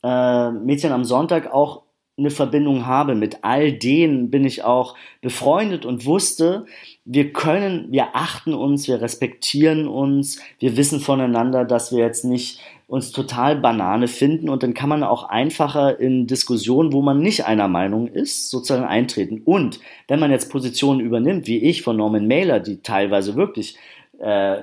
äh, 0.02 0.50
Mädchen 0.50 0.90
am 0.90 1.04
Sonntag, 1.04 1.52
auch 1.52 1.82
eine 2.22 2.30
Verbindung 2.30 2.86
habe. 2.86 3.14
Mit 3.14 3.38
all 3.42 3.72
denen 3.72 4.30
bin 4.30 4.44
ich 4.44 4.64
auch 4.64 4.96
befreundet 5.20 5.84
und 5.84 6.06
wusste, 6.06 6.66
wir 7.04 7.32
können, 7.32 7.88
wir 7.90 8.14
achten 8.14 8.54
uns, 8.54 8.88
wir 8.88 9.00
respektieren 9.00 9.88
uns, 9.88 10.40
wir 10.58 10.76
wissen 10.76 11.00
voneinander, 11.00 11.64
dass 11.64 11.92
wir 11.92 11.98
jetzt 11.98 12.24
nicht 12.24 12.60
uns 12.86 13.10
total 13.10 13.56
Banane 13.56 14.06
finden 14.06 14.50
und 14.50 14.62
dann 14.62 14.74
kann 14.74 14.88
man 14.88 15.02
auch 15.02 15.24
einfacher 15.24 15.98
in 15.98 16.26
Diskussionen, 16.26 16.92
wo 16.92 17.00
man 17.00 17.20
nicht 17.20 17.46
einer 17.46 17.66
Meinung 17.66 18.06
ist, 18.06 18.50
sozusagen 18.50 18.84
eintreten. 18.84 19.40
Und 19.44 19.80
wenn 20.08 20.20
man 20.20 20.30
jetzt 20.30 20.50
Positionen 20.50 21.00
übernimmt, 21.00 21.46
wie 21.46 21.58
ich 21.58 21.82
von 21.82 21.96
Norman 21.96 22.28
Mailer, 22.28 22.60
die 22.60 22.82
teilweise 22.82 23.34
wirklich 23.34 23.76
äh, 24.18 24.62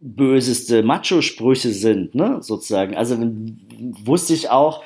böseste 0.00 0.82
Macho-Sprüche 0.82 1.70
sind, 1.70 2.14
ne, 2.14 2.38
sozusagen. 2.40 2.94
Also 2.94 3.16
wusste 4.04 4.34
ich 4.34 4.50
auch, 4.50 4.84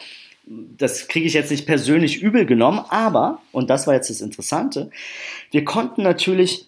das 0.77 1.09
kriege 1.09 1.27
ich 1.27 1.35
jetzt 1.35 1.51
nicht 1.51 1.67
persönlich 1.67 2.23
übel 2.23 2.47
genommen, 2.47 2.81
aber, 2.89 3.41
und 3.53 3.71
das 3.71 3.87
war 3.87 3.95
jetzt 3.95 4.11
das 4.11 4.21
Interessante, 4.21 4.91
wir 5.51 5.65
konnten 5.65 6.03
natürlich 6.03 6.67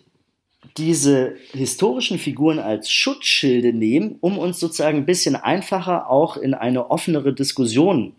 diese 0.77 1.35
historischen 1.53 2.19
Figuren 2.19 2.59
als 2.59 2.91
Schutzschilde 2.91 3.73
nehmen, 3.73 4.17
um 4.21 4.39
uns 4.39 4.61
sozusagen 4.61 4.99
ein 4.99 5.07
bisschen 5.07 5.37
einfacher 5.37 6.11
auch 6.11 6.37
in 6.37 6.55
eine 6.55 6.91
offenere 6.91 7.33
Diskussion 7.33 8.15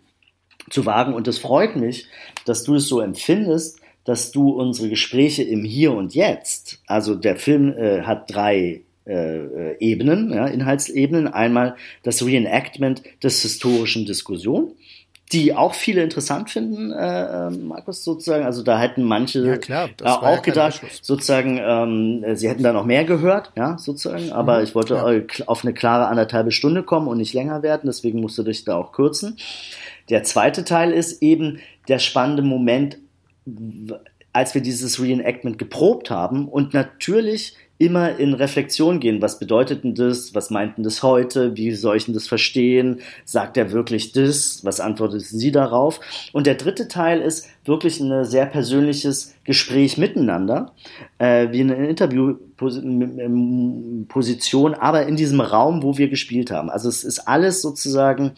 zu 0.68 0.84
wagen. 0.84 1.14
Und 1.14 1.28
es 1.28 1.38
freut 1.38 1.76
mich, 1.76 2.06
dass 2.44 2.64
du 2.64 2.74
es 2.74 2.88
so 2.88 3.00
empfindest, 3.00 3.78
dass 4.04 4.32
du 4.32 4.50
unsere 4.50 4.88
Gespräche 4.88 5.44
im 5.44 5.64
Hier 5.64 5.92
und 5.92 6.14
Jetzt, 6.14 6.82
also 6.86 7.14
der 7.14 7.36
Film 7.36 7.72
äh, 7.72 8.02
hat 8.02 8.32
drei 8.32 8.82
äh, 9.06 9.76
Ebenen, 9.78 10.32
ja, 10.32 10.46
Inhaltsebenen. 10.46 11.28
Einmal 11.28 11.76
das 12.02 12.24
Reenactment 12.24 13.02
des 13.22 13.42
historischen 13.42 14.06
Diskussion 14.06 14.72
die 15.32 15.54
auch 15.54 15.74
viele 15.74 16.02
interessant 16.02 16.50
finden, 16.50 16.92
äh, 16.92 17.46
ähm, 17.46 17.68
Markus, 17.68 18.04
sozusagen. 18.04 18.44
Also 18.44 18.62
da 18.62 18.78
hätten 18.78 19.02
manche 19.02 19.44
ja, 19.44 19.56
klar, 19.56 19.88
äh, 20.00 20.04
auch 20.04 20.22
ja 20.22 20.36
gedacht, 20.40 20.82
sozusagen, 21.00 21.58
ähm, 21.58 22.36
sie 22.36 22.48
hätten 22.48 22.62
da 22.62 22.72
noch 22.72 22.84
mehr 22.84 23.04
gehört, 23.04 23.52
ja, 23.56 23.78
sozusagen. 23.78 24.32
Aber 24.32 24.58
mhm, 24.58 24.64
ich 24.64 24.74
wollte 24.74 24.94
ja. 24.94 25.46
auf 25.46 25.64
eine 25.64 25.72
klare 25.72 26.06
anderthalbe 26.06 26.52
Stunde 26.52 26.82
kommen 26.82 27.08
und 27.08 27.18
nicht 27.18 27.32
länger 27.32 27.62
werden, 27.62 27.82
deswegen 27.86 28.20
musste 28.20 28.48
ich 28.50 28.64
da 28.64 28.76
auch 28.76 28.92
kürzen. 28.92 29.36
Der 30.10 30.24
zweite 30.24 30.64
Teil 30.64 30.92
ist 30.92 31.22
eben 31.22 31.60
der 31.88 31.98
spannende 31.98 32.42
Moment, 32.42 32.98
als 34.32 34.54
wir 34.54 34.62
dieses 34.62 35.00
Reenactment 35.00 35.58
geprobt 35.58 36.10
haben 36.10 36.48
und 36.48 36.74
natürlich 36.74 37.56
immer 37.84 38.18
in 38.18 38.34
Reflexion 38.34 39.00
gehen. 39.00 39.20
Was 39.20 39.40
bedeutet 39.40 39.82
denn 39.82 39.94
das? 39.94 40.34
Was 40.34 40.50
meint 40.50 40.76
denn 40.76 40.84
das 40.84 41.02
heute? 41.02 41.56
Wie 41.56 41.72
soll 41.72 41.96
ich 41.96 42.04
denn 42.04 42.14
das 42.14 42.28
verstehen? 42.28 43.00
Sagt 43.24 43.56
er 43.56 43.72
wirklich 43.72 44.12
das? 44.12 44.64
Was 44.64 44.78
antwortet 44.78 45.22
sie 45.22 45.50
darauf? 45.50 45.98
Und 46.32 46.46
der 46.46 46.54
dritte 46.54 46.86
Teil 46.88 47.20
ist 47.20 47.48
wirklich 47.64 47.98
ein 48.00 48.24
sehr 48.24 48.46
persönliches 48.46 49.34
Gespräch 49.44 49.98
miteinander, 49.98 50.72
äh, 51.18 51.48
wie 51.50 51.60
eine 51.60 51.88
Interviewposition, 51.88 54.74
aber 54.74 55.06
in 55.06 55.16
diesem 55.16 55.40
Raum, 55.40 55.82
wo 55.82 55.98
wir 55.98 56.08
gespielt 56.08 56.52
haben. 56.52 56.70
Also 56.70 56.88
es 56.88 57.02
ist 57.02 57.26
alles 57.26 57.62
sozusagen 57.62 58.34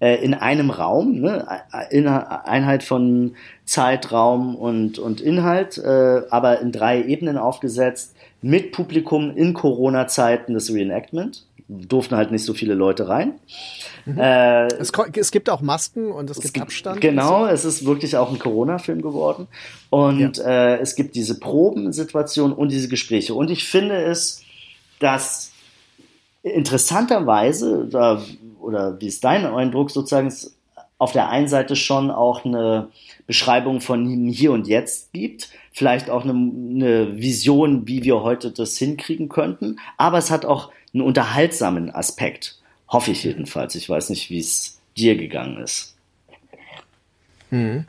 äh, 0.00 0.16
in 0.24 0.34
einem 0.34 0.70
Raum, 0.70 1.20
ne? 1.20 1.46
in 1.90 2.08
Einheit 2.08 2.82
von 2.82 3.36
Zeitraum 3.64 4.56
und, 4.56 4.98
und 4.98 5.20
Inhalt, 5.20 5.78
äh, 5.78 6.22
aber 6.30 6.60
in 6.60 6.72
drei 6.72 7.04
Ebenen 7.04 7.38
aufgesetzt 7.38 8.16
mit 8.42 8.72
Publikum 8.72 9.36
in 9.36 9.54
Corona-Zeiten 9.54 10.54
das 10.54 10.72
Reenactment. 10.72 11.46
Durften 11.68 12.16
halt 12.16 12.32
nicht 12.32 12.44
so 12.44 12.52
viele 12.52 12.74
Leute 12.74 13.08
rein. 13.08 13.34
Mhm. 14.04 14.18
Äh, 14.18 14.66
es, 14.78 14.90
es, 15.14 15.30
gibt 15.30 15.48
auch 15.48 15.60
Masken 15.60 16.10
und 16.10 16.28
es, 16.28 16.38
es 16.38 16.44
gibt, 16.44 16.54
gibt 16.54 16.66
Abstand. 16.66 17.00
Genau, 17.00 17.46
so. 17.46 17.46
es 17.46 17.64
ist 17.64 17.84
wirklich 17.84 18.16
auch 18.16 18.32
ein 18.32 18.40
Corona-Film 18.40 19.02
geworden. 19.02 19.46
Und 19.88 20.38
ja. 20.38 20.74
äh, 20.74 20.78
es 20.78 20.96
gibt 20.96 21.14
diese 21.14 21.38
Probensituation 21.38 22.52
und 22.52 22.72
diese 22.72 22.88
Gespräche. 22.88 23.34
Und 23.34 23.50
ich 23.50 23.68
finde 23.68 24.02
es, 24.02 24.42
dass 24.98 25.52
interessanterweise, 26.42 27.86
oder, 27.86 28.22
oder 28.60 29.00
wie 29.00 29.08
ist 29.08 29.24
dein 29.24 29.46
Eindruck 29.46 29.90
sozusagen, 29.90 30.32
auf 30.98 31.12
der 31.12 31.30
einen 31.30 31.48
Seite 31.48 31.76
schon 31.76 32.10
auch 32.10 32.44
eine 32.44 32.88
Beschreibung 33.26 33.80
von 33.80 34.28
Hier 34.28 34.52
und 34.52 34.66
Jetzt 34.66 35.12
gibt, 35.12 35.48
vielleicht 35.72 36.10
auch 36.10 36.24
eine, 36.24 36.32
eine 36.32 37.16
Vision, 37.16 37.88
wie 37.88 38.04
wir 38.04 38.22
heute 38.22 38.50
das 38.50 38.76
hinkriegen 38.76 39.28
könnten, 39.28 39.78
aber 39.96 40.18
es 40.18 40.30
hat 40.30 40.44
auch 40.44 40.70
einen 40.92 41.02
unterhaltsamen 41.02 41.90
Aspekt, 41.94 42.58
hoffe 42.88 43.12
ich 43.12 43.24
jedenfalls. 43.24 43.74
Ich 43.76 43.88
weiß 43.88 44.10
nicht, 44.10 44.30
wie 44.30 44.40
es 44.40 44.80
dir 44.96 45.16
gegangen 45.16 45.58
ist. 45.58 45.96
Mhm. 47.50 47.86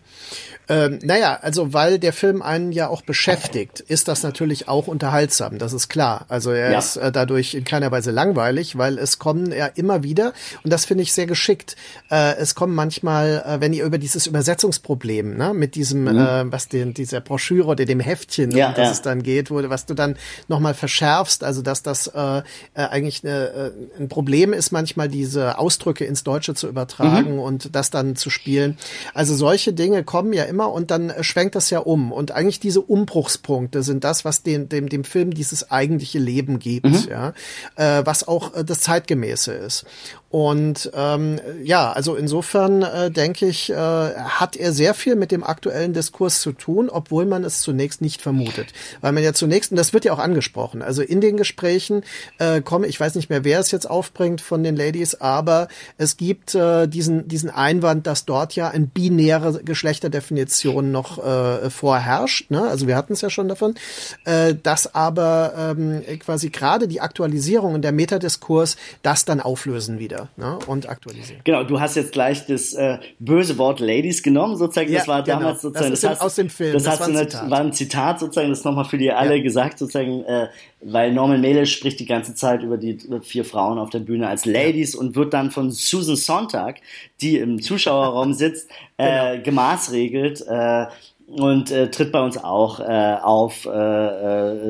Ähm, 0.70 1.00
naja, 1.04 1.38
also 1.42 1.74
weil 1.74 2.00
der 2.00 2.14
Film 2.14 2.42
einen 2.42 2.72
ja 2.72 2.88
auch 2.88 3.02
beschäftigt, 3.02 3.80
ist 3.80 4.08
das 4.08 4.24
natürlich 4.24 4.68
auch 4.68 4.88
unterhaltsam, 4.88 5.58
das 5.58 5.74
ist 5.74 5.90
klar. 5.90 6.26
Also 6.30 6.52
er 6.52 6.72
ja. 6.72 6.80
ist 6.80 6.96
äh, 6.96 7.12
dadurch 7.12 7.56
in 7.56 7.64
keiner 7.64 7.92
Weise 7.92 8.12
langweilig, 8.12 8.78
weil 8.78 8.98
es 8.98 9.20
kommen 9.20 9.52
ja 9.52 9.66
immer 9.66 10.04
wieder, 10.04 10.34
und 10.64 10.72
das 10.72 10.86
finde 10.86 11.04
ich 11.04 11.14
sehr 11.14 11.26
geschickt, 11.26 11.76
äh, 12.10 12.36
es 12.38 12.56
kommen 12.56 12.74
manchmal, 12.74 13.44
äh, 13.46 13.62
wenn 13.62 13.74
ihr 13.74 13.84
über 13.84 13.98
dieses 13.98 14.28
Übersetzungsproblem, 14.28 15.36
ne, 15.36 15.54
mit 15.54 15.76
diesem, 15.76 16.04
mhm. 16.04 16.18
äh, 16.18 16.52
was 16.52 16.70
den, 16.70 16.94
dieser 16.94 17.20
Broschüre 17.20 17.68
oder 17.68 17.86
dem 17.86 18.00
Heftchen, 18.00 18.52
ja, 18.52 18.70
um 18.70 18.76
das 18.76 18.86
ja. 18.86 18.92
es 18.92 19.02
dann 19.02 19.24
geht, 19.24 19.52
wo, 19.52 19.62
was 19.70 19.86
du 19.86 19.94
dann 19.94 20.16
nochmal 20.48 20.74
verschärfst, 20.74 21.44
also 21.44 21.62
dass 21.62 21.84
das 21.84 22.08
äh, 22.08 22.38
äh, 22.38 22.42
eigentlich 22.74 23.26
eine, 23.26 23.74
ein 24.00 24.08
Problem 24.08 24.54
ist, 24.54 24.72
manchmal 24.72 25.10
diese 25.10 25.58
Ausdrücke 25.58 26.06
ins 26.06 26.24
Deutsche 26.24 26.54
zu 26.54 26.68
übertragen 26.68 27.34
mhm. 27.34 27.40
und 27.40 27.76
das 27.76 27.90
dann 27.90 28.16
zu 28.16 28.30
spielen. 28.30 28.78
Also 29.14 29.36
solche 29.36 29.74
Dinge 29.74 30.04
kommen 30.04 30.21
ja 30.34 30.44
immer 30.44 30.72
und 30.72 30.92
dann 30.92 31.10
äh, 31.10 31.24
schwenkt 31.24 31.56
das 31.56 31.70
ja 31.70 31.80
um. 31.80 32.12
Und 32.12 32.32
eigentlich 32.32 32.60
diese 32.60 32.82
Umbruchspunkte 32.82 33.84
sind 33.84 34.04
das, 34.04 34.26
was 34.26 34.44
den, 34.44 34.70
dem, 34.70 34.90
dem 34.90 35.04
Film 35.04 35.34
dieses 35.34 35.72
eigentliche 35.72 36.20
Leben 36.20 36.60
gibt, 36.60 36.86
mhm. 36.86 37.08
ja, 37.10 37.34
äh, 37.76 38.06
was 38.06 38.28
auch 38.28 38.54
äh, 38.56 38.64
das 38.64 38.82
Zeitgemäße 38.82 39.54
ist. 39.54 39.86
Und 40.32 40.90
ähm, 40.94 41.42
ja, 41.62 41.92
also 41.92 42.16
insofern 42.16 42.84
äh, 42.84 43.12
denke 43.12 43.48
ich, 43.48 43.70
äh, 43.70 43.76
hat 43.76 44.56
er 44.56 44.72
sehr 44.72 44.94
viel 44.94 45.18
mit 45.18 45.30
dem 45.30 45.44
aktuellen 45.44 45.92
Diskurs 45.92 46.40
zu 46.40 46.54
tun, 46.54 46.90
obwohl 46.90 47.26
man 47.26 47.44
es 47.44 47.60
zunächst 47.60 48.02
nicht 48.02 48.22
vermutet. 48.22 48.68
Weil 49.02 49.12
man 49.12 49.24
ja 49.24 49.34
zunächst, 49.34 49.72
und 49.72 49.78
das 49.78 49.92
wird 49.92 50.06
ja 50.06 50.14
auch 50.14 50.20
angesprochen, 50.20 50.82
also 50.82 51.02
in 51.02 51.20
den 51.20 51.36
Gesprächen 51.36 52.04
äh, 52.38 52.62
komme, 52.62 52.88
ich 52.88 52.98
weiß 52.98 53.16
nicht 53.16 53.30
mehr, 53.30 53.44
wer 53.44 53.60
es 53.60 53.72
jetzt 53.72 53.90
aufbringt 53.90 54.40
von 54.40 54.64
den 54.64 54.78
Ladies, 54.78 55.16
aber 55.16 55.68
es 55.98 56.16
gibt 56.16 56.56
äh, 56.56 56.88
diesen, 56.88 57.28
diesen 57.28 57.50
Einwand, 57.50 58.08
dass 58.08 58.24
dort 58.24 58.56
ja 58.56 58.70
ein 58.70 58.88
binäre 58.88 59.62
Geschlechterdefinition 59.66 60.94
noch 60.94 61.18
äh, 61.18 61.70
vorherrscht. 61.70 62.50
Ne? 62.52 62.62
Also 62.62 62.88
wir 62.88 62.96
hatten 62.96 63.12
es 63.12 63.20
ja 63.20 63.30
schon 63.30 63.50
davon, 63.50 63.76
äh, 64.24 64.56
dass 64.56 64.96
aber 64.96 65.76
ähm, 65.78 66.04
quasi 66.20 66.52
gerade 66.52 66.88
die 66.88 67.02
Aktualisierung 67.02 67.74
und 67.74 67.82
der 67.82 67.92
Metadiskurs 67.92 68.78
das 69.04 69.26
dann 69.26 69.42
auflösen 69.42 70.00
wieder. 70.00 70.21
Ne, 70.38 70.60
und 70.68 70.90
aktualisieren. 70.90 71.42
Genau, 71.44 71.64
du 71.64 71.80
hast 71.80 71.96
jetzt 71.96 72.12
gleich 72.12 72.46
das 72.46 72.74
äh, 72.74 72.98
böse 73.20 73.58
Wort 73.58 73.80
Ladies 73.80 74.24
genommen, 74.24 74.56
sozusagen. 74.58 74.92
Ja, 74.92 75.00
das 75.00 75.08
war 75.08 75.24
genau. 75.24 75.40
damals 75.40 75.62
sozusagen. 75.62 75.92
Das 75.92 76.02
das 76.02 76.10
hast, 76.12 76.22
aus 76.22 76.36
dem 76.36 76.50
Film. 76.50 76.74
Das, 76.74 76.84
Das 76.84 77.00
war 77.00 77.08
ein 77.08 77.16
Zitat. 77.16 77.50
war 77.50 77.60
ein 77.60 77.74
Zitat 77.74 78.20
sozusagen, 78.20 78.50
das 78.50 78.64
nochmal 78.64 78.86
für 78.86 78.98
die 78.98 79.12
alle 79.12 79.38
Ja. 79.38 79.44
gesagt, 79.44 79.80
sozusagen, 79.80 80.24
äh, 80.24 80.48
weil 80.82 81.14
Norman 81.14 81.42
Mailer 81.42 81.66
spricht 81.66 82.00
die 82.00 82.06
ganze 82.06 82.34
Zeit 82.36 82.64
über 82.64 82.78
die 82.78 82.98
vier 83.24 83.46
Frauen 83.46 83.78
auf 83.78 83.90
der 83.90 84.00
Bühne 84.00 84.28
als 84.28 84.46
Ladies 84.46 84.96
und 84.96 85.16
wird 85.16 85.34
dann 85.34 85.52
von 85.52 85.72
Susan 85.72 86.16
Sontag, 86.16 86.82
die 87.22 87.38
im 87.38 87.62
Zuschauerraum 87.62 88.34
sitzt, 88.34 88.70
äh, 88.98 89.38
Genau. 89.38 89.44
gemaßregelt. 89.44 90.42
Äh, 90.48 90.86
und 91.28 91.72
äh, 91.72 91.90
tritt 91.90 92.12
bei 92.12 92.20
uns 92.22 92.38
auch 92.38 92.82
äh, 92.82 93.16
auf, 93.22 93.66
äh, 93.66 93.70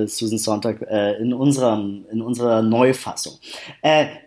äh, 0.04 0.08
Susan 0.08 0.38
Sontag, 0.38 0.82
äh, 0.84 1.14
in, 1.14 1.34
unserem, 1.34 2.06
in 2.12 2.22
unserer 2.22 2.62
Neufassung. 2.62 3.34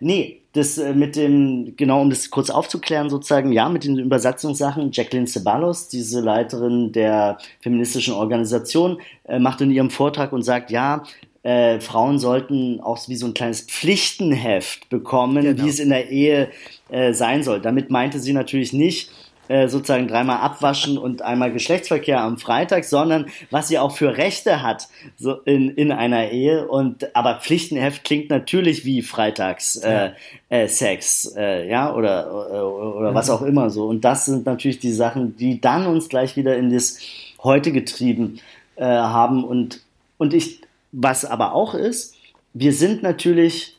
Nee, 0.00 0.42
das 0.54 0.78
äh, 0.78 0.94
mit 0.94 1.16
dem, 1.16 1.74
genau 1.76 2.00
um 2.00 2.10
das 2.10 2.30
kurz 2.30 2.48
aufzuklären, 2.48 3.10
sozusagen, 3.10 3.52
ja, 3.52 3.68
mit 3.68 3.84
den 3.84 3.98
Übersetzungssachen, 3.98 4.90
Jacqueline 4.92 5.26
Ceballos, 5.26 5.88
diese 5.88 6.20
Leiterin 6.20 6.92
der 6.92 7.38
feministischen 7.60 8.14
Organisation, 8.14 8.98
äh, 9.24 9.38
macht 9.38 9.60
in 9.60 9.70
ihrem 9.70 9.90
Vortrag 9.90 10.32
und 10.32 10.42
sagt, 10.42 10.70
ja, 10.70 11.02
äh, 11.42 11.78
Frauen 11.80 12.18
sollten 12.18 12.80
auch 12.80 13.06
wie 13.08 13.16
so 13.16 13.26
ein 13.26 13.34
kleines 13.34 13.62
Pflichtenheft 13.62 14.88
bekommen, 14.88 15.44
Genau. 15.44 15.62
wie 15.62 15.68
es 15.68 15.78
in 15.78 15.90
der 15.90 16.08
Ehe 16.08 16.48
äh, 16.88 17.12
sein 17.12 17.42
soll. 17.42 17.60
Damit 17.60 17.90
meinte 17.90 18.18
sie 18.18 18.32
natürlich 18.32 18.72
nicht, 18.72 19.10
äh, 19.48 19.68
sozusagen 19.68 20.08
dreimal 20.08 20.38
abwaschen 20.38 20.96
und 20.98 21.22
einmal 21.22 21.52
Geschlechtsverkehr 21.52 22.20
am 22.20 22.38
Freitag, 22.38 22.84
sondern 22.84 23.26
was 23.50 23.68
sie 23.68 23.78
auch 23.78 23.96
für 23.96 24.16
Rechte 24.16 24.62
hat 24.62 24.88
so 25.16 25.34
in, 25.34 25.70
in 25.70 25.92
einer 25.92 26.30
Ehe. 26.30 26.66
Und 26.66 27.14
aber 27.14 27.40
Pflichtenheft 27.40 28.04
klingt 28.04 28.30
natürlich 28.30 28.84
wie 28.84 29.02
Freitags 29.02 29.76
äh, 29.76 30.12
äh, 30.48 30.66
Sex, 30.68 31.34
äh, 31.36 31.68
ja, 31.68 31.94
oder, 31.94 32.32
oder, 32.32 32.96
oder 32.96 33.14
was 33.14 33.30
auch 33.30 33.42
immer 33.42 33.70
so. 33.70 33.86
Und 33.86 34.04
das 34.04 34.24
sind 34.26 34.46
natürlich 34.46 34.78
die 34.78 34.92
Sachen, 34.92 35.36
die 35.36 35.60
dann 35.60 35.86
uns 35.86 36.08
gleich 36.08 36.36
wieder 36.36 36.56
in 36.56 36.72
das 36.72 36.98
Heute 37.42 37.72
getrieben 37.72 38.40
äh, 38.76 38.84
haben. 38.84 39.44
Und, 39.44 39.82
und 40.16 40.32
ich, 40.32 40.62
was 40.92 41.24
aber 41.24 41.52
auch 41.52 41.74
ist, 41.74 42.14
wir 42.54 42.72
sind 42.72 43.02
natürlich 43.02 43.76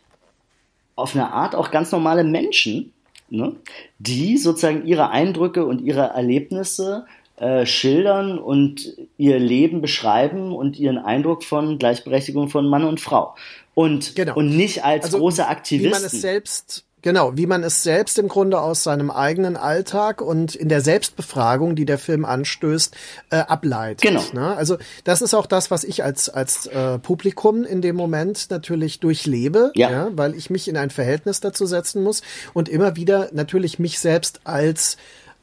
auf 0.95 1.16
eine 1.16 1.32
Art 1.32 1.55
auch 1.55 1.72
ganz 1.72 1.91
normale 1.91 2.24
Menschen, 2.24 2.93
ne, 3.36 3.53
die 3.99 4.38
sozusagen 4.38 4.86
ihre 4.86 5.09
Eindrücke 5.09 5.65
und 5.65 5.81
ihre 5.81 6.01
Erlebnisse 6.09 7.05
äh, 7.38 7.65
schildern 7.65 8.39
und 8.39 8.93
ihr 9.17 9.39
Leben 9.39 9.81
beschreiben 9.81 10.53
und 10.53 10.79
ihren 10.79 10.97
Eindruck 10.97 11.43
von 11.43 11.77
Gleichberechtigung 11.77 12.49
von 12.49 12.67
Mann 12.67 12.83
und 12.86 12.99
Frau. 13.01 13.36
Und, 13.73 14.15
Genau. 14.15 14.36
und 14.36 14.55
nicht 14.55 14.86
als 14.86 15.05
Also, 15.05 15.17
große 15.19 15.41
Wie 15.41 15.45
man 15.45 15.51
Aktivisten. 15.51 16.05
es 16.05 16.21
selbst, 16.21 16.86
genau, 17.05 17.37
wie 17.37 17.45
man 17.45 17.63
es 17.63 17.83
selbst 17.83 18.17
im 18.17 18.27
Grunde 18.27 18.59
aus 18.59 18.83
seinem 18.83 19.11
eigenen 19.11 19.55
Alltag 19.55 20.21
und 20.21 20.55
in 20.55 20.69
der 20.69 20.81
Selbstbefragung, 20.81 21.75
die 21.75 21.85
der 21.85 21.99
Film 21.99 22.25
anstößt, 22.25 22.93
äh, 23.29 23.37
ableitet. 23.37 24.01
Genau. 24.01 24.23
Ne? 24.33 24.57
Also 24.57 24.77
das 25.03 25.21
ist 25.21 25.33
auch 25.35 25.45
das, 25.45 25.69
was 25.71 25.83
ich 25.83 26.03
als 26.03 26.27
als 26.29 26.65
äh, 26.65 26.97
Publikum 26.97 27.63
in 27.63 27.81
dem 27.81 27.95
Moment 27.95 28.49
natürlich 28.49 28.99
durchlebe, 28.99 29.71
Ja. 29.75 30.09
weil 30.13 30.33
ich 30.33 30.49
mich 30.49 30.67
in 30.67 30.75
ein 30.77 30.89
Verhältnis 30.89 31.39
dazu 31.39 31.67
setzen 31.67 32.03
muss 32.03 32.23
und 32.53 32.67
immer 32.67 32.95
wieder 32.95 33.29
natürlich 33.31 33.77
mich 33.77 33.99
selbst 33.99 34.41
als 34.43 34.97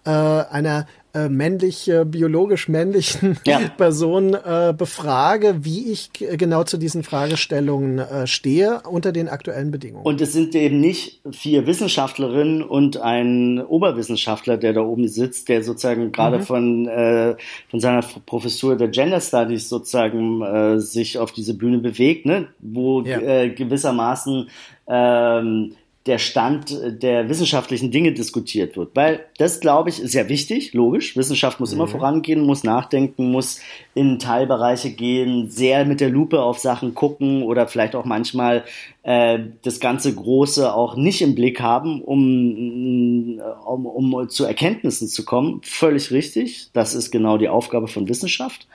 äh, 0.05 0.11
einer 0.11 0.87
äh, 1.15 1.29
männlich, 1.29 1.89
äh, 1.89 2.05
biologisch 2.05 2.69
männlichen 2.69 3.39
Ja. 3.47 3.61
Person 3.77 4.35
äh, 4.35 4.75
befrage, 4.77 5.57
wie 5.65 5.91
ich 5.93 6.13
g- 6.13 6.37
genau 6.37 6.65
zu 6.65 6.79
diesen 6.79 7.03
Fragestellungen 7.03 7.99
äh, 7.99 8.27
stehe 8.27 8.81
unter 8.89 9.13
den 9.13 9.29
aktuellen 9.29 9.71
Bedingungen. 9.71 10.05
Und 10.07 10.21
es 10.21 10.33
sind 10.33 10.55
eben 10.55 10.81
nicht 10.81 11.21
vier 11.31 11.67
Wissenschaftlerinnen 11.67 12.63
und 12.63 12.97
ein 12.97 13.61
Oberwissenschaftler, 13.61 14.57
der 14.57 14.73
da 14.73 14.81
oben 14.81 15.09
sitzt, 15.09 15.49
der 15.49 15.63
sozusagen 15.63 16.13
gerade 16.13 16.39
Mhm. 16.39 16.43
von, 16.43 16.89
äh, 16.89 17.37
von 17.71 17.81
seiner 17.81 18.03
Professur 18.27 18.77
der 18.77 18.89
Gender 18.89 19.21
Studies 19.21 19.69
sozusagen 19.69 20.43
äh, 20.43 20.79
sich 20.81 21.19
auf 21.19 21.33
diese 21.33 21.55
Bühne 21.55 21.79
bewegt, 21.79 22.27
ne? 22.27 22.49
wo 22.61 23.03
Ja. 23.03 23.19
äh, 23.21 23.51
gewissermaßen 23.51 24.49
ähm, 24.89 25.75
der 26.07 26.19
Stand 26.19 26.77
der 27.03 27.29
wissenschaftlichen 27.29 27.93
Dinge 27.93 28.13
diskutiert 28.13 28.77
wird. 28.77 28.91
Weil 28.95 29.25
das, 29.39 29.61
glaube 29.61 29.91
ich, 29.91 30.01
ist 30.01 30.15
ja 30.15 30.29
wichtig, 30.29 30.73
logisch. 30.73 31.17
Wissenschaft 31.17 31.61
muss 31.61 31.73
immer 31.73 31.87
vorangehen, 31.87 32.41
muss 32.41 32.65
nachdenken, 32.65 33.31
muss 33.31 33.61
in 33.95 34.19
Teilbereiche 34.19 34.91
gehen, 34.91 35.49
sehr 35.49 35.85
mit 35.85 36.01
der 36.01 36.11
Lupe 36.11 36.43
auf 36.43 36.59
Sachen 36.59 36.95
gucken 36.95 37.45
oder 37.45 37.69
vielleicht 37.69 37.95
auch 37.95 38.05
manchmal 38.05 38.65
äh, 39.03 39.39
das 39.63 39.81
ganze 39.81 40.15
Große 40.15 40.73
auch 40.73 40.97
nicht 40.97 41.23
im 41.23 41.35
Blick 41.35 41.61
haben, 41.61 42.03
um, 42.03 43.41
um, 43.67 43.87
um 43.87 44.29
zu 44.29 44.45
Erkenntnissen 44.45 45.09
zu 45.09 45.25
kommen. 45.25 45.61
Völlig 45.65 46.11
richtig. 46.11 46.71
Das 46.73 46.95
ist 46.95 47.11
genau 47.11 47.37
die 47.37 47.49
Aufgabe 47.49 47.89
von 47.89 48.09
Wissenschaft, 48.09 48.69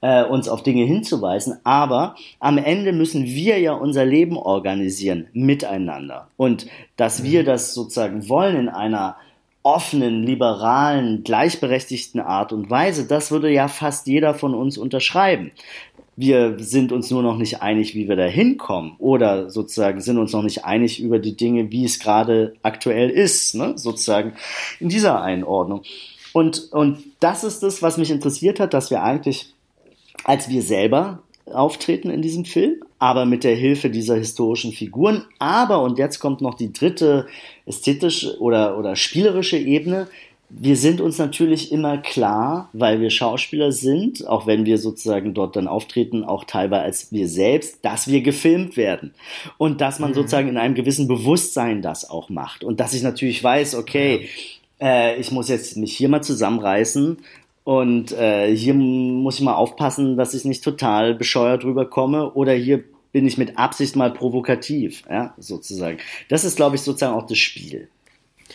äh, 0.00 0.24
uns 0.24 0.48
auf 0.48 0.62
Dinge 0.62 0.84
hinzuweisen. 0.84 1.58
Aber 1.64 2.16
am 2.40 2.58
Ende 2.58 2.92
müssen 2.92 3.24
wir 3.24 3.58
ja 3.60 3.72
unser 3.72 4.04
Leben 4.04 4.36
organisieren 4.36 5.28
miteinander. 5.32 6.28
Und 6.36 6.66
dass 6.96 7.22
wir 7.22 7.44
das 7.44 7.74
sozusagen 7.74 8.28
wollen 8.28 8.56
in 8.56 8.68
einer 8.68 9.16
offenen, 9.68 10.22
liberalen, 10.22 11.24
gleichberechtigten 11.24 12.20
Art 12.20 12.52
und 12.52 12.70
Weise, 12.70 13.06
das 13.06 13.30
würde 13.30 13.50
ja 13.50 13.68
fast 13.68 14.06
jeder 14.06 14.32
von 14.32 14.54
uns 14.54 14.78
unterschreiben. 14.78 15.50
Wir 16.20 16.58
sind 16.58 16.90
uns 16.90 17.12
nur 17.12 17.22
noch 17.22 17.36
nicht 17.36 17.62
einig, 17.62 17.94
wie 17.94 18.08
wir 18.08 18.16
da 18.16 18.24
hinkommen 18.24 18.96
oder 18.98 19.50
sozusagen 19.50 20.00
sind 20.00 20.18
uns 20.18 20.32
noch 20.32 20.42
nicht 20.42 20.64
einig 20.64 21.00
über 21.00 21.20
die 21.20 21.36
Dinge, 21.36 21.70
wie 21.70 21.84
es 21.84 22.00
gerade 22.00 22.54
aktuell 22.62 23.08
ist, 23.08 23.54
ne? 23.54 23.74
sozusagen 23.76 24.32
in 24.80 24.88
dieser 24.88 25.22
Einordnung. 25.22 25.82
Und, 26.32 26.72
und 26.72 26.98
das 27.20 27.44
ist 27.44 27.62
das, 27.62 27.82
was 27.82 27.98
mich 27.98 28.10
interessiert 28.10 28.58
hat, 28.58 28.74
dass 28.74 28.90
wir 28.90 29.02
eigentlich 29.02 29.54
als 30.24 30.48
wir 30.48 30.62
selber 30.62 31.22
auftreten 31.46 32.10
in 32.10 32.20
diesem 32.20 32.44
Film, 32.44 32.82
aber 32.98 33.24
mit 33.24 33.44
der 33.44 33.54
Hilfe 33.54 33.90
dieser 33.90 34.16
historischen 34.16 34.72
Figuren. 34.72 35.24
Aber, 35.38 35.82
und 35.82 35.98
jetzt 35.98 36.18
kommt 36.18 36.40
noch 36.40 36.54
die 36.54 36.72
dritte 36.72 37.26
ästhetische 37.64 38.38
oder, 38.40 38.78
oder 38.78 38.96
spielerische 38.96 39.56
Ebene, 39.56 40.08
wir 40.50 40.76
sind 40.76 41.00
uns 41.00 41.18
natürlich 41.18 41.72
immer 41.72 41.98
klar, 41.98 42.70
weil 42.72 43.00
wir 43.00 43.10
Schauspieler 43.10 43.70
sind, 43.70 44.26
auch 44.26 44.46
wenn 44.46 44.64
wir 44.64 44.78
sozusagen 44.78 45.34
dort 45.34 45.56
dann 45.56 45.68
auftreten, 45.68 46.24
auch 46.24 46.44
teilweise 46.44 46.82
als 46.82 47.12
wir 47.12 47.28
selbst, 47.28 47.84
dass 47.84 48.08
wir 48.08 48.22
gefilmt 48.22 48.76
werden. 48.76 49.12
Und 49.58 49.80
dass 49.80 49.98
man 49.98 50.14
sozusagen 50.14 50.48
in 50.48 50.56
einem 50.56 50.74
gewissen 50.74 51.06
Bewusstsein 51.06 51.82
das 51.82 52.08
auch 52.08 52.30
macht. 52.30 52.64
Und 52.64 52.80
dass 52.80 52.94
ich 52.94 53.02
natürlich 53.02 53.44
weiß, 53.44 53.74
okay, 53.74 54.28
äh, 54.80 55.20
ich 55.20 55.30
muss 55.32 55.48
jetzt 55.48 55.76
mich 55.76 55.94
hier 55.96 56.08
mal 56.08 56.22
zusammenreißen 56.22 57.18
und 57.64 58.12
äh, 58.12 58.54
hier 58.56 58.72
muss 58.72 59.34
ich 59.34 59.42
mal 59.42 59.54
aufpassen, 59.54 60.16
dass 60.16 60.32
ich 60.32 60.46
nicht 60.46 60.64
total 60.64 61.14
bescheuert 61.14 61.64
rüberkomme 61.64 62.32
oder 62.32 62.54
hier 62.54 62.82
bin 63.12 63.26
ich 63.26 63.36
mit 63.36 63.58
Absicht 63.58 63.96
mal 63.96 64.12
provokativ, 64.12 65.02
ja, 65.10 65.34
sozusagen. 65.38 65.98
Das 66.28 66.44
ist, 66.44 66.56
glaube 66.56 66.76
ich, 66.76 66.82
sozusagen 66.82 67.14
auch 67.14 67.26
das 67.26 67.38
Spiel. 67.38 67.88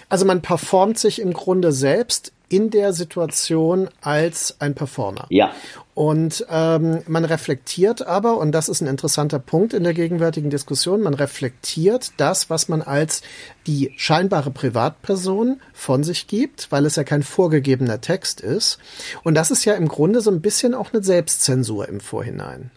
Also 0.10 0.26
man 0.26 0.42
performt 0.42 0.98
sich 0.98 1.20
im 1.20 1.34
Grunde 1.34 1.72
selbst 1.72 2.32
in 2.50 2.70
der 2.70 2.94
Situation 2.94 3.90
als 4.02 4.58
ein 4.60 4.76
Performer. 4.76 5.26
Ja. 5.30 5.52
Und 5.96 6.46
ähm, 6.52 7.02
man 7.08 7.26
reflektiert 7.26 8.06
aber, 8.06 8.38
und 8.38 8.52
das 8.52 8.70
ist 8.70 8.82
ein 8.82 8.88
interessanter 8.88 9.40
Punkt 9.40 9.74
in 9.74 9.84
der 9.84 9.96
gegenwärtigen 9.96 10.52
Diskussion, 10.52 11.02
man 11.02 11.16
reflektiert 11.16 12.12
das, 12.18 12.52
was 12.52 12.70
man 12.70 12.84
als 12.84 13.24
die 13.66 13.92
scheinbare 13.98 14.52
Privatperson 14.52 15.62
von 15.74 16.04
sich 16.04 16.28
gibt, 16.28 16.72
weil 16.72 16.86
es 16.86 16.96
ja 16.96 17.04
kein 17.04 17.24
vorgegebener 17.24 18.02
Text 18.02 18.40
ist. 18.42 18.78
Und 19.24 19.34
das 19.34 19.50
ist 19.50 19.66
ja 19.66 19.74
im 19.74 19.88
Grunde 19.88 20.22
so 20.22 20.30
ein 20.30 20.42
bisschen 20.42 20.76
auch 20.76 20.94
eine 20.94 21.04
Selbstzensur 21.04 21.88
im 21.88 22.00
Vorhinein. 22.00 22.70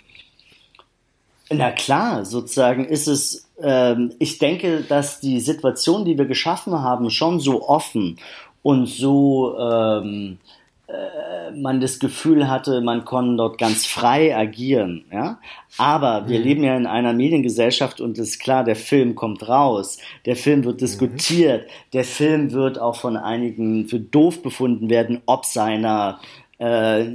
Na 1.51 1.71
klar, 1.71 2.25
sozusagen 2.25 2.85
ist 2.87 3.07
es, 3.07 3.46
ähm, 3.63 4.13
ich 4.19 4.39
denke, 4.39 4.83
dass 4.89 5.21
die 5.21 5.41
Situation, 5.41 6.05
die 6.05 6.19
wir 6.19 6.27
geschaffen 6.27 6.81
haben, 6.81 7.11
schon 7.11 7.41
so 7.41 7.69
offen 7.69 8.19
und 8.63 8.87
so 8.87 9.59
ähm, 9.59 10.39
äh, 10.89 11.51
man 11.53 11.81
das 11.81 11.99
Gefühl 11.99 12.49
hatte, 12.49 12.81
man 12.81 13.05
kann 13.05 13.37
dort 13.37 13.59
ganz 13.59 13.87
frei 13.87 14.37
agieren, 14.37 15.05
ja. 15.13 15.39
Aber 15.79 16.29
wir 16.29 16.39
leben 16.39 16.63
ja 16.63 16.77
in 16.77 16.87
einer 16.87 17.13
Mediengesellschaft 17.13 18.01
und 18.01 18.19
ist 18.19 18.39
klar, 18.39 18.63
der 18.63 18.77
Film 18.77 19.15
kommt 19.15 19.49
raus, 19.49 19.99
der 20.27 20.37
Film 20.37 20.65
wird 20.65 20.81
diskutiert, 20.81 21.69
der 21.93 22.05
Film 22.05 22.53
wird 22.53 22.79
auch 22.79 22.97
von 22.97 23.17
einigen 23.17 23.89
für 23.89 23.99
doof 23.99 24.43
befunden 24.43 24.89
werden, 24.89 25.23
ob 25.27 25.45
seiner 25.45 26.21
äh, 26.59 27.07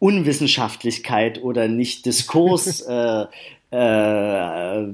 Unwissenschaftlichkeit 0.00 1.42
oder 1.42 1.68
nicht 1.68 2.06
Diskurs 2.06 2.80
äh, 2.88 3.26
äh, 3.72 4.84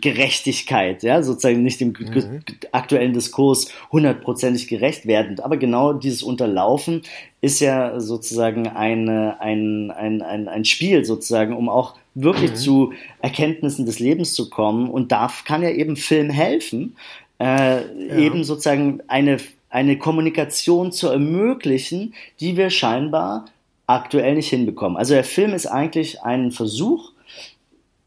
Gerechtigkeit, 0.00 1.04
ja, 1.04 1.22
sozusagen 1.22 1.62
nicht 1.62 1.80
dem 1.80 1.94
mhm. 1.96 2.40
aktuellen 2.72 3.12
Diskurs 3.12 3.68
hundertprozentig 3.92 4.66
gerecht 4.66 5.06
werdend. 5.06 5.44
Aber 5.44 5.56
genau 5.56 5.92
dieses 5.92 6.22
Unterlaufen 6.22 7.02
ist 7.40 7.60
ja 7.60 8.00
sozusagen 8.00 8.66
eine, 8.68 9.40
ein, 9.40 9.92
ein, 9.92 10.22
ein, 10.22 10.48
ein 10.48 10.64
Spiel 10.64 11.04
sozusagen, 11.04 11.54
um 11.54 11.68
auch 11.68 11.94
wirklich 12.14 12.52
mhm. 12.52 12.56
zu 12.56 12.92
Erkenntnissen 13.22 13.86
des 13.86 14.00
Lebens 14.00 14.34
zu 14.34 14.50
kommen. 14.50 14.90
Und 14.90 15.12
da 15.12 15.30
kann 15.44 15.62
ja 15.62 15.70
eben 15.70 15.96
Film 15.96 16.30
helfen, 16.30 16.96
äh, 17.38 17.76
ja. 17.76 18.16
eben 18.16 18.42
sozusagen 18.42 19.00
eine, 19.06 19.38
eine 19.70 19.96
Kommunikation 19.96 20.90
zu 20.90 21.08
ermöglichen, 21.08 22.14
die 22.40 22.56
wir 22.56 22.70
scheinbar 22.70 23.44
aktuell 23.86 24.34
nicht 24.34 24.48
hinbekommen. 24.48 24.96
Also 24.96 25.14
der 25.14 25.24
Film 25.24 25.52
ist 25.52 25.66
eigentlich 25.66 26.22
ein 26.22 26.50
Versuch, 26.50 27.13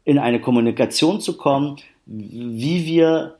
in 0.08 0.18
eine 0.18 0.40
Kommunikation 0.40 1.20
zu 1.20 1.36
kommen, 1.36 1.76
wie 2.06 2.86
wir 2.86 3.36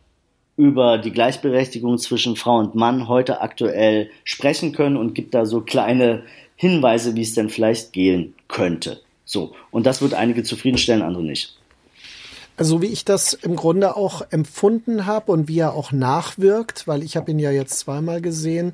über 0.58 0.98
die 0.98 1.12
Gleichberechtigung 1.12 1.96
zwischen 1.96 2.36
Frau 2.36 2.58
und 2.58 2.74
Mann 2.74 3.08
heute 3.08 3.40
aktuell 3.40 4.10
sprechen 4.22 4.72
können 4.72 4.98
und 4.98 5.14
gibt 5.14 5.32
da 5.32 5.46
so 5.46 5.62
kleine 5.62 6.24
Hinweise, 6.56 7.16
wie 7.16 7.22
es 7.22 7.32
denn 7.32 7.48
vielleicht 7.48 7.94
gehen 7.94 8.34
könnte. 8.48 9.00
So. 9.24 9.54
Und 9.70 9.86
das 9.86 10.02
wird 10.02 10.12
einige 10.12 10.42
zufriedenstellen, 10.42 11.00
andere 11.00 11.22
nicht. 11.22 11.56
Also 12.58 12.82
wie 12.82 12.86
ich 12.86 13.04
das 13.04 13.34
im 13.34 13.54
Grunde 13.54 13.96
auch 13.96 14.22
empfunden 14.30 15.06
habe 15.06 15.30
und 15.30 15.46
wie 15.46 15.60
er 15.60 15.74
auch 15.74 15.92
nachwirkt, 15.92 16.88
weil 16.88 17.04
ich 17.04 17.16
habe 17.16 17.30
ihn 17.30 17.38
ja 17.38 17.52
jetzt 17.52 17.78
zweimal 17.78 18.20
gesehen, 18.20 18.72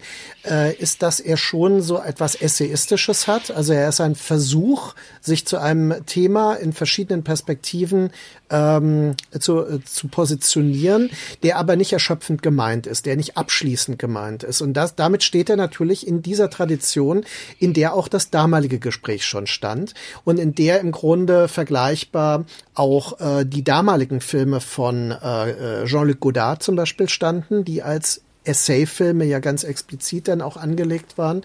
äh, 0.48 0.74
ist, 0.74 1.02
dass 1.02 1.20
er 1.20 1.36
schon 1.36 1.82
so 1.82 2.00
etwas 2.00 2.34
Essayistisches 2.34 3.26
hat. 3.26 3.50
Also 3.50 3.74
er 3.74 3.90
ist 3.90 4.00
ein 4.00 4.14
Versuch, 4.14 4.94
sich 5.20 5.46
zu 5.46 5.58
einem 5.58 6.06
Thema 6.06 6.54
in 6.54 6.72
verschiedenen 6.72 7.24
Perspektiven 7.24 8.10
ähm, 8.48 9.16
zu, 9.38 9.60
äh, 9.60 9.84
zu 9.84 10.08
positionieren, 10.08 11.10
der 11.42 11.58
aber 11.58 11.76
nicht 11.76 11.92
erschöpfend 11.92 12.42
gemeint 12.42 12.86
ist, 12.86 13.04
der 13.04 13.16
nicht 13.16 13.36
abschließend 13.36 13.98
gemeint 13.98 14.44
ist. 14.44 14.62
Und 14.62 14.72
das, 14.72 14.94
damit 14.94 15.22
steht 15.22 15.50
er 15.50 15.56
natürlich 15.56 16.06
in 16.06 16.22
dieser 16.22 16.48
Tradition, 16.48 17.26
in 17.58 17.74
der 17.74 17.92
auch 17.92 18.08
das 18.08 18.30
damalige 18.30 18.78
Gespräch 18.78 19.26
schon 19.26 19.46
stand 19.46 19.92
und 20.24 20.38
in 20.38 20.54
der 20.54 20.80
im 20.80 20.90
Grunde 20.90 21.48
vergleichbar 21.48 22.46
auch 22.74 23.20
äh, 23.20 23.44
die 23.44 23.64
damaligen 23.64 24.20
Filme 24.20 24.60
von 24.60 25.12
äh, 25.12 25.82
äh, 25.82 25.84
Jean-Luc 25.86 26.20
Godard 26.20 26.62
zum 26.62 26.76
Beispiel 26.76 27.08
standen, 27.08 27.64
die 27.64 27.82
als 27.82 28.23
Essay-Filme 28.44 29.24
ja 29.24 29.38
ganz 29.38 29.64
explizit 29.64 30.28
dann 30.28 30.42
auch 30.42 30.56
angelegt 30.56 31.18
waren. 31.18 31.42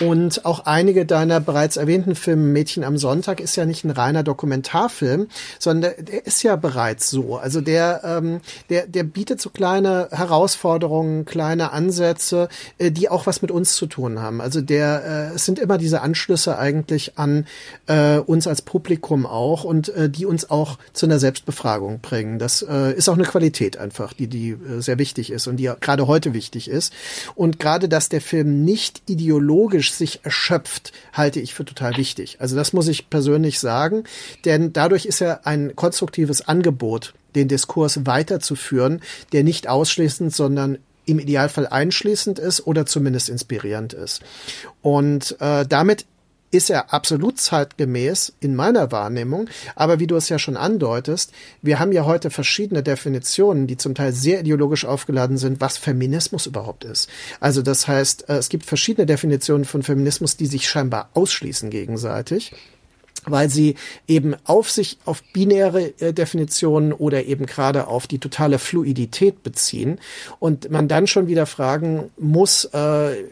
Und 0.00 0.44
auch 0.44 0.66
einige 0.66 1.06
deiner 1.06 1.40
bereits 1.40 1.76
erwähnten 1.76 2.14
Filme, 2.14 2.44
Mädchen 2.44 2.84
am 2.84 2.98
Sonntag, 2.98 3.40
ist 3.40 3.56
ja 3.56 3.66
nicht 3.66 3.84
ein 3.84 3.90
reiner 3.90 4.22
Dokumentarfilm, 4.22 5.28
sondern 5.58 5.92
der, 5.98 6.26
ist 6.26 6.42
ja 6.42 6.56
bereits 6.56 7.10
so. 7.10 7.36
Also 7.36 7.60
der, 7.60 8.02
ähm, 8.04 8.40
der, 8.70 8.86
der 8.86 9.04
bietet 9.04 9.40
so 9.40 9.50
kleine 9.50 10.08
Herausforderungen, 10.10 11.24
kleine 11.24 11.72
Ansätze, 11.72 12.48
äh, 12.78 12.90
die 12.90 13.08
auch 13.08 13.26
was 13.26 13.42
mit 13.42 13.50
uns 13.50 13.74
zu 13.74 13.86
tun 13.86 14.20
haben. 14.20 14.40
Also 14.40 14.60
der, 14.60 15.30
äh, 15.32 15.34
es 15.34 15.44
sind 15.44 15.58
immer 15.58 15.78
diese 15.78 16.02
Anschlüsse 16.02 16.58
eigentlich 16.58 17.18
an 17.18 17.46
äh, 17.86 18.18
uns 18.18 18.46
als 18.46 18.62
Publikum 18.62 19.26
auch 19.26 19.64
und 19.64 19.88
äh, 19.90 20.10
die 20.10 20.26
uns 20.26 20.50
auch 20.50 20.78
zu 20.92 21.06
einer 21.06 21.18
Selbstbefragung 21.18 22.00
bringen. 22.00 22.38
Das 22.38 22.62
äh, 22.62 22.92
ist 22.92 23.08
auch 23.08 23.14
eine 23.14 23.24
Qualität 23.24 23.76
einfach, 23.76 24.12
die, 24.12 24.26
die 24.26 24.50
äh, 24.50 24.80
sehr 24.80 24.98
wichtig 24.98 25.30
ist 25.30 25.46
und 25.46 25.56
die 25.56 25.70
gerade 25.80 26.06
heute 26.06 26.33
wichtig 26.34 26.68
ist. 26.68 26.92
Und 27.34 27.58
gerade, 27.58 27.88
dass 27.88 28.10
der 28.10 28.20
Film 28.20 28.64
nicht 28.64 29.02
ideologisch 29.06 29.92
sich 29.92 30.20
erschöpft, 30.24 30.92
halte 31.14 31.40
ich 31.40 31.54
für 31.54 31.64
total 31.64 31.96
wichtig. 31.96 32.36
Also 32.40 32.56
das 32.56 32.74
muss 32.74 32.88
ich 32.88 33.08
persönlich 33.08 33.58
sagen, 33.60 34.04
denn 34.44 34.74
dadurch 34.74 35.06
ist 35.06 35.22
er 35.22 35.46
ein 35.46 35.74
konstruktives 35.74 36.46
Angebot, 36.46 37.14
den 37.34 37.48
Diskurs 37.48 38.04
weiterzuführen, 38.04 39.00
der 39.32 39.44
nicht 39.44 39.68
ausschließend, 39.68 40.34
sondern 40.34 40.78
im 41.06 41.18
Idealfall 41.18 41.66
einschließend 41.66 42.38
ist 42.38 42.66
oder 42.66 42.86
zumindest 42.86 43.28
inspirierend 43.28 43.92
ist. 43.92 44.22
Und 44.82 45.36
äh, 45.40 45.66
damit 45.66 46.06
ist 46.54 46.70
er 46.70 46.94
absolut 46.94 47.38
zeitgemäß 47.38 48.32
in 48.40 48.54
meiner 48.54 48.92
Wahrnehmung. 48.92 49.48
Aber 49.74 49.98
wie 49.98 50.06
du 50.06 50.14
es 50.14 50.28
ja 50.28 50.38
schon 50.38 50.56
andeutest, 50.56 51.32
wir 51.62 51.80
haben 51.80 51.92
ja 51.92 52.04
heute 52.04 52.30
verschiedene 52.30 52.82
Definitionen, 52.82 53.66
die 53.66 53.76
zum 53.76 53.94
Teil 53.94 54.12
sehr 54.12 54.40
ideologisch 54.40 54.84
aufgeladen 54.84 55.36
sind, 55.36 55.60
was 55.60 55.76
Feminismus 55.76 56.46
überhaupt 56.46 56.84
ist. 56.84 57.10
Also 57.40 57.60
das 57.60 57.88
heißt, 57.88 58.28
äh, 58.28 58.36
es 58.36 58.48
gibt 58.48 58.66
verschiedene 58.66 59.06
Definitionen 59.06 59.64
von 59.64 59.82
Feminismus, 59.82 60.36
die 60.36 60.46
sich 60.46 60.68
scheinbar 60.68 61.10
ausschließen 61.14 61.70
gegenseitig 61.70 62.52
weil 63.26 63.48
sie 63.48 63.76
eben 64.06 64.34
auf 64.44 64.70
sich, 64.70 64.98
auf 65.04 65.22
binäre 65.32 65.92
äh, 66.00 66.12
Definitionen 66.12 66.92
oder 66.92 67.24
eben 67.24 67.46
gerade 67.46 67.86
auf 67.86 68.06
die 68.06 68.18
totale 68.18 68.58
Fluidität 68.58 69.42
beziehen 69.42 69.98
und 70.38 70.70
man 70.70 70.88
dann 70.88 71.06
schon 71.06 71.26
wieder 71.26 71.46
fragen 71.46 72.10
muss, 72.18 72.64
äh, 72.66 73.24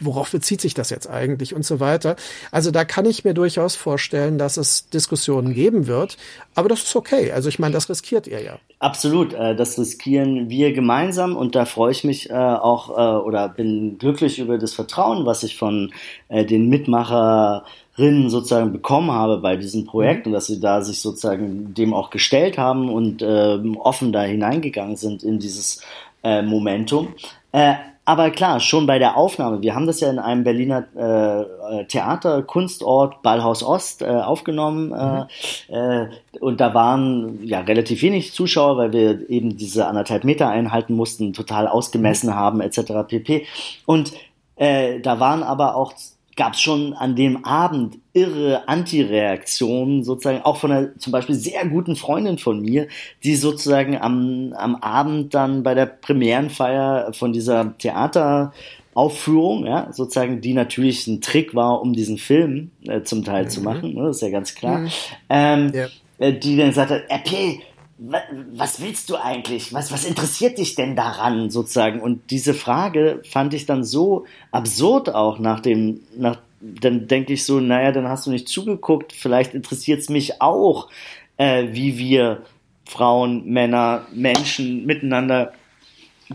worauf 0.00 0.30
bezieht 0.30 0.60
sich 0.60 0.74
das 0.74 0.90
jetzt 0.90 1.08
eigentlich 1.08 1.54
und 1.54 1.64
so 1.64 1.80
weiter. 1.80 2.16
Also 2.50 2.70
da 2.70 2.84
kann 2.84 3.04
ich 3.06 3.24
mir 3.24 3.34
durchaus 3.34 3.76
vorstellen, 3.76 4.38
dass 4.38 4.56
es 4.56 4.88
Diskussionen 4.90 5.54
geben 5.54 5.86
wird, 5.86 6.16
aber 6.54 6.68
das 6.68 6.82
ist 6.82 6.96
okay. 6.96 7.32
Also 7.32 7.48
ich 7.48 7.58
meine, 7.58 7.72
das 7.72 7.88
riskiert 7.88 8.26
ihr 8.26 8.42
ja. 8.42 8.58
Absolut, 8.78 9.32
äh, 9.32 9.56
das 9.56 9.78
riskieren 9.78 10.50
wir 10.50 10.72
gemeinsam 10.72 11.36
und 11.36 11.54
da 11.54 11.64
freue 11.64 11.92
ich 11.92 12.04
mich 12.04 12.30
äh, 12.30 12.34
auch 12.34 12.90
äh, 12.90 13.24
oder 13.24 13.48
bin 13.48 13.98
glücklich 13.98 14.38
über 14.38 14.58
das 14.58 14.74
Vertrauen, 14.74 15.24
was 15.24 15.42
ich 15.42 15.56
von 15.56 15.92
äh, 16.28 16.44
den 16.44 16.68
Mitmacher 16.68 17.64
sozusagen 17.96 18.72
bekommen 18.72 19.10
habe 19.10 19.38
bei 19.38 19.56
diesem 19.56 19.86
Projekt 19.86 20.26
mhm. 20.26 20.30
und 20.30 20.32
dass 20.34 20.46
sie 20.46 20.60
da 20.60 20.82
sich 20.82 21.00
sozusagen 21.00 21.74
dem 21.74 21.94
auch 21.94 22.10
gestellt 22.10 22.58
haben 22.58 22.90
und 22.90 23.22
äh, 23.22 23.58
offen 23.78 24.12
da 24.12 24.22
hineingegangen 24.22 24.96
sind 24.96 25.22
in 25.22 25.38
dieses 25.38 25.82
äh, 26.22 26.42
Momentum. 26.42 27.08
Äh, 27.52 27.74
aber 28.08 28.30
klar, 28.30 28.60
schon 28.60 28.86
bei 28.86 29.00
der 29.00 29.16
Aufnahme, 29.16 29.62
wir 29.62 29.74
haben 29.74 29.88
das 29.88 29.98
ja 29.98 30.08
in 30.08 30.20
einem 30.20 30.44
Berliner 30.44 30.86
äh, 30.94 31.84
Theater, 31.86 32.42
Kunstort, 32.42 33.20
Ballhaus 33.22 33.64
Ost 33.64 34.02
äh, 34.02 34.06
aufgenommen 34.06 34.90
mhm. 34.90 35.74
äh, 35.74 36.06
und 36.38 36.60
da 36.60 36.72
waren 36.72 37.44
ja 37.44 37.60
relativ 37.62 38.02
wenig 38.02 38.32
Zuschauer, 38.32 38.76
weil 38.76 38.92
wir 38.92 39.28
eben 39.28 39.56
diese 39.56 39.88
anderthalb 39.88 40.22
Meter 40.22 40.48
einhalten 40.48 40.94
mussten, 40.94 41.32
total 41.32 41.66
ausgemessen 41.66 42.30
mhm. 42.30 42.34
haben 42.34 42.60
etc. 42.60 42.92
pp. 43.08 43.44
Und 43.86 44.12
äh, 44.54 45.00
da 45.00 45.18
waren 45.18 45.42
aber 45.42 45.74
auch 45.74 45.92
gab 46.36 46.52
es 46.52 46.60
schon 46.60 46.92
an 46.92 47.16
dem 47.16 47.44
Abend 47.44 47.98
irre 48.12 48.68
Antireaktionen, 48.68 50.04
sozusagen 50.04 50.42
auch 50.42 50.58
von 50.58 50.70
einer 50.70 50.94
zum 50.98 51.12
Beispiel 51.12 51.34
sehr 51.34 51.66
guten 51.66 51.96
Freundin 51.96 52.38
von 52.38 52.60
mir, 52.60 52.88
die 53.24 53.36
sozusagen 53.36 53.96
am, 53.96 54.52
am 54.56 54.76
Abend 54.76 55.34
dann 55.34 55.62
bei 55.62 55.74
der 55.74 55.86
Premierenfeier 55.86 57.12
von 57.14 57.32
dieser 57.32 57.76
Theateraufführung, 57.78 59.66
ja, 59.66 59.88
sozusagen, 59.92 60.42
die 60.42 60.52
natürlich 60.52 61.06
ein 61.06 61.22
Trick 61.22 61.54
war, 61.54 61.80
um 61.80 61.94
diesen 61.94 62.18
Film 62.18 62.70
äh, 62.86 63.02
zum 63.02 63.24
Teil 63.24 63.44
mhm. 63.44 63.48
zu 63.48 63.62
machen, 63.62 63.94
ne, 63.94 64.04
das 64.04 64.16
ist 64.16 64.22
ja 64.22 64.30
ganz 64.30 64.54
klar, 64.54 64.80
mhm. 64.80 64.90
ähm, 65.30 65.72
ja. 65.74 65.86
äh, 66.18 66.38
die 66.38 66.58
dann 66.58 66.72
sagte, 66.72 67.04
RP, 67.10 67.60
was 67.98 68.80
willst 68.80 69.08
du 69.08 69.16
eigentlich? 69.16 69.72
Was, 69.72 69.90
was 69.90 70.04
interessiert 70.04 70.58
dich 70.58 70.74
denn 70.74 70.96
daran 70.96 71.50
sozusagen? 71.50 72.00
Und 72.00 72.30
diese 72.30 72.52
Frage 72.52 73.22
fand 73.24 73.54
ich 73.54 73.64
dann 73.64 73.84
so 73.84 74.26
absurd 74.50 75.14
auch 75.14 75.38
nach 75.38 75.60
dem, 75.60 76.00
nach, 76.16 76.38
dann 76.60 77.08
denke 77.08 77.32
ich 77.32 77.44
so, 77.44 77.60
naja, 77.60 77.92
dann 77.92 78.08
hast 78.08 78.26
du 78.26 78.30
nicht 78.30 78.48
zugeguckt, 78.48 79.12
vielleicht 79.12 79.54
interessiert 79.54 80.00
es 80.00 80.10
mich 80.10 80.42
auch, 80.42 80.90
äh, 81.38 81.68
wie 81.70 81.96
wir 81.96 82.42
Frauen, 82.84 83.46
Männer, 83.46 84.06
Menschen 84.12 84.84
miteinander 84.84 85.52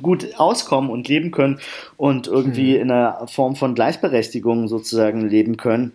gut 0.01 0.35
auskommen 0.37 0.89
und 0.89 1.07
leben 1.07 1.31
können 1.31 1.59
und 1.97 2.27
irgendwie 2.27 2.75
hm. 2.75 2.81
in 2.81 2.91
einer 2.91 3.27
Form 3.27 3.55
von 3.55 3.75
Gleichberechtigung 3.75 4.67
sozusagen 4.67 5.29
leben 5.29 5.57
können. 5.57 5.91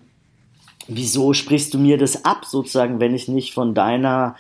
Wieso 0.89 1.33
sprichst 1.33 1.75
du 1.75 1.79
mir 1.79 1.99
das 1.99 2.25
ab, 2.25 2.45
sozusagen, 2.45 3.01
wenn 3.01 3.15
ich 3.15 3.27
nicht 3.27 3.53
von 3.53 3.75
deiner 3.75 4.37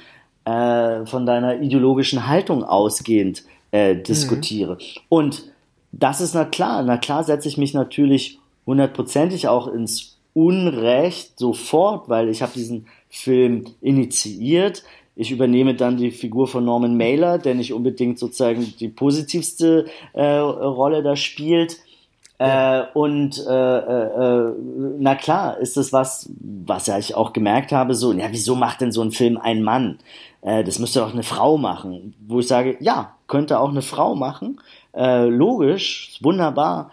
äh, 0.47 1.05
von 1.07 1.27
deiner 1.27 1.61
ideologischen 1.61 2.27
Haltung 2.27 2.65
ausgehend 2.65 3.43
äh, 3.73 3.97
diskutiere. 3.97 4.75
Mhm. 4.75 5.01
Und 5.09 5.53
das 5.93 6.21
ist 6.21 6.35
na 6.35 6.45
klar, 6.45 6.83
na 6.83 6.97
klar 6.97 7.25
setze 7.25 7.49
ich 7.49 7.59
mich 7.59 7.75
natürlich 7.75 8.39
hundertprozentig 8.65 9.49
auch 9.49 9.67
ins 9.69 10.17
Unrecht 10.35 11.39
sofort, 11.39 12.09
weil 12.09 12.29
ich 12.29 12.43
habe 12.43 12.53
diesen 12.55 12.87
Film 13.09 13.65
initiiert. 13.81 14.85
Ich 15.17 15.31
übernehme 15.31 15.75
dann 15.75 15.97
die 15.97 16.11
Figur 16.11 16.47
von 16.47 16.65
Norman 16.65 16.97
Mailer, 16.97 17.39
der 17.39 17.55
nicht 17.55 17.73
unbedingt 17.73 18.19
sozusagen 18.19 18.75
die 18.79 18.89
positivste 18.89 19.87
äh, 20.13 20.37
Rolle 20.37 21.03
da 21.03 21.17
spielt. 21.17 21.79
Ja. 22.39 22.83
Äh, 22.83 22.87
und 22.93 23.43
äh, 23.49 23.79
äh, 23.79 24.49
äh, 24.49 24.53
na 24.99 25.15
klar, 25.15 25.57
ist 25.57 25.79
das 25.79 25.93
was, 25.93 26.29
was 26.39 26.87
ja 26.87 26.99
ich 26.99 27.15
auch 27.15 27.33
gemerkt 27.33 27.73
habe, 27.73 27.95
so, 27.95 28.13
ja, 28.13 28.27
wieso 28.31 28.55
macht 28.55 28.83
denn 28.83 28.93
so 28.93 29.01
ein 29.01 29.11
Film 29.11 29.39
ein 29.39 29.63
Mann? 29.63 29.99
Äh, 30.47 30.63
das 30.65 30.79
müsste 30.79 31.01
doch 31.01 31.13
eine 31.13 31.25
Frau 31.25 31.59
machen. 31.59 32.15
Wo 32.27 32.39
ich 32.39 32.47
sage, 32.47 32.77
ja, 32.81 33.17
könnte 33.27 33.59
auch 33.59 33.69
eine 33.69 33.83
Frau 33.83 34.15
machen. 34.15 34.61
Äh, 34.95 35.27
logisch, 35.27 36.19
wunderbar. 36.23 36.91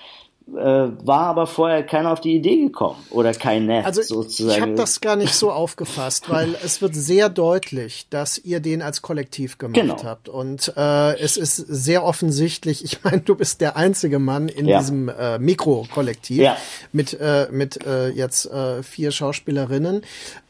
Äh, 0.47 0.55
war 0.55 1.27
aber 1.27 1.47
vorher 1.47 1.83
keiner 1.83 2.11
auf 2.11 2.19
die 2.19 2.35
Idee 2.35 2.57
gekommen 2.57 2.97
oder 3.11 3.33
keine 3.33 3.85
also 3.85 4.01
sozusagen. 4.01 4.57
Ich 4.57 4.61
habe 4.61 4.75
das 4.75 4.99
gar 5.01 5.15
nicht 5.15 5.33
so 5.33 5.51
aufgefasst, 5.51 6.29
weil 6.29 6.55
es 6.63 6.81
wird 6.81 6.95
sehr 6.95 7.29
deutlich, 7.29 8.07
dass 8.09 8.37
ihr 8.37 8.59
den 8.59 8.81
als 8.81 9.01
Kollektiv 9.01 9.57
gemacht 9.57 9.79
genau. 9.79 10.03
habt. 10.03 10.29
Und 10.29 10.73
äh, 10.75 11.17
es 11.17 11.37
ist 11.37 11.55
sehr 11.55 12.03
offensichtlich, 12.03 12.83
ich 12.83 13.03
meine, 13.03 13.21
du 13.21 13.35
bist 13.35 13.61
der 13.61 13.77
einzige 13.77 14.19
Mann 14.19 14.49
in 14.49 14.67
ja. 14.67 14.79
diesem 14.79 15.09
äh, 15.09 15.39
Mikrokollektiv 15.39 16.41
ja. 16.41 16.57
mit, 16.91 17.19
äh, 17.19 17.47
mit 17.51 17.85
äh, 17.85 18.09
jetzt 18.09 18.45
äh, 18.45 18.83
vier 18.83 19.11
Schauspielerinnen, 19.11 20.01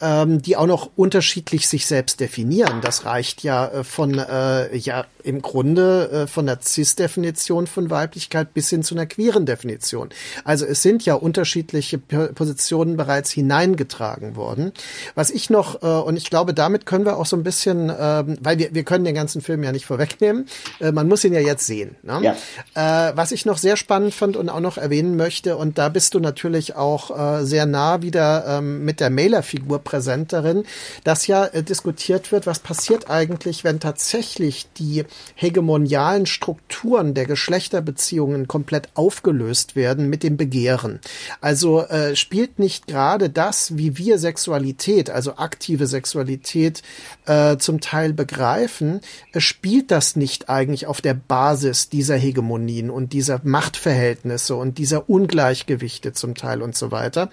ähm, 0.02 0.42
die 0.42 0.58
auch 0.58 0.68
noch 0.68 0.90
unterschiedlich 0.96 1.68
sich 1.68 1.86
selbst 1.86 2.20
definieren. 2.20 2.82
Das 2.82 3.06
reicht 3.06 3.44
ja 3.44 3.68
äh, 3.68 3.84
von 3.84 4.18
äh, 4.18 4.76
ja 4.76 5.06
im 5.24 5.42
Grunde 5.42 6.10
äh, 6.12 6.28
von 6.28 6.46
der 6.46 6.60
CIS-Definition 6.62 7.68
von 7.68 7.90
Weiblichkeit 7.90 8.54
bis 8.54 8.70
hin 8.70 8.84
zu 8.84 8.96
einer 8.96 9.06
queeren 9.06 9.46
Definition. 9.46 10.10
Also 10.44 10.66
es 10.66 10.82
sind 10.82 11.06
ja 11.06 11.16
unterschiedliche 11.16 11.98
Positionen 11.98 12.98
bereits 12.98 13.32
hineingetragen 13.32 14.36
worden. 14.36 14.74
Was 15.16 15.30
ich 15.30 15.50
noch, 15.50 15.82
äh, 15.82 15.88
und 15.88 16.18
ich 16.18 16.30
glaube, 16.30 16.54
damit 16.54 16.86
können 16.86 17.06
wir 17.06 17.18
auch 17.18 17.26
so 17.26 17.36
ein 17.36 17.44
bisschen, 17.44 17.90
äh, 17.90 18.24
weil 18.42 18.60
wir, 18.60 18.74
wir 18.74 18.84
können 18.84 19.06
den 19.06 19.16
ganzen 19.16 19.42
Film 19.42 19.64
ja 19.64 19.72
nicht 19.72 19.86
vorwegnehmen, 19.86 20.48
äh, 20.80 20.92
man 20.92 21.08
muss 21.08 21.24
ihn 21.24 21.34
ja 21.34 21.40
jetzt 21.40 21.66
sehen. 21.66 21.96
Ne? 22.04 22.20
Ja. 22.22 23.10
Äh, 23.10 23.16
was 23.16 23.32
ich 23.32 23.46
noch 23.46 23.58
sehr 23.58 23.78
spannend 23.78 24.14
fand 24.14 24.38
und 24.38 24.50
auch 24.50 24.60
noch 24.60 24.78
erwähnen 24.78 25.16
möchte, 25.16 25.58
und 25.58 25.78
da 25.78 25.90
bist 25.90 26.14
du 26.14 26.20
natürlich 26.20 26.76
auch 26.76 27.40
äh, 27.40 27.46
sehr 27.46 27.66
nah 27.66 28.02
wieder 28.02 28.46
ähm, 28.48 28.84
mit 28.84 29.00
der 29.00 29.10
Mailer-Figur 29.10 29.80
präsent 29.80 30.34
darin, 30.34 30.66
dass 31.04 31.28
ja 31.28 31.48
diskutiert 31.48 32.32
wird, 32.32 32.48
was 32.48 32.60
passiert 32.60 33.10
eigentlich, 33.10 33.64
wenn 33.64 33.80
tatsächlich 33.80 34.68
die 34.78 35.06
hegemonialen 35.36 36.26
Strukturen 36.26 37.14
der 37.14 37.26
Geschlechterbeziehungen 37.26 38.48
komplett 38.48 38.90
aufgelöst 38.96 39.76
werden 39.76 40.10
mit 40.10 40.24
dem 40.24 40.38
Begehren. 40.38 41.00
Also 41.42 41.82
äh, 41.82 42.16
spielt 42.16 42.60
nicht 42.60 42.88
gerade 42.88 43.30
das, 43.30 43.78
wie 43.78 43.98
wir 43.98 44.18
Sexualität, 44.18 45.10
also 45.10 45.38
aktive 45.38 45.88
Sexualität 45.88 46.82
äh, 47.26 47.58
zum 47.58 47.82
Teil 47.82 48.14
begreifen, 48.14 49.02
äh, 49.32 49.40
spielt 49.40 49.92
das 49.92 50.16
nicht 50.16 50.50
eigentlich 50.50 50.88
auf 50.88 51.02
der 51.02 51.14
Basis 51.14 51.90
dieser 51.90 52.16
Hegemonien 52.16 52.90
und 52.90 53.14
dieser 53.14 53.42
Machtverhältnisse 53.44 54.56
und 54.56 54.78
dieser 54.78 55.10
Ungleichgewichte 55.10 56.14
zum 56.14 56.36
Teil 56.36 56.62
und 56.62 56.76
so 56.76 56.92
weiter. 56.92 57.30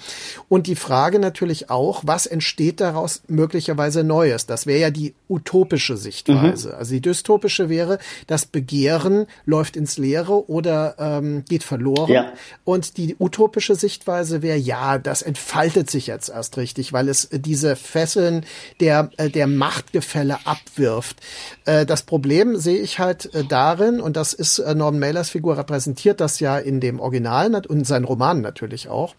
Und 0.48 0.66
die 0.66 0.76
Frage 0.76 1.18
natürlich 1.18 1.70
auch, 1.70 2.02
was 2.04 2.26
entsteht 2.26 2.80
daraus 2.80 3.22
möglicherweise 3.28 4.04
Neues? 4.04 4.46
Das 4.46 4.66
wäre 4.66 4.80
ja 4.80 4.90
die 4.90 5.14
utopische 5.28 5.96
Sichtweise. 5.96 6.68
Mhm. 6.68 6.74
Also 6.74 6.92
die 6.92 7.00
dystopische 7.00 7.68
wäre, 7.70 7.98
das 8.26 8.44
Begehren 8.44 9.26
läuft 9.46 9.76
ins 9.76 9.96
Leere 9.96 10.50
oder 10.50 10.96
ähm, 10.98 11.44
geht 11.48 11.62
verloren. 11.62 12.10
Ja. 12.10 12.32
Und 12.64 12.96
die 12.98 13.16
utopische 13.18 13.74
Sichtweise 13.74 14.42
wäre, 14.42 14.58
ja, 14.58 14.98
das 14.98 15.22
entfaltet 15.22 15.90
sich 15.90 16.06
jetzt 16.06 16.28
erst 16.28 16.56
richtig, 16.58 16.92
weil 16.92 17.08
es 17.08 17.28
diese 17.32 17.76
Fesseln 17.76 18.44
der, 18.80 19.10
äh, 19.16 19.30
der 19.30 19.46
Machtgefälle 19.46 20.38
abwirft. 20.44 21.16
Äh, 21.64 21.86
das 21.86 22.02
Problem 22.02 22.56
sehe 22.56 22.78
ich 22.78 22.98
halt 22.98 23.34
äh, 23.34 23.44
darin, 23.44 24.00
und 24.00 24.16
das 24.16 24.34
ist 24.34 24.58
äh, 24.58 24.74
Norman 24.74 25.00
Mailers 25.00 25.30
Figur 25.30 25.56
repräsentiert 25.56 26.20
das 26.20 26.40
ja 26.40 26.58
in 26.58 26.80
dem 26.80 27.00
Original 27.00 27.54
und 27.54 27.66
in 27.66 27.84
seinen 27.84 28.04
Romanen 28.04 28.42
natürlich 28.42 28.88
auch 28.88 29.14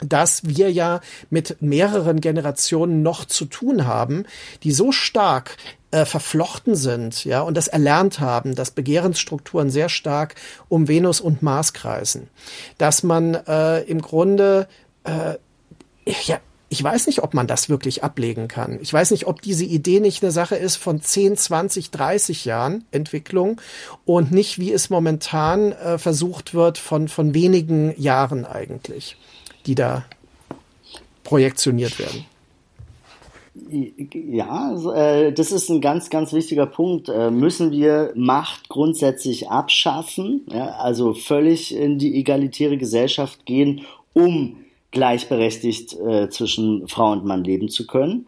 dass 0.00 0.46
wir 0.46 0.70
ja 0.70 1.00
mit 1.30 1.60
mehreren 1.60 2.20
Generationen 2.20 3.02
noch 3.02 3.24
zu 3.24 3.44
tun 3.44 3.86
haben, 3.86 4.24
die 4.62 4.72
so 4.72 4.92
stark 4.92 5.56
äh, 5.90 6.04
verflochten 6.04 6.74
sind, 6.74 7.24
ja, 7.24 7.40
und 7.40 7.56
das 7.56 7.68
erlernt 7.68 8.20
haben, 8.20 8.54
dass 8.54 8.70
Begehrensstrukturen 8.70 9.70
sehr 9.70 9.88
stark 9.88 10.34
um 10.68 10.88
Venus 10.88 11.20
und 11.20 11.42
Mars 11.42 11.72
kreisen, 11.72 12.28
dass 12.76 13.02
man 13.02 13.34
äh, 13.34 13.80
im 13.82 14.02
Grunde 14.02 14.68
äh, 15.04 15.34
ja, 16.24 16.40
ich 16.70 16.82
weiß 16.82 17.06
nicht, 17.06 17.22
ob 17.22 17.32
man 17.32 17.46
das 17.46 17.70
wirklich 17.70 18.04
ablegen 18.04 18.46
kann. 18.46 18.78
Ich 18.82 18.92
weiß 18.92 19.10
nicht, 19.12 19.26
ob 19.26 19.40
diese 19.40 19.64
Idee 19.64 20.00
nicht 20.00 20.22
eine 20.22 20.32
Sache 20.32 20.56
ist 20.56 20.76
von 20.76 21.00
10, 21.00 21.36
20, 21.36 21.90
30 21.90 22.44
Jahren 22.44 22.84
Entwicklung 22.90 23.60
und 24.04 24.32
nicht, 24.32 24.58
wie 24.58 24.72
es 24.72 24.90
momentan 24.90 25.72
äh, 25.72 25.98
versucht 25.98 26.52
wird, 26.52 26.76
von, 26.76 27.08
von 27.08 27.32
wenigen 27.32 27.98
Jahren 28.00 28.44
eigentlich 28.44 29.16
die 29.68 29.74
da 29.74 30.04
projektioniert 31.24 31.98
werden. 31.98 32.24
Ja, 33.70 34.74
äh, 34.94 35.32
das 35.32 35.52
ist 35.52 35.68
ein 35.68 35.82
ganz, 35.82 36.08
ganz 36.08 36.32
wichtiger 36.32 36.64
Punkt. 36.64 37.10
Äh, 37.10 37.30
müssen 37.30 37.70
wir 37.70 38.12
Macht 38.14 38.68
grundsätzlich 38.70 39.50
abschaffen, 39.50 40.46
also 40.50 41.12
völlig 41.12 41.74
in 41.74 41.98
die 41.98 42.18
egalitäre 42.18 42.78
Gesellschaft 42.78 43.44
gehen, 43.44 43.82
um 44.14 44.56
gleichberechtigt 44.90 45.94
äh, 45.94 46.30
zwischen 46.30 46.88
Frau 46.88 47.12
und 47.12 47.26
Mann 47.26 47.44
leben 47.44 47.68
zu 47.68 47.86
können? 47.86 48.26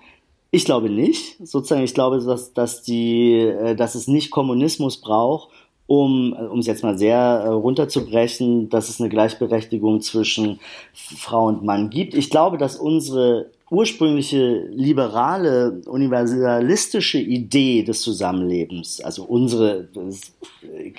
Ich 0.50 0.66
glaube 0.66 0.90
nicht. 0.90 1.36
Sozusagen, 1.38 1.84
ich 1.84 1.94
glaube, 1.94 2.20
dass, 2.20 2.52
dass, 2.52 2.82
die, 2.82 3.50
dass 3.76 3.94
es 3.94 4.08
nicht 4.08 4.30
Kommunismus 4.30 5.00
braucht, 5.00 5.48
um, 5.90 6.32
um 6.34 6.60
es 6.60 6.68
jetzt 6.68 6.84
mal 6.84 6.96
sehr 6.96 7.16
äh, 7.18 7.48
runterzubrechen, 7.48 8.68
dass 8.68 8.88
es 8.88 9.00
eine 9.00 9.08
Gleichberechtigung 9.08 10.02
zwischen 10.02 10.60
Frau 10.94 11.46
und 11.48 11.64
Mann 11.64 11.90
gibt. 11.90 12.14
Ich 12.14 12.30
glaube, 12.30 12.58
dass 12.58 12.76
unsere 12.76 13.50
ursprüngliche 13.70 14.68
liberale, 14.72 15.82
universalistische 15.86 17.18
Idee 17.18 17.82
des 17.82 18.02
Zusammenlebens, 18.02 19.00
also 19.00 19.24
unsere, 19.24 19.88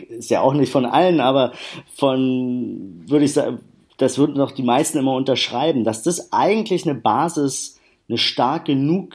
ist 0.09 0.29
ja 0.29 0.41
auch 0.41 0.53
nicht 0.53 0.73
von 0.73 0.85
allen, 0.85 1.21
aber 1.21 1.53
von, 1.95 3.05
würde 3.07 3.23
ich 3.23 3.31
sagen, 3.31 3.59
das 3.95 4.17
würden 4.17 4.35
doch 4.35 4.51
die 4.51 4.61
meisten 4.61 4.97
immer 4.97 5.15
unterschreiben, 5.15 5.85
dass 5.85 6.03
das 6.03 6.33
eigentlich 6.33 6.85
eine 6.85 6.99
Basis, 6.99 7.79
eine 8.09 8.17
stark 8.17 8.65
genug 8.65 9.13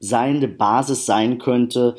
seiende 0.00 0.48
Basis 0.48 1.06
sein 1.06 1.38
könnte, 1.38 1.94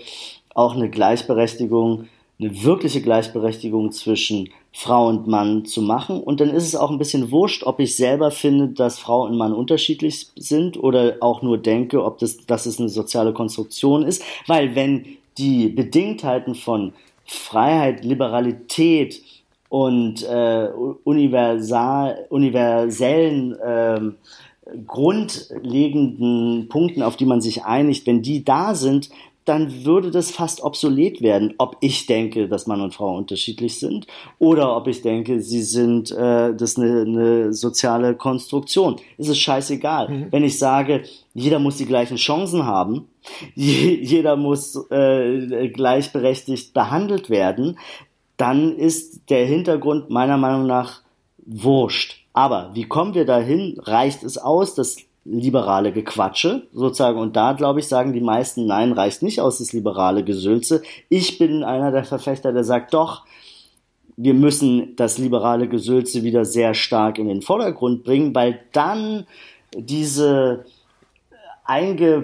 auch 0.54 0.76
eine 0.76 0.90
Gleichberechtigung 0.90 2.10
eine 2.44 2.64
wirkliche 2.64 3.02
Gleichberechtigung 3.02 3.92
zwischen 3.92 4.50
Frau 4.72 5.08
und 5.08 5.28
Mann 5.28 5.66
zu 5.66 5.82
machen. 5.82 6.22
Und 6.22 6.40
dann 6.40 6.50
ist 6.50 6.66
es 6.66 6.76
auch 6.76 6.92
ein 6.92 6.98
bisschen 6.98 7.32
wurscht, 7.32 7.64
ob 7.64 7.80
ich 7.80 7.96
selber 7.96 8.32
finde, 8.32 8.70
dass 8.70 9.00
Frau 9.00 9.26
und 9.26 9.38
Mann 9.38 9.54
unterschiedlich 9.54 10.28
sind 10.36 10.78
oder 10.78 11.18
auch 11.22 11.42
nur 11.42 11.58
denke, 11.58 12.04
ob 12.04 12.18
das, 12.18 12.46
dass 12.46 12.66
es 12.66 12.80
eine 12.80 12.90
soziale 12.90 13.34
Konstruktion 13.34 14.04
ist. 14.04 14.24
Weil 14.48 14.76
wenn 14.76 15.06
die 15.38 15.70
Bedingtheiten 15.70 16.56
von 16.56 16.94
Freiheit, 17.26 18.04
Liberalität 18.04 19.22
und 19.70 20.24
äh, 20.24 20.70
universal, 21.04 22.26
universellen 22.30 23.54
äh, 23.54 24.02
grundlegenden 24.88 26.68
Punkten, 26.70 27.04
auf 27.04 27.16
die 27.16 27.26
man 27.26 27.42
sich 27.42 27.64
einigt, 27.64 28.08
wenn 28.08 28.22
die 28.22 28.44
da 28.44 28.76
sind, 28.76 29.10
dann 29.46 29.86
würde 29.86 30.12
das 30.12 30.32
fast 30.32 30.64
obsolet 30.64 31.22
werden, 31.22 31.54
ob 31.58 31.78
ich 31.82 32.06
denke, 32.06 32.48
dass 32.48 32.68
Mann 32.68 32.82
und 32.82 32.94
Frau 32.94 33.18
unterschiedlich 33.18 33.80
sind 33.80 34.08
oder 34.40 34.76
ob 34.76 34.88
ich 34.88 35.02
denke, 35.02 35.42
sie 35.42 35.62
sind 35.62 36.12
äh, 36.12 36.54
das 36.56 36.78
eine, 36.78 37.02
eine 37.02 37.54
soziale 37.54 38.16
Konstruktion. 38.16 38.98
Es 39.18 39.28
ist 39.28 39.40
scheißegal. 39.40 40.10
Mhm. 40.10 40.28
Wenn 40.32 40.44
ich 40.44 40.58
sage, 40.58 41.04
jeder 41.34 41.60
muss 41.60 41.78
die 41.78 41.86
gleichen 41.86 42.18
Chancen 42.18 42.66
haben, 42.66 43.08
jeder 43.56 44.36
muss 44.36 44.76
äh, 44.92 45.70
gleichberechtigt 45.70 46.74
behandelt 46.74 47.30
werden, 47.30 47.78
dann 48.38 48.76
ist 48.76 49.30
der 49.30 49.46
Hintergrund 49.46 50.10
meiner 50.10 50.38
Meinung 50.38 50.68
nach 50.68 51.02
wurscht. 51.46 52.26
Aber 52.34 52.72
wie 52.74 52.86
kommen 52.86 53.14
wir 53.14 53.26
dahin? 53.26 53.80
Reicht 53.80 54.24
es 54.24 54.38
aus, 54.38 54.74
dass 54.74 54.98
liberale 55.26 55.92
Gequatsche 55.92 56.68
sozusagen. 56.74 57.20
Und 57.20 57.36
da, 57.36 57.54
glaube 57.54 57.80
ich, 57.80 57.88
sagen 57.88 58.14
die 58.14 58.22
meisten, 58.22 58.66
nein, 58.66 58.92
reicht 58.92 59.22
nicht 59.22 59.40
aus, 59.40 59.60
das 59.60 59.74
liberale 59.74 60.24
Gesülze. 60.24 60.84
Ich 61.10 61.38
bin 61.38 61.64
einer 61.64 61.92
der 61.92 62.04
Verfechter, 62.04 62.52
der 62.52 62.64
sagt, 62.64 62.94
doch, 62.94 63.26
wir 64.16 64.34
müssen 64.34 64.96
das 64.96 65.18
liberale 65.18 65.68
Gesülze 65.68 66.24
wieder 66.24 66.46
sehr 66.46 66.74
stark 66.74 67.18
in 67.18 67.28
den 67.28 67.42
Vordergrund 67.42 68.04
bringen, 68.04 68.36
weil 68.36 68.60
dann 68.72 69.26
diese 69.76 70.66
einge, 71.66 72.24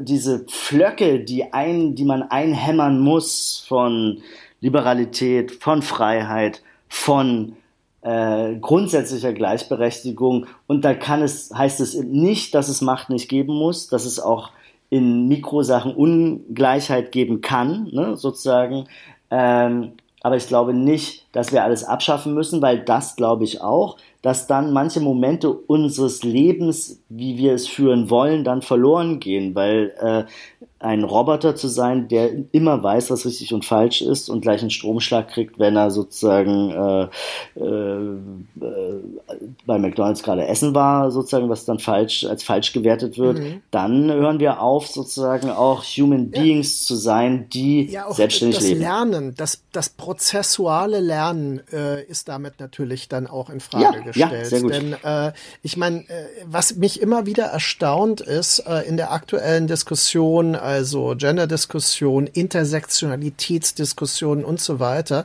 diese 0.00 0.40
Pflöcke, 0.40 1.20
die 1.20 1.52
ein, 1.52 1.94
die 1.94 2.04
man 2.04 2.22
einhämmern 2.22 3.00
muss 3.00 3.64
von 3.66 4.22
Liberalität, 4.60 5.50
von 5.52 5.82
Freiheit, 5.82 6.62
von 6.88 7.56
äh, 8.04 8.56
grundsätzlicher 8.60 9.32
Gleichberechtigung. 9.32 10.46
Und 10.66 10.84
da 10.84 10.94
kann 10.94 11.22
es, 11.22 11.50
heißt 11.54 11.80
es 11.80 11.94
nicht, 11.94 12.54
dass 12.54 12.68
es 12.68 12.82
Macht 12.82 13.10
nicht 13.10 13.28
geben 13.28 13.54
muss, 13.54 13.88
dass 13.88 14.04
es 14.04 14.20
auch 14.20 14.50
in 14.90 15.26
Mikrosachen 15.26 15.94
Ungleichheit 15.94 17.10
geben 17.10 17.40
kann, 17.40 17.88
ne, 17.92 18.16
sozusagen. 18.16 18.84
Ähm, 19.30 19.92
aber 20.22 20.36
ich 20.36 20.46
glaube 20.48 20.72
nicht, 20.72 21.26
dass 21.32 21.52
wir 21.52 21.64
alles 21.64 21.84
abschaffen 21.84 22.32
müssen, 22.32 22.62
weil 22.62 22.78
das 22.78 23.16
glaube 23.16 23.44
ich 23.44 23.60
auch, 23.60 23.96
dass 24.22 24.46
dann 24.46 24.72
manche 24.72 25.00
Momente 25.00 25.50
unseres 25.50 26.22
Lebens, 26.22 27.02
wie 27.10 27.36
wir 27.36 27.52
es 27.52 27.68
führen 27.68 28.08
wollen, 28.08 28.42
dann 28.42 28.62
verloren 28.62 29.20
gehen, 29.20 29.54
weil 29.54 29.92
äh, 30.00 30.24
ein 30.84 31.02
Roboter 31.02 31.56
zu 31.56 31.68
sein, 31.68 32.08
der 32.08 32.30
immer 32.52 32.82
weiß, 32.82 33.10
was 33.10 33.24
richtig 33.24 33.54
und 33.54 33.64
falsch 33.64 34.02
ist 34.02 34.28
und 34.28 34.42
gleich 34.42 34.60
einen 34.60 34.70
Stromschlag 34.70 35.28
kriegt, 35.28 35.58
wenn 35.58 35.76
er 35.76 35.90
sozusagen 35.90 36.70
äh, 36.70 37.08
äh, 37.58 38.14
äh, 38.60 39.00
bei 39.64 39.78
McDonald's 39.78 40.22
gerade 40.22 40.46
essen 40.46 40.74
war, 40.74 41.10
sozusagen, 41.10 41.48
was 41.48 41.64
dann 41.64 41.78
falsch 41.78 42.24
als 42.24 42.42
falsch 42.42 42.72
gewertet 42.72 43.16
wird, 43.16 43.38
mhm. 43.38 43.62
dann 43.70 44.12
hören 44.12 44.40
wir 44.40 44.60
auf, 44.60 44.86
sozusagen 44.86 45.50
auch 45.50 45.82
Human 45.84 46.30
ja. 46.32 46.40
Beings 46.40 46.84
zu 46.84 46.96
sein, 46.96 47.48
die 47.48 47.90
ja, 47.90 48.12
selbstständig 48.12 48.58
das 48.58 48.68
leben. 48.68 48.80
Lernen, 48.80 49.34
das, 49.36 49.62
das 49.72 49.88
prozessuale 49.88 51.00
Lernen 51.00 51.62
äh, 51.72 52.04
ist 52.04 52.28
damit 52.28 52.60
natürlich 52.60 53.08
dann 53.08 53.26
auch 53.26 53.48
in 53.48 53.60
Frage 53.60 53.84
ja, 53.98 54.04
gestellt. 54.04 54.32
Ja, 54.32 54.44
sehr 54.44 54.60
gut. 54.60 54.74
Denn 54.74 54.92
äh, 55.02 55.32
ich 55.62 55.78
meine, 55.78 56.00
äh, 56.00 56.26
was 56.44 56.76
mich 56.76 57.00
immer 57.00 57.24
wieder 57.24 57.44
erstaunt 57.44 58.20
ist 58.20 58.62
in 58.86 58.96
der 58.96 59.12
aktuellen 59.12 59.66
Diskussion, 59.66 60.56
also 60.74 61.14
Gender-Diskussion, 61.16 62.26
Intersektionalitätsdiskussion 62.26 64.44
und 64.44 64.60
so 64.60 64.80
weiter, 64.80 65.24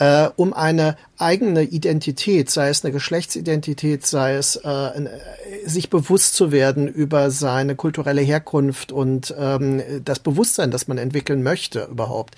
äh, 0.00 0.30
um 0.36 0.54
eine 0.54 0.96
eigene 1.18 1.62
Identität, 1.62 2.48
sei 2.50 2.70
es 2.70 2.82
eine 2.82 2.92
Geschlechtsidentität, 2.92 4.06
sei 4.06 4.36
es 4.36 4.56
äh, 4.56 5.08
sich 5.66 5.90
bewusst 5.90 6.34
zu 6.34 6.50
werden 6.50 6.88
über 6.88 7.30
seine 7.30 7.76
kulturelle 7.76 8.22
Herkunft 8.22 8.90
und 8.92 9.34
ähm, 9.38 9.82
das 10.02 10.20
Bewusstsein, 10.20 10.70
das 10.70 10.88
man 10.88 10.96
entwickeln 10.96 11.42
möchte 11.42 11.86
überhaupt. 11.90 12.36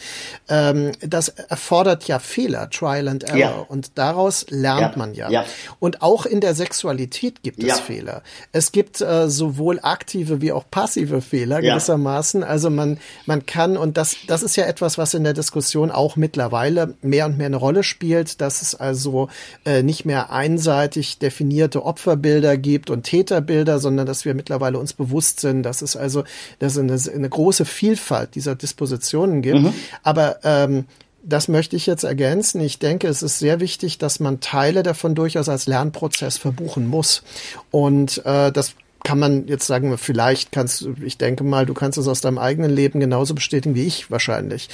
Ähm, 0.49 0.91
das 1.01 1.29
erfordert 1.29 2.09
ja 2.09 2.19
Fehler, 2.19 2.69
Trial 2.71 3.07
and 3.07 3.23
Error 3.23 3.39
ja. 3.39 3.67
und 3.69 3.93
daraus 3.95 4.47
lernt 4.51 4.81
ja. 4.81 4.93
man 4.97 5.15
ja. 5.15 5.31
ja. 5.31 5.45
Und 5.79 6.03
auch 6.03 6.27
in 6.27 6.41
der 6.41 6.57
Sexualität 6.57 7.45
gibt 7.45 7.63
es 7.63 7.79
Fehler. 7.79 8.23
Es 8.51 8.73
gibt 8.73 9.01
äh, 9.01 9.31
sowohl 9.31 9.79
aktive 9.81 10.41
wie 10.41 10.51
auch 10.51 10.65
passive 10.69 11.21
Fehler 11.21 11.61
gewissermaßen. 11.63 12.43
Also 12.43 12.71
man 12.71 12.99
man 13.27 13.47
kann 13.47 13.77
und 13.77 13.97
das 13.97 14.17
das 14.27 14.43
ist 14.43 14.57
ja 14.57 14.65
etwas, 14.65 14.99
was 14.99 15.15
in 15.15 15.23
der 15.23 15.35
Diskussion 15.35 15.93
auch 15.93 16.17
mittlerweile 16.17 16.95
mehr 17.03 17.27
und 17.27 17.39
mehr 17.39 17.52
eine 17.53 17.59
Rolle 17.59 17.83
spielt, 17.83 18.41
dass 18.41 18.63
es 18.63 18.75
also 18.75 19.29
äh, 19.65 19.83
nicht 19.83 20.05
mehr 20.05 20.33
einseitig 20.33 21.19
definierte 21.19 21.85
Opferbilder 21.85 22.57
gibt 22.57 22.91
und 22.91 23.05
Täterbilder, 23.05 23.79
sondern 23.79 24.07
dass 24.07 24.25
wir 24.25 24.35
mittlerweile 24.35 24.79
uns 24.79 24.93
bewusst 24.93 25.41
sind, 25.41 25.63
dass 25.63 25.83
es 25.83 25.97
also 25.97 26.25
dass 26.59 26.77
es 26.77 26.79
eine, 26.79 27.17
eine 27.17 27.29
große 27.29 27.65
Vielfalt 27.65 28.35
dieser 28.35 28.55
Dispositionen 28.55 29.43
gibt. 29.43 29.61
Mhm. 29.61 29.75
Aber 30.03 30.39
ähm, 30.45 30.87
das 31.25 31.49
möchte 31.49 31.77
ich 31.77 31.87
jetzt 31.87 32.03
ergänzen. 32.03 32.61
Ich 32.61 32.79
denke, 32.79 33.07
es 33.07 33.23
ist 33.23 33.39
sehr 33.39 33.61
wichtig, 33.61 33.99
dass 33.99 34.19
man 34.19 34.41
Teile 34.41 34.83
davon 34.83 35.15
durchaus 35.15 35.49
als 35.49 35.67
Lernprozess 35.67 36.37
verbuchen 36.37 36.89
muss. 36.89 37.23
Und 37.71 38.25
äh, 38.27 38.51
das 38.51 38.75
kann 39.05 39.19
man 39.19 39.47
jetzt 39.49 39.67
sagen, 39.67 39.97
vielleicht 39.99 40.53
kannst 40.53 40.83
du, 40.83 40.95
ich 41.05 41.19
denke 41.19 41.45
mal, 41.45 41.67
du 41.67 41.75
kannst 41.75 41.99
es 41.99 42.09
aus 42.09 42.21
deinem 42.21 42.39
eigenen 42.39 42.71
Leben 42.71 43.01
genauso 43.01 43.35
bestätigen 43.35 43.75
wie 43.75 43.87
ich 43.87 44.11
wahrscheinlich. 44.11 44.69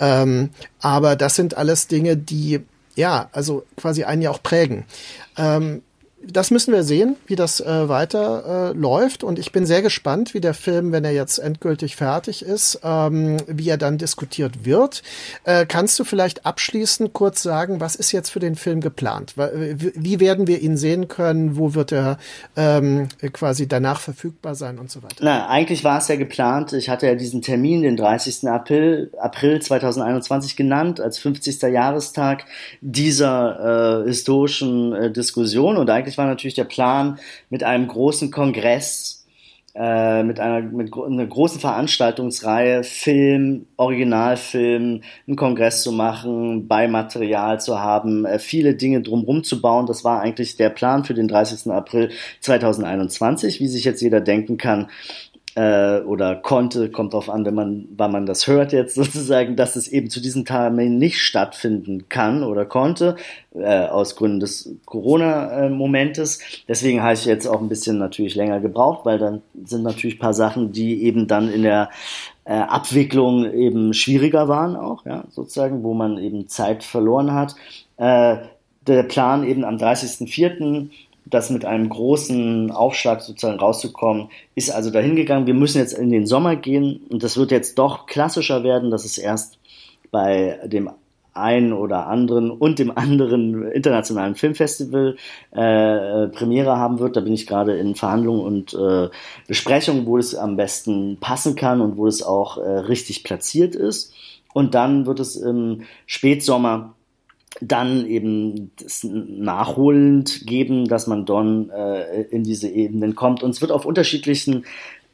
Ähm, 0.00 0.50
aber 0.80 1.16
das 1.16 1.36
sind 1.36 1.56
alles 1.56 1.86
Dinge, 1.86 2.16
die 2.16 2.60
ja, 2.96 3.28
also 3.30 3.64
quasi 3.76 4.02
einen 4.02 4.22
ja 4.22 4.30
auch 4.30 4.42
prägen. 4.42 4.84
Ähm, 5.36 5.82
das 6.30 6.50
müssen 6.50 6.72
wir 6.72 6.82
sehen, 6.82 7.16
wie 7.26 7.36
das 7.36 7.60
äh, 7.60 7.88
weiter 7.88 8.70
äh, 8.70 8.76
läuft. 8.76 9.24
Und 9.24 9.38
ich 9.38 9.52
bin 9.52 9.64
sehr 9.64 9.82
gespannt, 9.82 10.34
wie 10.34 10.40
der 10.40 10.54
Film, 10.54 10.92
wenn 10.92 11.04
er 11.04 11.12
jetzt 11.12 11.38
endgültig 11.38 11.96
fertig 11.96 12.44
ist, 12.44 12.80
ähm, 12.84 13.38
wie 13.46 13.68
er 13.68 13.78
dann 13.78 13.98
diskutiert 13.98 14.64
wird. 14.64 15.02
Äh, 15.44 15.64
kannst 15.66 15.98
du 15.98 16.04
vielleicht 16.04 16.44
abschließend 16.44 17.12
kurz 17.12 17.42
sagen, 17.42 17.80
was 17.80 17.96
ist 17.96 18.12
jetzt 18.12 18.28
für 18.30 18.40
den 18.40 18.56
Film 18.56 18.80
geplant? 18.80 19.34
Wie 19.36 20.20
werden 20.20 20.46
wir 20.46 20.60
ihn 20.60 20.76
sehen 20.76 21.08
können? 21.08 21.56
Wo 21.56 21.74
wird 21.74 21.92
er 21.92 22.18
ähm, 22.56 23.08
quasi 23.32 23.66
danach 23.66 24.00
verfügbar 24.00 24.54
sein 24.54 24.78
und 24.78 24.90
so 24.90 25.02
weiter? 25.02 25.16
Na, 25.20 25.48
eigentlich 25.48 25.82
war 25.84 25.98
es 25.98 26.08
ja 26.08 26.16
geplant. 26.16 26.72
Ich 26.74 26.90
hatte 26.90 27.06
ja 27.06 27.14
diesen 27.14 27.40
Termin, 27.40 27.82
den 27.82 27.96
30. 27.96 28.48
April, 28.48 29.10
April 29.18 29.62
2021 29.62 30.56
genannt, 30.56 31.00
als 31.00 31.18
50. 31.18 31.62
Jahrestag 31.62 32.44
dieser 32.82 34.02
äh, 34.04 34.08
historischen 34.08 34.92
äh, 34.92 35.10
Diskussion. 35.10 35.76
Und 35.76 35.88
eigentlich 35.88 36.17
war 36.18 36.26
natürlich 36.26 36.54
der 36.54 36.64
Plan, 36.64 37.18
mit 37.50 37.62
einem 37.62 37.88
großen 37.88 38.30
Kongress, 38.30 39.18
äh, 39.74 40.24
mit 40.24 40.40
einer, 40.40 40.60
mit 40.62 40.92
einer 40.92 41.26
großen 41.26 41.60
Veranstaltungsreihe, 41.60 42.82
Film, 42.82 43.66
Originalfilm, 43.76 45.02
einen 45.26 45.36
Kongress 45.36 45.82
zu 45.82 45.92
machen, 45.92 46.66
Beimaterial 46.66 47.60
zu 47.60 47.78
haben, 47.78 48.24
äh, 48.24 48.40
viele 48.40 48.74
Dinge 48.74 49.02
drumherum 49.02 49.44
zu 49.44 49.60
bauen. 49.60 49.86
Das 49.86 50.02
war 50.02 50.20
eigentlich 50.20 50.56
der 50.56 50.70
Plan 50.70 51.04
für 51.04 51.14
den 51.14 51.28
30. 51.28 51.70
April 51.70 52.10
2021. 52.40 53.60
Wie 53.60 53.68
sich 53.68 53.84
jetzt 53.84 54.02
jeder 54.02 54.20
denken 54.20 54.56
kann, 54.56 54.88
äh, 55.58 56.02
oder 56.02 56.36
konnte, 56.36 56.88
kommt 56.88 57.14
drauf 57.14 57.28
an, 57.28 57.44
wenn 57.44 57.54
man, 57.54 57.88
wann 57.96 58.12
man 58.12 58.26
das 58.26 58.46
hört 58.46 58.72
jetzt 58.72 58.94
sozusagen, 58.94 59.56
dass 59.56 59.74
es 59.74 59.88
eben 59.88 60.08
zu 60.08 60.20
diesem 60.20 60.44
Termin 60.44 60.98
nicht 60.98 61.20
stattfinden 61.20 62.08
kann 62.08 62.44
oder 62.44 62.64
konnte, 62.64 63.16
äh, 63.54 63.86
aus 63.86 64.14
Gründen 64.14 64.38
des 64.38 64.70
Corona-Momentes. 64.84 66.40
Deswegen 66.68 67.02
habe 67.02 67.14
ich 67.14 67.24
jetzt 67.24 67.46
auch 67.48 67.60
ein 67.60 67.68
bisschen 67.68 67.98
natürlich 67.98 68.36
länger 68.36 68.60
gebraucht, 68.60 69.04
weil 69.04 69.18
dann 69.18 69.42
sind 69.64 69.82
natürlich 69.82 70.16
ein 70.16 70.20
paar 70.20 70.34
Sachen, 70.34 70.70
die 70.70 71.02
eben 71.02 71.26
dann 71.26 71.52
in 71.52 71.62
der 71.62 71.90
äh, 72.44 72.52
Abwicklung 72.52 73.52
eben 73.52 73.94
schwieriger 73.94 74.46
waren 74.46 74.76
auch, 74.76 75.04
ja, 75.06 75.24
sozusagen, 75.30 75.82
wo 75.82 75.92
man 75.92 76.18
eben 76.18 76.46
Zeit 76.46 76.84
verloren 76.84 77.32
hat. 77.32 77.56
Äh, 77.96 78.36
der 78.86 79.02
Plan 79.02 79.44
eben 79.44 79.64
am 79.64 79.76
30.04 79.76 80.88
das 81.30 81.50
mit 81.50 81.64
einem 81.64 81.88
großen 81.88 82.70
Aufschlag 82.70 83.20
sozusagen 83.20 83.58
rauszukommen, 83.58 84.28
ist 84.54 84.70
also 84.70 84.90
dahin 84.90 85.16
gegangen. 85.16 85.46
Wir 85.46 85.54
müssen 85.54 85.78
jetzt 85.78 85.92
in 85.92 86.10
den 86.10 86.26
Sommer 86.26 86.56
gehen 86.56 87.00
und 87.08 87.22
das 87.22 87.36
wird 87.36 87.50
jetzt 87.50 87.78
doch 87.78 88.06
klassischer 88.06 88.64
werden, 88.64 88.90
dass 88.90 89.04
es 89.04 89.18
erst 89.18 89.58
bei 90.10 90.58
dem 90.64 90.90
einen 91.34 91.72
oder 91.72 92.06
anderen 92.06 92.50
und 92.50 92.78
dem 92.78 92.96
anderen 92.96 93.70
internationalen 93.70 94.34
Filmfestival 94.34 95.16
äh, 95.52 96.26
Premiere 96.28 96.76
haben 96.76 96.98
wird. 96.98 97.16
Da 97.16 97.20
bin 97.20 97.32
ich 97.32 97.46
gerade 97.46 97.76
in 97.76 97.94
Verhandlungen 97.94 98.40
und 98.40 98.74
äh, 98.74 99.08
Besprechungen, 99.46 100.06
wo 100.06 100.18
es 100.18 100.34
am 100.34 100.56
besten 100.56 101.18
passen 101.20 101.54
kann 101.54 101.80
und 101.80 101.96
wo 101.96 102.06
es 102.06 102.22
auch 102.22 102.58
äh, 102.58 102.68
richtig 102.68 103.24
platziert 103.24 103.74
ist. 103.74 104.12
Und 104.52 104.74
dann 104.74 105.06
wird 105.06 105.20
es 105.20 105.36
im 105.36 105.82
Spätsommer 106.06 106.94
dann 107.60 108.06
eben 108.06 108.70
das 108.80 109.04
nachholend 109.04 110.46
geben, 110.46 110.86
dass 110.86 111.06
man 111.06 111.26
dann 111.26 111.70
äh, 111.70 112.22
in 112.22 112.44
diese 112.44 112.68
Ebenen 112.68 113.14
kommt. 113.14 113.42
Und 113.42 113.50
es 113.50 113.60
wird 113.60 113.72
auf 113.72 113.84
unterschiedlichen 113.84 114.64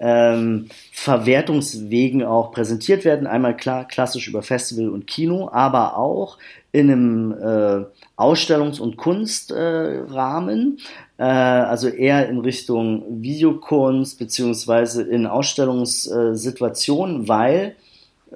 ähm, 0.00 0.66
Verwertungswegen 0.92 2.24
auch 2.24 2.52
präsentiert 2.52 3.04
werden. 3.04 3.26
Einmal 3.26 3.56
klar 3.56 3.86
klassisch 3.86 4.28
über 4.28 4.42
Festival 4.42 4.90
und 4.90 5.06
Kino, 5.06 5.48
aber 5.52 5.96
auch 5.96 6.38
in 6.72 6.90
einem 6.90 7.32
äh, 7.32 7.84
Ausstellungs- 8.16 8.80
und 8.80 8.96
Kunstrahmen, 8.96 10.78
äh, 11.18 11.22
also 11.22 11.88
eher 11.88 12.28
in 12.28 12.40
Richtung 12.40 13.22
Videokunst 13.22 14.18
beziehungsweise 14.18 15.04
in 15.04 15.26
Ausstellungssituationen, 15.26 17.28
weil 17.28 17.76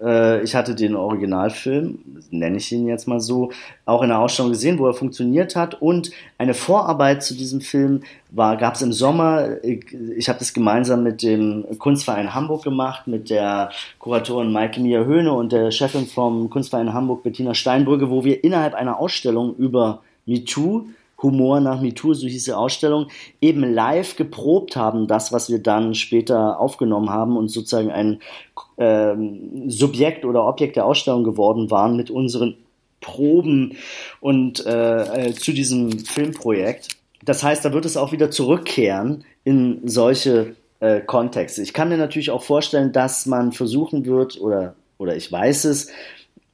äh, 0.03 0.42
ich 0.42 0.55
hatte 0.55 0.74
den 0.74 0.96
Originalfilm, 0.96 1.99
nenne 2.30 2.57
ich 2.57 2.70
ihn 2.72 2.86
jetzt 2.86 3.09
mal 3.09 3.20
so, 3.20 3.51
auch 3.84 4.03
in 4.03 4.09
der 4.09 4.18
Ausstellung 4.18 4.53
gesehen, 4.53 4.78
wo 4.78 4.86
er 4.86 4.94
funktioniert 4.94 5.57
hat. 5.57 5.80
Und 5.80 6.11
eine 6.36 6.55
Vorarbeit 6.55 7.22
zu 7.22 7.34
diesem 7.34 7.61
Film 7.61 8.03
gab 8.34 8.74
es 8.74 8.82
im 8.82 8.92
Sommer. 8.92 9.62
Ich, 9.64 9.86
ich 10.16 10.28
habe 10.28 10.38
das 10.38 10.53
gemeinsam 10.53 11.03
mit 11.03 11.22
dem 11.22 11.64
Kunstverein 11.78 12.34
Hamburg 12.34 12.62
gemacht, 12.62 13.07
mit 13.07 13.30
der 13.30 13.70
Kuratorin 13.99 14.53
Maike 14.53 14.80
Mia 14.80 15.05
Höhne 15.05 15.32
und 15.32 15.53
der 15.53 15.70
Chefin 15.70 16.07
vom 16.07 16.51
Kunstverein 16.51 16.92
Hamburg, 16.92 17.22
Bettina 17.22 17.55
Steinbrügge, 17.55 18.11
wo 18.11 18.24
wir 18.24 18.44
innerhalb 18.44 18.74
einer 18.74 18.99
Ausstellung 18.99 19.55
über 19.57 20.03
MeToo 20.26 20.86
Humor 21.23 21.61
nach 21.61 21.81
MeToo, 21.81 22.14
so 22.14 22.27
hieß 22.27 22.45
die 22.45 22.53
Ausstellung, 22.53 23.09
eben 23.41 23.62
live 23.62 24.16
geprobt 24.16 24.77
haben, 24.77 25.07
das, 25.07 25.33
was 25.33 25.51
wir 25.51 25.61
dann 25.61 25.95
später 25.95 26.61
aufgenommen 26.61 27.11
haben 27.11 27.37
und 27.37 27.49
sozusagen 27.49 27.91
ein 27.91 28.21
ähm, 28.79 29.69
Subjekt 29.69 30.25
oder 30.25 30.47
Objekt 30.47 30.77
der 30.77 30.87
Ausstellung 30.87 31.25
geworden 31.25 31.71
waren 31.71 31.97
mit 31.97 32.11
unseren 32.11 32.57
Proben 33.01 33.77
und 34.21 34.64
äh, 34.66 35.29
äh, 35.29 35.35
zu 35.35 35.53
diesem 35.53 35.99
Filmprojekt. 35.99 36.89
Das 37.25 37.43
heißt, 37.43 37.64
da 37.64 37.73
wird 37.73 37.85
es 37.85 37.97
auch 37.97 38.12
wieder 38.12 38.31
zurückkehren 38.31 39.25
in 39.45 39.81
solche 39.85 40.57
äh, 40.81 41.01
Kontexte. 41.01 41.62
Ich 41.62 41.73
kann 41.73 41.89
mir 41.89 41.97
natürlich 41.97 42.31
auch 42.31 42.43
vorstellen, 42.43 42.93
dass 42.93 43.27
man 43.27 43.53
versuchen 43.53 44.07
wird, 44.07 44.41
oder, 44.41 44.75
oder 44.99 45.16
ich 45.16 45.31
weiß 45.31 45.64
es, 45.64 45.91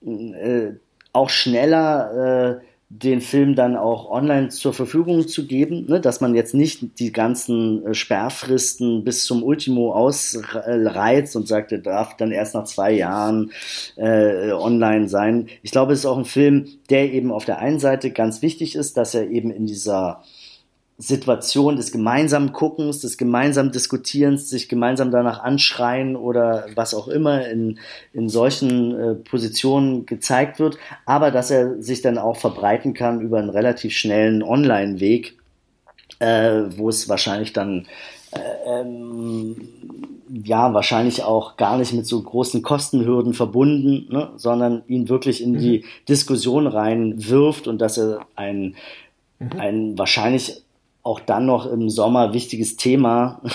äh, 0.06 0.72
auch 1.12 1.28
schneller 1.30 2.60
äh, 2.60 2.64
den 3.02 3.20
Film 3.20 3.56
dann 3.56 3.76
auch 3.76 4.08
online 4.08 4.50
zur 4.50 4.72
Verfügung 4.72 5.26
zu 5.26 5.48
geben, 5.48 5.86
ne, 5.88 6.00
dass 6.00 6.20
man 6.20 6.36
jetzt 6.36 6.54
nicht 6.54 7.00
die 7.00 7.12
ganzen 7.12 7.84
äh, 7.84 7.94
Sperrfristen 7.94 9.02
bis 9.02 9.24
zum 9.24 9.42
Ultimo 9.42 9.92
ausreizt 9.92 11.34
und 11.34 11.48
sagt, 11.48 11.72
er 11.72 11.78
darf 11.78 12.16
dann 12.16 12.30
erst 12.30 12.54
nach 12.54 12.64
zwei 12.64 12.92
Jahren 12.92 13.50
äh, 13.96 14.52
online 14.52 15.08
sein. 15.08 15.48
Ich 15.62 15.72
glaube, 15.72 15.92
es 15.92 16.00
ist 16.00 16.06
auch 16.06 16.18
ein 16.18 16.24
Film, 16.24 16.66
der 16.88 17.12
eben 17.12 17.32
auf 17.32 17.44
der 17.44 17.58
einen 17.58 17.80
Seite 17.80 18.12
ganz 18.12 18.42
wichtig 18.42 18.76
ist, 18.76 18.96
dass 18.96 19.14
er 19.14 19.28
eben 19.28 19.50
in 19.50 19.66
dieser 19.66 20.22
Situation 20.96 21.74
des 21.76 21.90
gemeinsamen 21.90 22.52
Guckens, 22.52 23.00
des 23.00 23.18
gemeinsamen 23.18 23.72
Diskutierens, 23.72 24.48
sich 24.48 24.68
gemeinsam 24.68 25.10
danach 25.10 25.42
anschreien 25.42 26.14
oder 26.14 26.66
was 26.76 26.94
auch 26.94 27.08
immer 27.08 27.48
in, 27.48 27.80
in 28.12 28.28
solchen 28.28 28.98
äh, 28.98 29.14
Positionen 29.14 30.06
gezeigt 30.06 30.60
wird, 30.60 30.78
aber 31.04 31.32
dass 31.32 31.50
er 31.50 31.82
sich 31.82 32.00
dann 32.00 32.16
auch 32.16 32.36
verbreiten 32.36 32.94
kann 32.94 33.20
über 33.20 33.38
einen 33.38 33.50
relativ 33.50 33.92
schnellen 33.96 34.44
Online-Weg, 34.44 35.36
äh, 36.20 36.62
wo 36.76 36.88
es 36.88 37.08
wahrscheinlich 37.08 37.52
dann 37.52 37.86
äh, 38.30 38.80
ähm, 38.80 39.56
ja 40.44 40.72
wahrscheinlich 40.74 41.24
auch 41.24 41.56
gar 41.56 41.76
nicht 41.76 41.92
mit 41.92 42.06
so 42.06 42.22
großen 42.22 42.62
Kostenhürden 42.62 43.34
verbunden, 43.34 44.06
ne, 44.12 44.30
sondern 44.36 44.82
ihn 44.86 45.08
wirklich 45.08 45.42
in 45.42 45.58
die 45.58 45.78
mhm. 45.78 45.84
Diskussion 46.08 46.68
reinwirft 46.68 47.66
und 47.66 47.78
dass 47.78 47.98
er 47.98 48.26
ein, 48.36 48.76
mhm. 49.40 49.50
ein 49.58 49.98
wahrscheinlich 49.98 50.63
auch 51.04 51.20
dann 51.20 51.44
noch 51.44 51.66
im 51.66 51.90
Sommer 51.90 52.32
wichtiges 52.32 52.76
Thema. 52.76 53.40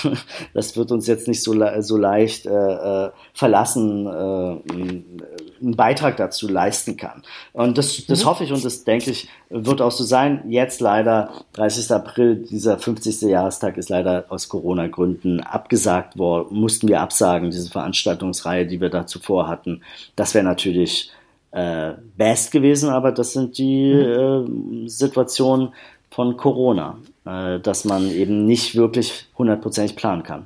Das 0.53 0.77
wird 0.77 0.91
uns 0.91 1.07
jetzt 1.07 1.27
nicht 1.27 1.43
so, 1.43 1.53
so 1.79 1.97
leicht 1.97 2.45
äh, 2.45 2.49
äh, 2.49 3.11
verlassen, 3.33 4.05
äh, 4.05 4.09
einen 4.09 5.75
Beitrag 5.75 6.17
dazu 6.17 6.47
leisten 6.47 6.97
kann. 6.97 7.23
Und 7.53 7.77
das, 7.77 8.05
das 8.05 8.23
mhm. 8.23 8.29
hoffe 8.29 8.43
ich 8.43 8.51
und 8.51 8.63
das 8.63 8.83
denke 8.83 9.11
ich, 9.11 9.29
wird 9.49 9.81
auch 9.81 9.91
so 9.91 10.03
sein. 10.03 10.43
Jetzt 10.49 10.79
leider, 10.79 11.31
30. 11.53 11.91
April, 11.91 12.35
dieser 12.37 12.77
50. 12.77 13.21
Jahrestag 13.21 13.77
ist 13.77 13.89
leider 13.89 14.25
aus 14.29 14.49
Corona-Gründen 14.49 15.39
abgesagt 15.39 16.17
worden, 16.17 16.59
mussten 16.59 16.87
wir 16.87 17.01
absagen, 17.01 17.49
diese 17.49 17.71
Veranstaltungsreihe, 17.71 18.67
die 18.67 18.81
wir 18.81 18.89
da 18.89 19.07
zuvor 19.07 19.47
hatten. 19.47 19.81
Das 20.15 20.33
wäre 20.35 20.45
natürlich 20.45 21.11
äh, 21.51 21.93
best 22.15 22.51
gewesen, 22.51 22.89
aber 22.89 23.11
das 23.11 23.33
sind 23.33 23.57
die 23.57 23.93
mhm. 23.93 24.85
äh, 24.85 24.89
Situationen 24.89 25.69
von 26.11 26.37
Corona 26.37 26.97
äh, 27.26 27.59
dass 27.59 27.86
man 27.86 28.09
eben 28.09 28.45
nicht 28.45 28.76
wirklich 28.76 29.28
hundertprozentig 29.38 29.95
planen 29.95 30.24
kann. 30.24 30.45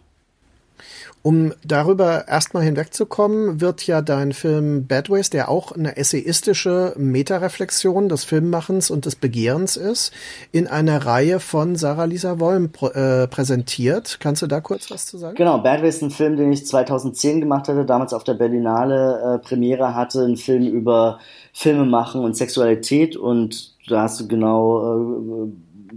Um 1.26 1.54
darüber 1.66 2.28
erstmal 2.28 2.64
hinwegzukommen, 2.64 3.62
wird 3.62 3.88
ja 3.88 4.02
dein 4.02 4.34
Film 4.34 4.88
Bad 4.88 5.10
Ways, 5.10 5.30
der 5.30 5.48
auch 5.48 5.72
eine 5.72 5.96
essayistische 5.96 6.94
Metareflexion 6.98 8.10
des 8.10 8.26
Filmmachens 8.26 8.92
und 8.92 9.06
des 9.06 9.16
Begehrens 9.16 9.78
ist, 9.78 10.12
in 10.52 10.68
einer 10.68 11.06
Reihe 11.06 11.40
von 11.40 11.78
Sarah 11.78 12.04
Lisa 12.04 12.42
Wollm 12.42 12.72
äh, 12.94 13.28
präsentiert. 13.28 14.18
Kannst 14.20 14.42
du 14.42 14.48
da 14.48 14.60
kurz 14.60 14.92
was 14.92 15.06
zu 15.06 15.18
sagen? 15.18 15.36
Genau, 15.36 15.60
Bad 15.60 15.82
Ways 15.82 15.96
ist 15.96 16.02
ein 16.02 16.12
Film, 16.12 16.36
den 16.36 16.52
ich 16.52 16.68
2010 16.68 17.40
gemacht 17.40 17.70
hatte, 17.70 17.86
damals 17.86 18.14
auf 18.14 18.26
der 18.26 18.34
Berlinale 18.34 19.36
äh, 19.36 19.40
Premiere 19.40 19.96
hatte, 19.96 20.26
ein 20.26 20.36
Film 20.36 20.68
über 20.68 21.20
Filme 21.54 21.86
machen 21.86 22.22
und 22.22 22.36
Sexualität 22.36 23.16
und 23.16 23.78
da 23.88 24.02
hast 24.02 24.20
du 24.20 24.28
genau 24.28 25.46
äh, 25.46 25.48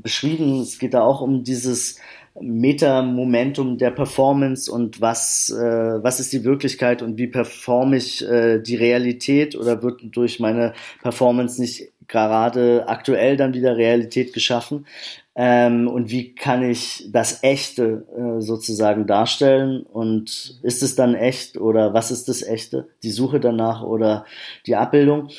beschrieben. 0.06 0.60
Es 0.60 0.78
geht 0.78 0.94
da 0.94 1.02
auch 1.02 1.20
um 1.20 1.42
dieses 1.42 1.98
Meta-Momentum 2.40 3.76
der 3.76 3.90
Performance 3.90 4.70
und 4.70 5.00
was, 5.00 5.50
äh, 5.50 6.00
was 6.00 6.20
ist 6.20 6.32
die 6.32 6.44
Wirklichkeit 6.44 7.02
und 7.02 7.18
wie 7.18 7.26
performe 7.26 7.96
ich 7.96 8.24
äh, 8.24 8.60
die 8.60 8.76
Realität 8.76 9.56
oder 9.56 9.82
wird 9.82 10.00
durch 10.14 10.38
meine 10.38 10.74
Performance 11.02 11.60
nicht 11.60 11.90
gerade 12.06 12.86
aktuell 12.86 13.36
dann 13.36 13.52
wieder 13.52 13.76
Realität 13.76 14.32
geschaffen? 14.32 14.86
Ähm, 15.34 15.88
und 15.88 16.08
wie 16.08 16.36
kann 16.36 16.62
ich 16.62 17.08
das 17.10 17.42
Echte 17.42 18.06
äh, 18.16 18.40
sozusagen 18.40 19.08
darstellen? 19.08 19.82
Und 19.82 20.60
ist 20.62 20.84
es 20.84 20.94
dann 20.94 21.16
echt 21.16 21.58
oder 21.58 21.94
was 21.94 22.12
ist 22.12 22.28
das 22.28 22.44
Echte? 22.44 22.86
Die 23.02 23.10
Suche 23.10 23.40
danach 23.40 23.82
oder 23.82 24.24
die 24.66 24.76
Abbildung? 24.76 25.30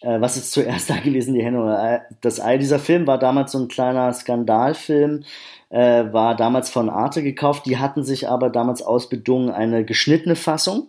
Äh, 0.00 0.20
was 0.20 0.36
ist 0.36 0.52
zuerst 0.52 0.90
da 0.90 0.98
gewesen, 0.98 1.34
die 1.34 1.42
Henne 1.42 1.62
oder 1.62 2.02
das 2.20 2.40
Ei? 2.40 2.58
Dieser 2.58 2.78
Film 2.78 3.06
war 3.06 3.18
damals 3.18 3.52
so 3.52 3.58
ein 3.58 3.68
kleiner 3.68 4.12
Skandalfilm, 4.12 5.24
äh, 5.70 6.04
war 6.12 6.36
damals 6.36 6.70
von 6.70 6.90
Arte 6.90 7.22
gekauft. 7.22 7.66
Die 7.66 7.78
hatten 7.78 8.04
sich 8.04 8.28
aber 8.28 8.50
damals 8.50 8.82
ausbedungen 8.82 9.50
eine 9.50 9.84
geschnittene 9.84 10.36
Fassung. 10.36 10.88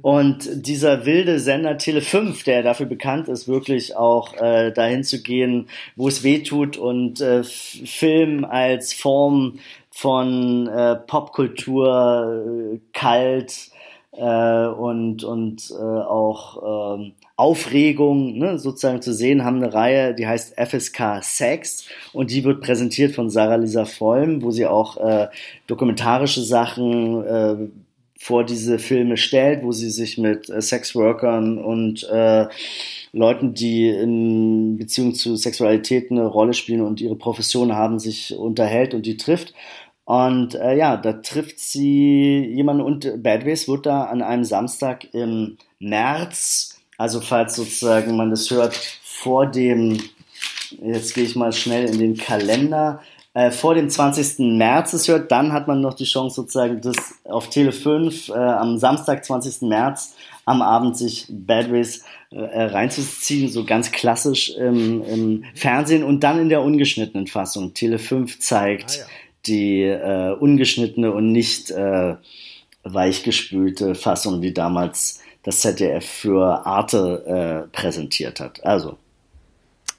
Und 0.00 0.48
dieser 0.66 1.04
wilde 1.04 1.38
Sender 1.38 1.76
Tele 1.76 2.00
5, 2.00 2.44
der 2.44 2.62
dafür 2.62 2.86
bekannt 2.86 3.28
ist, 3.28 3.46
wirklich 3.46 3.94
auch 3.94 4.34
äh, 4.34 4.72
dahin 4.72 5.04
zu 5.04 5.22
gehen, 5.22 5.68
wo 5.96 6.08
es 6.08 6.22
weh 6.22 6.42
tut 6.42 6.78
und 6.78 7.20
äh, 7.20 7.44
Film 7.44 8.46
als 8.46 8.94
Form 8.94 9.58
von 9.90 10.66
äh, 10.66 10.96
Popkultur 10.96 12.72
äh, 12.74 12.80
kalt 12.94 13.70
äh, 14.12 14.66
und, 14.66 15.24
und 15.24 15.70
äh, 15.70 15.74
auch 15.74 16.98
äh, 16.98 17.12
Aufregung 17.42 18.38
ne, 18.38 18.56
sozusagen 18.56 19.02
zu 19.02 19.12
sehen, 19.12 19.44
haben 19.44 19.56
eine 19.56 19.74
Reihe, 19.74 20.14
die 20.14 20.28
heißt 20.28 20.54
FSK 20.56 21.22
Sex 21.22 21.88
und 22.12 22.30
die 22.30 22.44
wird 22.44 22.60
präsentiert 22.60 23.16
von 23.16 23.30
Sarah 23.30 23.56
Lisa 23.56 23.84
Vollm, 23.84 24.42
wo 24.42 24.52
sie 24.52 24.64
auch 24.64 24.96
äh, 24.98 25.26
dokumentarische 25.66 26.42
Sachen 26.42 27.24
äh, 27.24 27.56
vor 28.16 28.44
diese 28.44 28.78
Filme 28.78 29.16
stellt, 29.16 29.64
wo 29.64 29.72
sie 29.72 29.90
sich 29.90 30.18
mit 30.18 30.48
äh, 30.50 30.62
Sexworkern 30.62 31.58
und 31.58 32.04
äh, 32.04 32.46
Leuten, 33.12 33.54
die 33.54 33.88
in 33.88 34.76
Beziehung 34.78 35.12
zu 35.14 35.34
Sexualität 35.34 36.12
eine 36.12 36.26
Rolle 36.26 36.54
spielen 36.54 36.82
und 36.82 37.00
ihre 37.00 37.16
Profession 37.16 37.72
haben, 37.72 37.98
sich 37.98 38.36
unterhält 38.36 38.94
und 38.94 39.04
die 39.04 39.16
trifft. 39.16 39.52
Und 40.04 40.54
äh, 40.54 40.76
ja, 40.76 40.96
da 40.96 41.14
trifft 41.14 41.58
sie 41.58 42.38
jemanden 42.54 42.82
und 42.82 43.20
Badways 43.20 43.66
wird 43.66 43.86
da 43.86 44.04
an 44.04 44.22
einem 44.22 44.44
Samstag 44.44 45.12
im 45.12 45.58
März, 45.80 46.71
also 47.02 47.20
falls 47.20 47.56
sozusagen 47.56 48.16
man 48.16 48.30
das 48.30 48.50
hört, 48.50 48.74
vor 49.02 49.46
dem, 49.46 50.00
jetzt 50.82 51.14
gehe 51.14 51.24
ich 51.24 51.34
mal 51.34 51.52
schnell 51.52 51.86
in 51.86 51.98
den 51.98 52.16
Kalender, 52.16 53.02
äh, 53.34 53.50
vor 53.50 53.74
dem 53.74 53.90
20. 53.90 54.56
März 54.56 54.92
es 54.92 55.08
hört, 55.08 55.32
dann 55.32 55.52
hat 55.52 55.66
man 55.66 55.80
noch 55.80 55.94
die 55.94 56.04
Chance 56.04 56.36
sozusagen 56.36 56.80
das 56.80 56.96
auf 57.24 57.50
Tele 57.50 57.72
5 57.72 58.28
äh, 58.28 58.32
am 58.34 58.78
Samstag, 58.78 59.24
20. 59.24 59.62
März 59.62 60.14
am 60.44 60.62
Abend 60.62 60.96
sich 60.96 61.26
Badways 61.28 62.04
äh, 62.30 62.62
reinzuziehen, 62.62 63.50
so 63.50 63.64
ganz 63.64 63.90
klassisch 63.90 64.50
im, 64.56 65.02
im 65.02 65.44
Fernsehen 65.54 66.04
und 66.04 66.20
dann 66.20 66.38
in 66.38 66.50
der 66.50 66.62
ungeschnittenen 66.62 67.26
Fassung. 67.26 67.74
Tele 67.74 67.98
5 67.98 68.38
zeigt 68.38 68.92
ah, 68.92 69.00
ja 69.00 69.04
die 69.46 69.82
äh, 69.82 70.36
ungeschnittene 70.38 71.10
und 71.12 71.32
nicht 71.32 71.70
äh, 71.70 72.14
weichgespülte 72.84 73.94
Fassung, 73.94 74.42
wie 74.42 74.52
damals 74.52 75.21
das 75.42 75.60
ZDF 75.60 76.04
für 76.04 76.64
Arte 76.66 77.66
äh, 77.70 77.76
präsentiert 77.76 78.40
hat. 78.40 78.64
Also. 78.64 78.98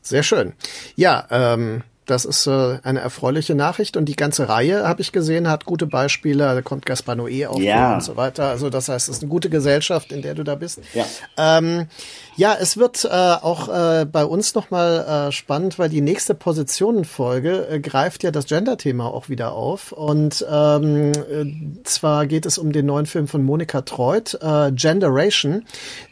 Sehr 0.01 0.23
schön. 0.23 0.53
Ja, 0.95 1.27
ähm, 1.31 1.83
das 2.05 2.25
ist 2.25 2.47
äh, 2.47 2.79
eine 2.83 2.99
erfreuliche 2.99 3.55
Nachricht 3.55 3.95
und 3.95 4.05
die 4.05 4.15
ganze 4.15 4.49
Reihe, 4.49 4.85
habe 4.87 5.01
ich 5.01 5.13
gesehen, 5.13 5.49
hat 5.49 5.63
gute 5.65 5.87
Beispiele. 5.87 6.43
Da 6.53 6.61
kommt 6.61 6.85
Gaspar 6.85 7.15
Noé 7.15 7.47
auf 7.47 7.61
ja. 7.61 7.93
und 7.95 8.03
so 8.03 8.17
weiter. 8.17 8.49
Also 8.49 8.69
das 8.69 8.89
heißt, 8.89 9.07
es 9.07 9.17
ist 9.17 9.23
eine 9.23 9.29
gute 9.29 9.49
Gesellschaft, 9.49 10.11
in 10.11 10.21
der 10.21 10.35
du 10.35 10.43
da 10.43 10.55
bist. 10.55 10.81
Ja, 10.93 11.05
ähm, 11.37 11.87
ja 12.35 12.55
es 12.59 12.77
wird 12.77 13.05
äh, 13.05 13.09
auch 13.09 13.69
äh, 13.69 14.05
bei 14.05 14.25
uns 14.25 14.55
nochmal 14.55 15.27
äh, 15.27 15.31
spannend, 15.31 15.79
weil 15.79 15.89
die 15.89 16.01
nächste 16.01 16.33
Positionenfolge 16.33 17.67
äh, 17.69 17.79
greift 17.79 18.23
ja 18.23 18.31
das 18.31 18.45
Gender-Thema 18.45 19.05
auch 19.05 19.29
wieder 19.29 19.53
auf. 19.53 19.91
Und 19.91 20.45
ähm, 20.49 21.11
äh, 21.11 21.83
zwar 21.83 22.25
geht 22.25 22.45
es 22.45 22.57
um 22.57 22.71
den 22.71 22.85
neuen 22.85 23.05
Film 23.05 23.27
von 23.27 23.43
Monika 23.43 23.81
Treut, 23.81 24.37
äh, 24.41 24.71
Generation, 24.71 25.65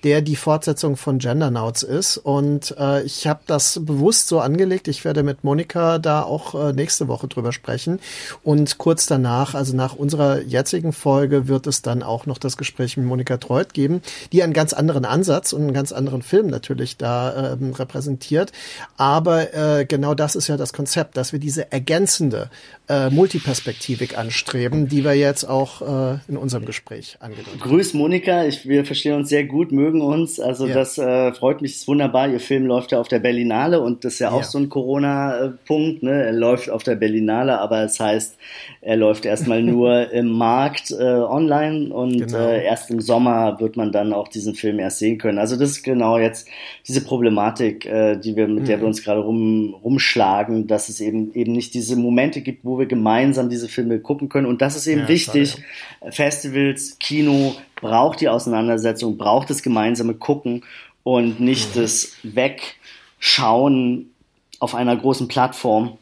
der 0.03 0.21
die 0.21 0.35
Fortsetzung 0.35 0.97
von 0.97 1.19
Gendernauts 1.19 1.83
ist. 1.83 2.17
Und 2.17 2.75
äh, 2.77 3.03
ich 3.03 3.27
habe 3.27 3.41
das 3.47 3.79
bewusst 3.81 4.27
so 4.27 4.39
angelegt. 4.39 4.87
Ich 4.87 5.05
werde 5.05 5.23
mit 5.23 5.43
Monika 5.43 5.99
da 5.99 6.23
auch 6.23 6.55
äh, 6.55 6.73
nächste 6.73 7.07
Woche 7.07 7.27
drüber 7.27 7.51
sprechen. 7.53 7.99
Und 8.43 8.77
kurz 8.77 9.05
danach, 9.05 9.55
also 9.55 9.75
nach 9.75 9.95
unserer 9.95 10.41
jetzigen 10.41 10.93
Folge, 10.93 11.47
wird 11.47 11.67
es 11.67 11.81
dann 11.81 12.03
auch 12.03 12.25
noch 12.25 12.37
das 12.37 12.57
Gespräch 12.57 12.97
mit 12.97 13.05
Monika 13.05 13.37
Treut 13.37 13.73
geben, 13.73 14.01
die 14.31 14.43
einen 14.43 14.53
ganz 14.53 14.73
anderen 14.73 15.05
Ansatz 15.05 15.53
und 15.53 15.61
einen 15.61 15.73
ganz 15.73 15.91
anderen 15.91 16.10
Film 16.21 16.47
natürlich 16.47 16.97
da 16.97 17.53
ähm, 17.53 17.71
repräsentiert. 17.71 18.51
Aber 18.97 19.53
äh, 19.53 19.85
genau 19.85 20.13
das 20.15 20.35
ist 20.35 20.49
ja 20.49 20.57
das 20.57 20.73
Konzept, 20.73 21.15
dass 21.15 21.31
wir 21.31 21.39
diese 21.39 21.71
ergänzende 21.71 22.49
äh, 22.89 23.09
Multiperspektivik 23.09 24.17
anstreben, 24.17 24.89
die 24.89 25.05
wir 25.05 25.13
jetzt 25.13 25.45
auch 25.45 25.81
äh, 25.81 26.17
in 26.27 26.35
unserem 26.35 26.65
Gespräch 26.65 27.17
angedeutet 27.21 27.61
haben. 27.61 27.69
Grüß 27.69 27.93
Monika, 27.93 28.43
ich, 28.43 28.67
wir 28.67 28.83
verstehen 28.83 29.15
uns 29.15 29.29
sehr 29.29 29.45
gut, 29.45 29.71
mögen 29.71 30.01
uns. 30.01 30.39
Also 30.39 30.67
ja. 30.67 30.73
das 30.73 30.97
äh, 30.97 31.31
freut 31.31 31.61
mich, 31.61 31.75
ist 31.75 31.87
wunderbar. 31.87 32.27
Ihr 32.27 32.39
Film 32.39 32.65
läuft 32.65 32.91
ja 32.91 32.99
auf 32.99 33.07
der 33.07 33.19
Berlinale 33.19 33.79
und 33.79 34.03
das 34.03 34.13
ist 34.13 34.19
ja 34.19 34.31
auch 34.31 34.39
ja. 34.39 34.43
so 34.43 34.57
ein 34.57 34.67
Corona-Punkt. 34.67 36.03
Ne? 36.03 36.23
Er 36.23 36.33
läuft 36.33 36.69
auf 36.69 36.83
der 36.83 36.95
Berlinale, 36.95 37.59
aber 37.59 37.83
es 37.83 37.99
heißt, 37.99 38.37
er 38.81 38.97
läuft 38.97 39.25
erstmal 39.25 39.61
nur 39.61 40.11
im 40.11 40.29
Markt 40.29 40.91
äh, 40.91 40.95
online 40.95 41.93
und 41.93 42.27
genau. 42.27 42.37
äh, 42.37 42.65
erst 42.65 42.89
im 42.89 42.99
Sommer 42.99 43.59
wird 43.59 43.77
man 43.77 43.91
dann 43.91 44.11
auch 44.11 44.27
diesen 44.27 44.55
Film 44.55 44.79
erst 44.79 44.99
sehen 44.99 45.17
können. 45.17 45.37
Also 45.37 45.55
das 45.55 45.69
ist 45.69 45.83
genau 45.83 46.00
jetzt 46.19 46.47
diese 46.87 47.03
Problematik, 47.03 47.85
äh, 47.85 48.17
die 48.17 48.35
wir 48.35 48.47
mit 48.47 48.63
mhm. 48.63 48.65
der 48.65 48.79
wir 48.79 48.87
uns 48.87 49.03
gerade 49.03 49.21
rum, 49.21 49.73
rumschlagen, 49.83 50.67
dass 50.67 50.89
es 50.89 50.99
eben 50.99 51.33
eben 51.33 51.51
nicht 51.51 51.73
diese 51.73 51.95
Momente 51.95 52.41
gibt, 52.41 52.65
wo 52.65 52.79
wir 52.79 52.85
gemeinsam 52.85 53.49
diese 53.49 53.67
Filme 53.67 53.99
gucken 53.99 54.29
können. 54.29 54.47
Und 54.47 54.61
das 54.61 54.75
ist 54.75 54.87
eben 54.87 55.01
ja, 55.01 55.07
wichtig. 55.07 55.55
Klar, 55.99 56.11
Festivals, 56.11 56.97
Kino 56.99 57.55
braucht 57.75 58.21
die 58.21 58.29
Auseinandersetzung, 58.29 59.17
braucht 59.17 59.49
das 59.49 59.63
gemeinsame 59.63 60.13
Gucken 60.13 60.63
und 61.03 61.39
nicht 61.39 61.75
mhm. 61.75 61.81
das 61.81 62.13
Wegschauen 62.23 64.11
auf 64.59 64.75
einer 64.75 64.95
großen 64.95 65.27
Plattform 65.27 65.97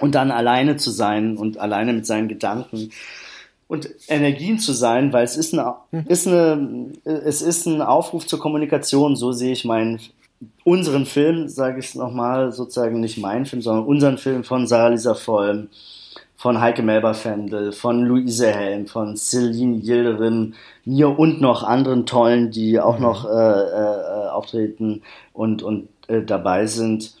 und 0.00 0.14
dann 0.14 0.30
alleine 0.30 0.76
zu 0.76 0.90
sein 0.90 1.36
und 1.36 1.58
alleine 1.58 1.92
mit 1.92 2.06
seinen 2.06 2.28
Gedanken 2.28 2.90
und 3.68 3.88
Energien 4.08 4.58
zu 4.58 4.72
sein, 4.72 5.12
weil 5.12 5.24
es 5.24 5.36
ist, 5.36 5.52
eine, 5.52 5.74
mhm. 5.90 6.04
ist 6.08 6.26
eine, 6.26 6.92
es 7.04 7.42
ist 7.42 7.66
ein 7.66 7.82
Aufruf 7.82 8.26
zur 8.26 8.38
Kommunikation. 8.38 9.16
So 9.16 9.32
sehe 9.32 9.52
ich 9.52 9.64
meinen, 9.64 10.00
unseren 10.64 11.06
Film, 11.06 11.48
sage 11.48 11.80
ich 11.80 11.86
es 11.86 11.94
nochmal, 11.94 12.52
sozusagen 12.52 13.00
nicht 13.00 13.18
meinen 13.18 13.46
Film, 13.46 13.62
sondern 13.62 13.86
unseren 13.86 14.18
Film 14.18 14.44
von 14.44 14.66
Sarah 14.66 14.88
Lisa 14.88 15.14
Vollm, 15.14 15.68
von 16.36 16.60
Heike 16.60 16.82
Melber-Fendel, 16.82 17.72
von 17.72 18.02
Luise 18.02 18.52
Helm, 18.52 18.86
von 18.86 19.16
Celine 19.16 19.78
Yildirim, 19.78 20.54
mir 20.84 21.18
und 21.18 21.40
noch 21.40 21.62
anderen 21.64 22.06
tollen, 22.06 22.50
die 22.50 22.78
auch 22.78 22.98
mhm. 22.98 23.02
noch 23.02 23.24
äh, 23.24 23.28
äh, 23.28 24.28
auftreten 24.28 25.02
und, 25.32 25.62
und 25.62 25.88
äh, 26.08 26.22
dabei 26.22 26.66
sind. 26.66 27.14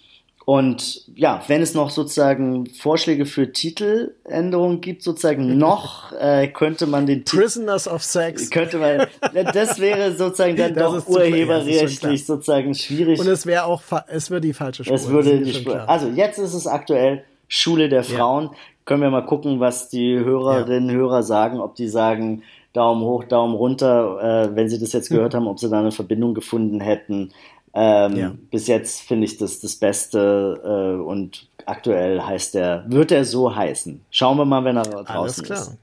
Und 0.46 1.02
ja, 1.16 1.42
wenn 1.48 1.60
es 1.60 1.74
noch 1.74 1.90
sozusagen 1.90 2.66
Vorschläge 2.66 3.26
für 3.26 3.50
Titeländerungen 3.50 4.80
gibt, 4.80 5.02
sozusagen 5.02 5.58
noch, 5.58 6.12
äh, 6.12 6.46
könnte 6.46 6.86
man 6.86 7.04
den 7.04 7.24
Titel. 7.24 7.40
Prisoners 7.40 7.88
of 7.88 8.04
Sex. 8.04 8.48
Könnte 8.50 8.78
man, 8.78 9.08
das 9.52 9.80
wäre 9.80 10.12
sozusagen 10.12 10.54
dann 10.54 10.74
das 10.76 11.04
doch 11.04 11.08
urheberrechtlich 11.08 12.24
sozusagen 12.24 12.76
schwierig. 12.76 13.18
Und 13.18 13.26
es 13.26 13.44
wäre 13.44 13.64
auch, 13.64 13.82
es 14.06 14.30
würde 14.30 14.46
die 14.46 14.52
falsche 14.52 14.84
Spur. 14.84 14.94
Es 14.94 15.08
würde 15.08 15.40
die 15.40 15.52
Spur. 15.52 15.88
Also 15.88 16.06
jetzt 16.10 16.38
ist 16.38 16.54
es 16.54 16.68
aktuell 16.68 17.24
Schule 17.48 17.88
der 17.88 18.04
Frauen. 18.04 18.44
Ja. 18.44 18.50
Können 18.84 19.02
wir 19.02 19.10
mal 19.10 19.26
gucken, 19.26 19.58
was 19.58 19.88
die 19.88 20.16
Hörerinnen, 20.16 20.90
ja. 20.90 20.94
Hörer 20.94 21.24
sagen, 21.24 21.58
ob 21.58 21.74
die 21.74 21.88
sagen, 21.88 22.44
Daumen 22.72 23.02
hoch, 23.02 23.24
Daumen 23.24 23.56
runter, 23.56 24.50
äh, 24.52 24.54
wenn 24.54 24.68
sie 24.68 24.78
das 24.78 24.92
jetzt 24.92 25.08
gehört 25.10 25.34
haben, 25.34 25.48
ob 25.48 25.58
sie 25.58 25.68
da 25.68 25.80
eine 25.80 25.90
Verbindung 25.90 26.34
gefunden 26.34 26.80
hätten. 26.80 27.32
Ähm, 27.78 28.16
ja. 28.16 28.34
Bis 28.50 28.66
jetzt 28.68 29.02
finde 29.02 29.26
ich 29.26 29.36
das 29.36 29.60
das 29.60 29.76
Beste 29.76 30.60
äh, 30.64 31.02
und 31.02 31.48
aktuell 31.66 32.22
heißt 32.22 32.54
er, 32.54 32.84
wird 32.88 33.12
er 33.12 33.26
so 33.26 33.54
heißen. 33.54 34.00
Schauen 34.10 34.38
wir 34.38 34.46
mal, 34.46 34.64
wenn 34.64 34.78
er 34.78 34.84
draußen 34.84 35.06
Alles 35.08 35.42
klar. 35.42 35.58
ist. 35.60 35.78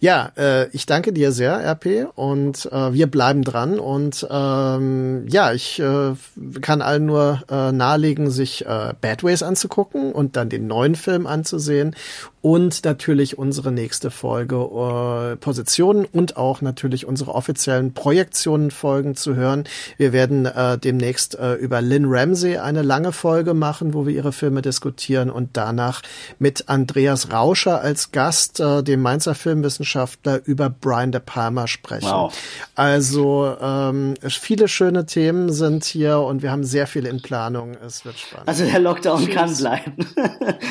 Ja, 0.00 0.32
äh, 0.36 0.68
ich 0.70 0.86
danke 0.86 1.12
dir 1.12 1.32
sehr, 1.32 1.58
RP, 1.64 2.08
und 2.14 2.66
äh, 2.72 2.92
wir 2.92 3.06
bleiben 3.06 3.42
dran. 3.42 3.78
Und 3.78 4.26
ähm, 4.30 5.26
ja, 5.28 5.52
ich 5.52 5.80
äh, 5.80 6.14
kann 6.60 6.82
allen 6.82 7.06
nur 7.06 7.42
äh, 7.50 7.72
nahelegen, 7.72 8.30
sich 8.30 8.66
äh, 8.66 8.94
Bad 9.00 9.24
Ways 9.24 9.42
anzugucken 9.42 10.12
und 10.12 10.36
dann 10.36 10.48
den 10.48 10.66
neuen 10.66 10.94
Film 10.94 11.26
anzusehen 11.26 11.94
und 12.42 12.84
natürlich 12.84 13.38
unsere 13.38 13.70
nächste 13.70 14.10
Folge 14.10 14.56
äh, 14.56 15.36
Positionen 15.36 16.04
und 16.04 16.36
auch 16.36 16.60
natürlich 16.60 17.06
unsere 17.06 17.34
offiziellen 17.34 17.94
Projektionen-Folgen 17.94 19.14
zu 19.14 19.36
hören. 19.36 19.64
Wir 19.96 20.12
werden 20.12 20.46
äh, 20.46 20.76
demnächst 20.76 21.36
äh, 21.38 21.54
über 21.54 21.80
Lynn 21.80 22.06
Ramsey 22.08 22.58
eine 22.58 22.82
lange 22.82 23.12
Folge 23.12 23.54
machen, 23.54 23.94
wo 23.94 24.06
wir 24.06 24.14
ihre 24.14 24.32
Filme 24.32 24.60
diskutieren 24.60 25.30
und 25.30 25.50
danach 25.52 26.02
mit 26.40 26.68
Andreas 26.68 27.30
Rauscher 27.30 27.80
als 27.80 28.10
Gast, 28.10 28.58
äh, 28.58 28.82
dem 28.82 29.00
Mainzer 29.00 29.36
Filmwissenschaftler, 29.62 30.40
über 30.44 30.68
Brian 30.70 31.12
De 31.12 31.20
Palma 31.24 31.66
sprechen. 31.66 32.08
Wow. 32.08 32.32
Also 32.74 33.56
ähm, 33.60 34.14
viele 34.28 34.68
schöne 34.68 35.06
Themen 35.06 35.52
sind 35.52 35.84
hier 35.84 36.18
und 36.18 36.42
wir 36.42 36.50
haben 36.50 36.64
sehr 36.64 36.86
viel 36.86 37.06
in 37.06 37.22
Planung. 37.22 37.76
Es 37.84 38.04
wird 38.04 38.18
spannend. 38.18 38.48
Also 38.48 38.64
der 38.64 38.80
Lockdown 38.80 39.24
Tschüss. 39.24 39.34
kann 39.34 39.56
bleiben. 39.56 39.96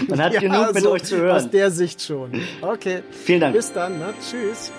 Man 0.09 0.21
hat 0.21 0.33
ja, 0.33 0.39
genug 0.39 0.73
mit 0.73 0.83
so 0.83 0.91
euch 0.91 1.03
zu 1.03 1.17
hören 1.17 1.49
der 1.51 1.71
Sicht 1.71 2.01
schon. 2.01 2.41
Okay. 2.61 3.03
Vielen 3.11 3.41
Dank. 3.41 3.55
Bis 3.55 3.71
dann. 3.73 3.99
Ne? 3.99 4.13
Tschüss. 4.19 4.71